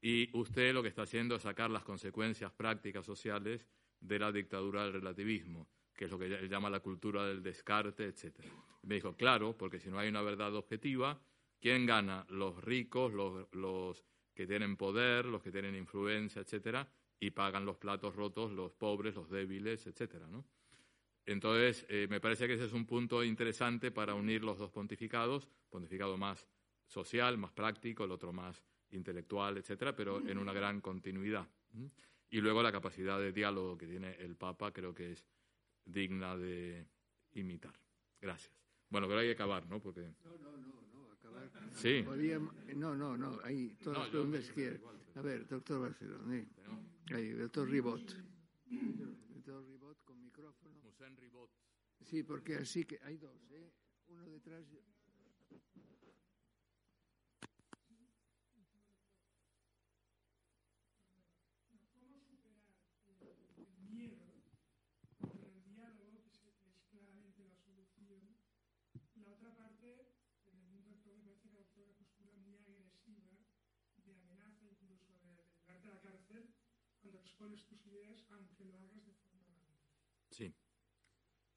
y 0.00 0.30
usted 0.36 0.72
lo 0.72 0.82
que 0.82 0.88
está 0.88 1.02
haciendo 1.02 1.36
es 1.36 1.42
sacar 1.42 1.70
las 1.70 1.82
consecuencias 1.82 2.52
prácticas 2.52 3.04
sociales 3.04 3.66
de 4.00 4.18
la 4.18 4.32
dictadura 4.32 4.84
del 4.84 4.94
relativismo, 4.94 5.68
que 5.94 6.06
es 6.06 6.10
lo 6.10 6.18
que 6.18 6.26
él 6.26 6.48
llama 6.48 6.70
la 6.70 6.80
cultura 6.80 7.26
del 7.26 7.42
descarte, 7.42 8.04
etcétera. 8.04 8.48
Me 8.82 8.96
dijo, 8.96 9.16
claro, 9.16 9.56
porque 9.56 9.80
si 9.80 9.90
no 9.90 9.98
hay 9.98 10.08
una 10.08 10.22
verdad 10.22 10.54
objetiva, 10.54 11.20
¿quién 11.60 11.86
gana? 11.86 12.26
Los 12.28 12.62
ricos, 12.62 13.12
los 13.12 14.04
que 14.34 14.46
tienen 14.46 14.76
poder, 14.76 15.26
los 15.26 15.42
que 15.42 15.50
tienen 15.50 15.74
influencia, 15.74 16.42
etcétera, 16.42 16.88
y 17.20 17.30
pagan 17.30 17.64
los 17.64 17.76
platos 17.76 18.14
rotos 18.14 18.52
los 18.52 18.74
pobres, 18.74 19.14
los 19.14 19.30
débiles, 19.30 19.86
etcétera, 19.86 20.26
¿no? 20.26 20.44
Entonces, 21.26 21.86
eh, 21.88 22.06
me 22.10 22.20
parece 22.20 22.46
que 22.46 22.54
ese 22.54 22.66
es 22.66 22.72
un 22.72 22.84
punto 22.84 23.24
interesante 23.24 23.90
para 23.90 24.14
unir 24.14 24.44
los 24.44 24.58
dos 24.58 24.70
pontificados, 24.70 25.48
pontificado 25.70 26.18
más 26.18 26.46
social, 26.86 27.38
más 27.38 27.52
práctico, 27.52 28.04
el 28.04 28.10
otro 28.10 28.32
más 28.32 28.62
intelectual, 28.90 29.56
etcétera, 29.56 29.96
pero 29.96 30.20
en 30.20 30.36
una 30.36 30.52
gran 30.52 30.80
continuidad. 30.80 31.48
Y 32.30 32.40
luego 32.40 32.62
la 32.62 32.70
capacidad 32.70 33.18
de 33.18 33.32
diálogo 33.32 33.78
que 33.78 33.86
tiene 33.86 34.14
el 34.16 34.36
Papa 34.36 34.72
creo 34.72 34.94
que 34.94 35.12
es 35.12 35.26
digna 35.84 36.36
de 36.36 36.86
imitar. 37.32 37.74
Gracias. 38.20 38.52
Bueno, 38.90 39.08
pero 39.08 39.20
hay 39.20 39.28
que 39.28 39.32
acabar, 39.32 39.66
¿no? 39.66 39.78
No, 39.78 39.92
no, 39.92 40.56
no, 40.56 40.83
no. 41.44 41.74
Sí. 41.74 42.04
no, 42.76 42.94
no, 42.94 43.16
no, 43.16 43.38
hay 43.44 43.74
todas 43.82 44.00
las 44.00 44.08
preguntas 44.08 44.50
que 44.50 44.80
A 45.14 45.20
ver, 45.22 45.46
doctor 45.46 45.80
Barcelona, 45.80 46.36
eh. 46.36 46.48
Ahí, 47.14 47.30
doctor 47.30 47.68
Ribot. 47.68 48.02
Doctor 49.34 49.64
Ribot 49.66 50.04
con 50.04 50.20
micrófono. 50.20 50.74
Ribot. 51.18 51.50
Sí, 52.02 52.22
porque 52.22 52.56
así 52.56 52.84
que 52.84 52.98
hay 53.02 53.18
dos, 53.18 53.36
¿eh? 53.50 53.70
Uno 54.08 54.24
detrás. 54.26 54.64
Sí, 80.30 80.52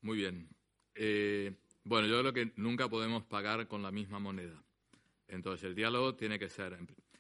muy 0.01 0.17
bien. 0.17 0.49
Eh, 0.95 1.55
bueno, 1.84 2.07
yo 2.07 2.19
creo 2.19 2.34
que 2.34 2.53
nunca 2.55 2.89
podemos 2.89 3.23
pagar 3.23 3.67
con 3.67 3.82
la 3.82 3.91
misma 3.91 4.19
moneda. 4.19 4.63
Entonces, 5.28 5.63
el 5.65 5.75
diálogo 5.75 6.15
tiene 6.15 6.38
que 6.38 6.49
ser. 6.49 6.78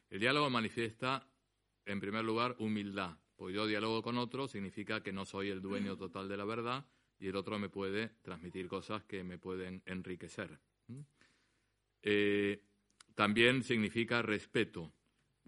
El 0.09 0.19
diálogo 0.19 0.49
manifiesta, 0.49 1.27
en 1.85 1.99
primer 1.99 2.23
lugar, 2.23 2.55
humildad. 2.59 3.17
Pues 3.35 3.53
yo 3.53 3.67
diálogo 3.67 4.01
con 4.01 4.17
otro 4.17 4.47
significa 4.47 5.03
que 5.03 5.11
no 5.11 5.25
soy 5.25 5.49
el 5.49 5.61
dueño 5.61 5.95
total 5.95 6.27
de 6.27 6.37
la 6.37 6.45
verdad 6.45 6.85
y 7.19 7.27
el 7.27 7.35
otro 7.35 7.59
me 7.59 7.69
puede 7.69 8.09
transmitir 8.21 8.67
cosas 8.67 9.03
que 9.03 9.23
me 9.23 9.37
pueden 9.37 9.81
enriquecer. 9.85 10.59
¿Mm? 10.87 10.99
Eh, 12.01 12.63
también 13.15 13.63
significa 13.63 14.21
respeto. 14.21 14.91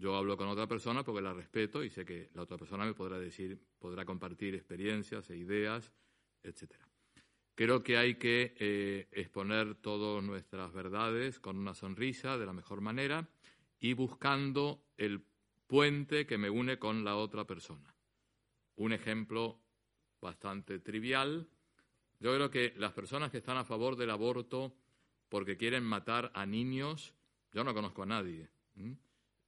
Yo 0.00 0.16
hablo 0.16 0.38
con 0.38 0.48
otra 0.48 0.66
persona 0.66 1.04
porque 1.04 1.20
la 1.20 1.34
respeto 1.34 1.84
y 1.84 1.90
sé 1.90 2.06
que 2.06 2.30
la 2.32 2.40
otra 2.40 2.56
persona 2.56 2.86
me 2.86 2.94
podrá 2.94 3.18
decir, 3.18 3.60
podrá 3.78 4.06
compartir 4.06 4.54
experiencias 4.54 5.28
e 5.28 5.36
ideas, 5.36 5.92
etcétera. 6.42 6.88
Creo 7.54 7.82
que 7.82 7.98
hay 7.98 8.14
que 8.14 8.54
eh, 8.58 9.08
exponer 9.12 9.74
todas 9.74 10.24
nuestras 10.24 10.72
verdades 10.72 11.38
con 11.38 11.58
una 11.58 11.74
sonrisa 11.74 12.38
de 12.38 12.46
la 12.46 12.54
mejor 12.54 12.80
manera 12.80 13.28
y 13.78 13.92
buscando 13.92 14.82
el 14.96 15.22
puente 15.66 16.26
que 16.26 16.38
me 16.38 16.48
une 16.48 16.78
con 16.78 17.04
la 17.04 17.16
otra 17.16 17.46
persona. 17.46 17.94
Un 18.76 18.94
ejemplo 18.94 19.60
bastante 20.18 20.78
trivial. 20.78 21.46
Yo 22.20 22.34
creo 22.34 22.50
que 22.50 22.72
las 22.78 22.94
personas 22.94 23.30
que 23.30 23.36
están 23.36 23.58
a 23.58 23.66
favor 23.66 23.96
del 23.96 24.08
aborto 24.08 24.74
porque 25.28 25.58
quieren 25.58 25.84
matar 25.84 26.32
a 26.34 26.46
niños, 26.46 27.12
yo 27.52 27.64
no 27.64 27.74
conozco 27.74 28.04
a 28.04 28.06
nadie. 28.06 28.48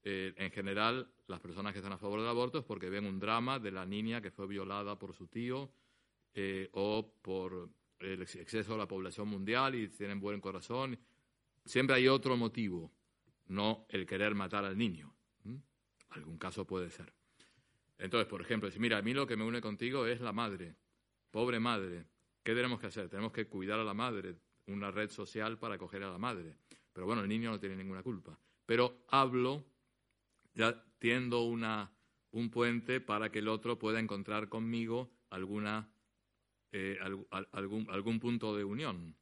Eh, 0.04 0.34
en 0.36 0.50
general, 0.50 1.08
las 1.28 1.40
personas 1.40 1.72
que 1.72 1.78
están 1.78 1.92
a 1.92 1.98
favor 1.98 2.20
del 2.20 2.28
aborto 2.28 2.58
es 2.58 2.64
porque 2.64 2.90
ven 2.90 3.06
un 3.06 3.20
drama 3.20 3.58
de 3.58 3.70
la 3.70 3.86
niña 3.86 4.20
que 4.20 4.32
fue 4.32 4.46
violada 4.48 4.98
por 4.98 5.14
su 5.14 5.28
tío 5.28 5.70
eh, 6.34 6.68
o 6.72 7.14
por 7.22 7.70
el 8.00 8.22
exceso 8.22 8.72
de 8.72 8.78
la 8.78 8.88
población 8.88 9.28
mundial 9.28 9.76
y 9.76 9.88
tienen 9.88 10.18
buen 10.18 10.40
corazón. 10.40 10.98
Siempre 11.64 11.96
hay 11.96 12.08
otro 12.08 12.36
motivo, 12.36 12.90
no 13.46 13.86
el 13.88 14.04
querer 14.06 14.34
matar 14.34 14.64
al 14.64 14.76
niño. 14.76 15.14
Algún 16.10 16.36
caso 16.36 16.66
puede 16.66 16.90
ser. 16.90 17.12
Entonces, 17.96 18.28
por 18.28 18.42
ejemplo, 18.42 18.70
si 18.70 18.78
mira, 18.78 18.98
a 18.98 19.02
mí 19.02 19.14
lo 19.14 19.26
que 19.26 19.36
me 19.36 19.44
une 19.44 19.60
contigo 19.60 20.06
es 20.06 20.20
la 20.20 20.32
madre, 20.32 20.74
pobre 21.30 21.60
madre. 21.60 22.06
¿Qué 22.42 22.54
tenemos 22.54 22.80
que 22.80 22.88
hacer? 22.88 23.08
Tenemos 23.08 23.32
que 23.32 23.46
cuidar 23.46 23.78
a 23.78 23.84
la 23.84 23.94
madre, 23.94 24.34
una 24.66 24.90
red 24.90 25.08
social 25.10 25.58
para 25.58 25.76
acoger 25.76 26.02
a 26.02 26.10
la 26.10 26.18
madre. 26.18 26.56
Pero 26.92 27.06
bueno, 27.06 27.22
el 27.22 27.28
niño 27.28 27.50
no 27.50 27.60
tiene 27.60 27.76
ninguna 27.76 28.02
culpa. 28.02 28.36
Pero 28.66 29.04
hablo 29.08 29.64
ya 30.54 30.84
tiendo 30.98 31.42
una, 31.42 31.92
un 32.30 32.50
puente 32.50 33.00
para 33.00 33.30
que 33.30 33.40
el 33.40 33.48
otro 33.48 33.78
pueda 33.78 34.00
encontrar 34.00 34.48
conmigo 34.48 35.10
alguna, 35.30 35.90
eh, 36.72 36.98
algún, 37.52 37.86
algún 37.90 38.20
punto 38.20 38.56
de 38.56 38.64
unión. 38.64 39.16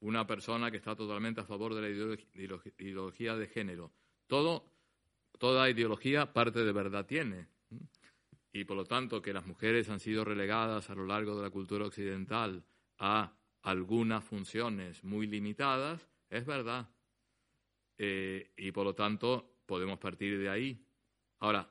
Una 0.00 0.26
persona 0.26 0.70
que 0.70 0.76
está 0.76 0.94
totalmente 0.94 1.40
a 1.40 1.44
favor 1.44 1.74
de 1.74 1.82
la 1.82 2.60
ideología 2.78 3.36
de 3.36 3.46
género. 3.48 3.92
Todo, 4.26 4.64
toda 5.38 5.70
ideología 5.70 6.32
parte 6.32 6.64
de 6.64 6.72
verdad 6.72 7.06
tiene. 7.06 7.48
Y 8.52 8.64
por 8.64 8.76
lo 8.76 8.84
tanto, 8.84 9.20
que 9.20 9.32
las 9.32 9.46
mujeres 9.46 9.88
han 9.88 10.00
sido 10.00 10.24
relegadas 10.24 10.88
a 10.90 10.94
lo 10.94 11.06
largo 11.06 11.36
de 11.36 11.42
la 11.42 11.50
cultura 11.50 11.86
occidental 11.86 12.64
a 12.98 13.36
algunas 13.62 14.24
funciones 14.24 15.02
muy 15.04 15.26
limitadas, 15.26 16.08
es 16.30 16.46
verdad. 16.46 16.88
Eh, 17.98 18.52
y 18.56 18.70
por 18.72 18.84
lo 18.84 18.94
tanto, 18.94 19.55
podemos 19.66 19.98
partir 19.98 20.38
de 20.38 20.48
ahí. 20.48 20.84
Ahora, 21.40 21.70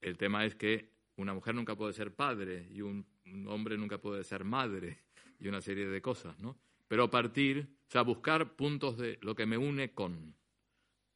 el 0.00 0.16
tema 0.16 0.44
es 0.44 0.54
que 0.54 0.90
una 1.16 1.34
mujer 1.34 1.54
nunca 1.54 1.76
puede 1.76 1.92
ser 1.92 2.14
padre 2.14 2.66
y 2.70 2.80
un, 2.80 3.06
hombre 3.46 3.76
nunca 3.76 3.98
puede 3.98 4.24
ser 4.24 4.44
madre 4.44 5.04
y 5.38 5.48
una 5.48 5.60
serie 5.60 5.86
de 5.86 6.00
cosas, 6.00 6.38
¿no? 6.38 6.58
Pero 6.88 7.10
partir, 7.10 7.68
o 7.88 7.90
sea, 7.90 8.02
buscar 8.02 8.54
puntos 8.54 8.98
de 8.98 9.18
lo 9.22 9.34
que 9.34 9.46
me 9.46 9.56
une 9.56 9.92
con. 9.92 10.34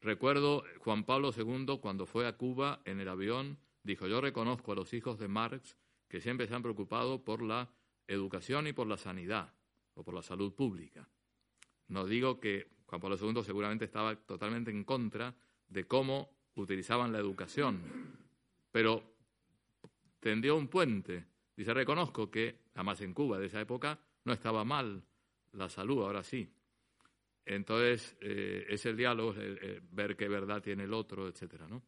Recuerdo 0.01 0.65
Juan 0.79 1.05
Pablo 1.05 1.31
II 1.37 1.79
cuando 1.81 2.07
fue 2.07 2.27
a 2.27 2.37
Cuba 2.37 2.81
en 2.85 3.01
el 3.01 3.09
avión, 3.09 3.59
dijo, 3.83 4.07
yo 4.07 4.21
reconozco 4.21 4.73
a 4.73 4.75
los 4.75 4.93
hijos 4.95 5.19
de 5.19 5.29
Marx 5.29 5.77
que 6.09 6.21
siempre 6.21 6.47
se 6.47 6.55
han 6.55 6.63
preocupado 6.63 7.25
por 7.25 7.43
la 7.43 7.71
educación 8.07 8.67
y 8.67 8.73
por 8.73 8.87
la 8.87 8.97
sanidad 8.97 9.53
o 9.95 10.05
por 10.05 10.15
la 10.15 10.23
salud 10.23 10.55
pública. 10.55 11.09
No 11.89 12.07
digo 12.07 12.41
que 12.41 12.69
Juan 12.87 13.01
Pablo 13.01 13.17
II 13.21 13.43
seguramente 13.43 13.85
estaba 13.85 14.15
totalmente 14.15 14.71
en 14.71 14.85
contra 14.85 15.35
de 15.69 15.85
cómo 15.85 16.31
utilizaban 16.55 17.13
la 17.13 17.19
educación, 17.19 17.81
pero 18.71 19.03
tendió 20.21 20.57
un 20.57 20.69
puente. 20.69 21.25
Dice, 21.57 21.73
reconozco 21.73 22.31
que, 22.31 22.59
además 22.75 23.01
en 23.01 23.15
Cuba 23.15 23.39
de 23.39 23.47
esa 23.47 23.61
época, 23.61 23.99
no 24.25 24.33
estaba 24.33 24.65
mal 24.65 25.03
la 25.53 25.69
salud, 25.69 26.03
ahora 26.03 26.23
sí. 26.23 26.49
Entonces, 27.45 28.17
eh, 28.21 28.67
es 28.69 28.85
el 28.87 28.97
diálogo, 28.97 29.35
ver 29.93 30.17
qué 30.17 30.29
verdad 30.29 30.63
tiene 30.63 30.85
el 30.85 30.93
otro, 30.93 31.29
etcétera, 31.29 31.69
¿no? 31.69 31.83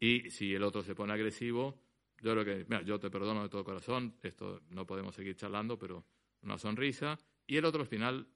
Y 0.00 0.30
si 0.30 0.54
el 0.54 0.62
otro 0.62 0.82
se 0.82 0.94
pone 0.94 1.12
agresivo, 1.12 1.80
yo 2.20 2.32
creo 2.32 2.44
que, 2.44 2.64
mira, 2.68 2.82
yo 2.82 2.98
te 2.98 3.10
perdono 3.10 3.42
de 3.42 3.48
todo 3.48 3.64
corazón, 3.64 4.16
esto 4.22 4.62
no 4.70 4.86
podemos 4.86 5.14
seguir 5.14 5.36
charlando, 5.36 5.78
pero 5.78 6.04
una 6.42 6.58
sonrisa, 6.58 7.18
y 7.46 7.56
el 7.56 7.64
otro 7.64 7.82
al 7.82 7.86
final 7.86 8.26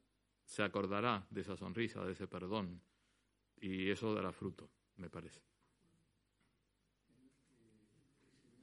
se 0.44 0.62
acordará 0.62 1.26
de 1.30 1.40
esa 1.40 1.56
sonrisa, 1.56 2.04
de 2.04 2.12
ese 2.12 2.26
perdón, 2.26 2.80
y 3.62 3.90
eso 3.90 4.14
dará 4.14 4.32
fruto, 4.32 4.70
me 4.96 5.08
parece. 5.08 5.40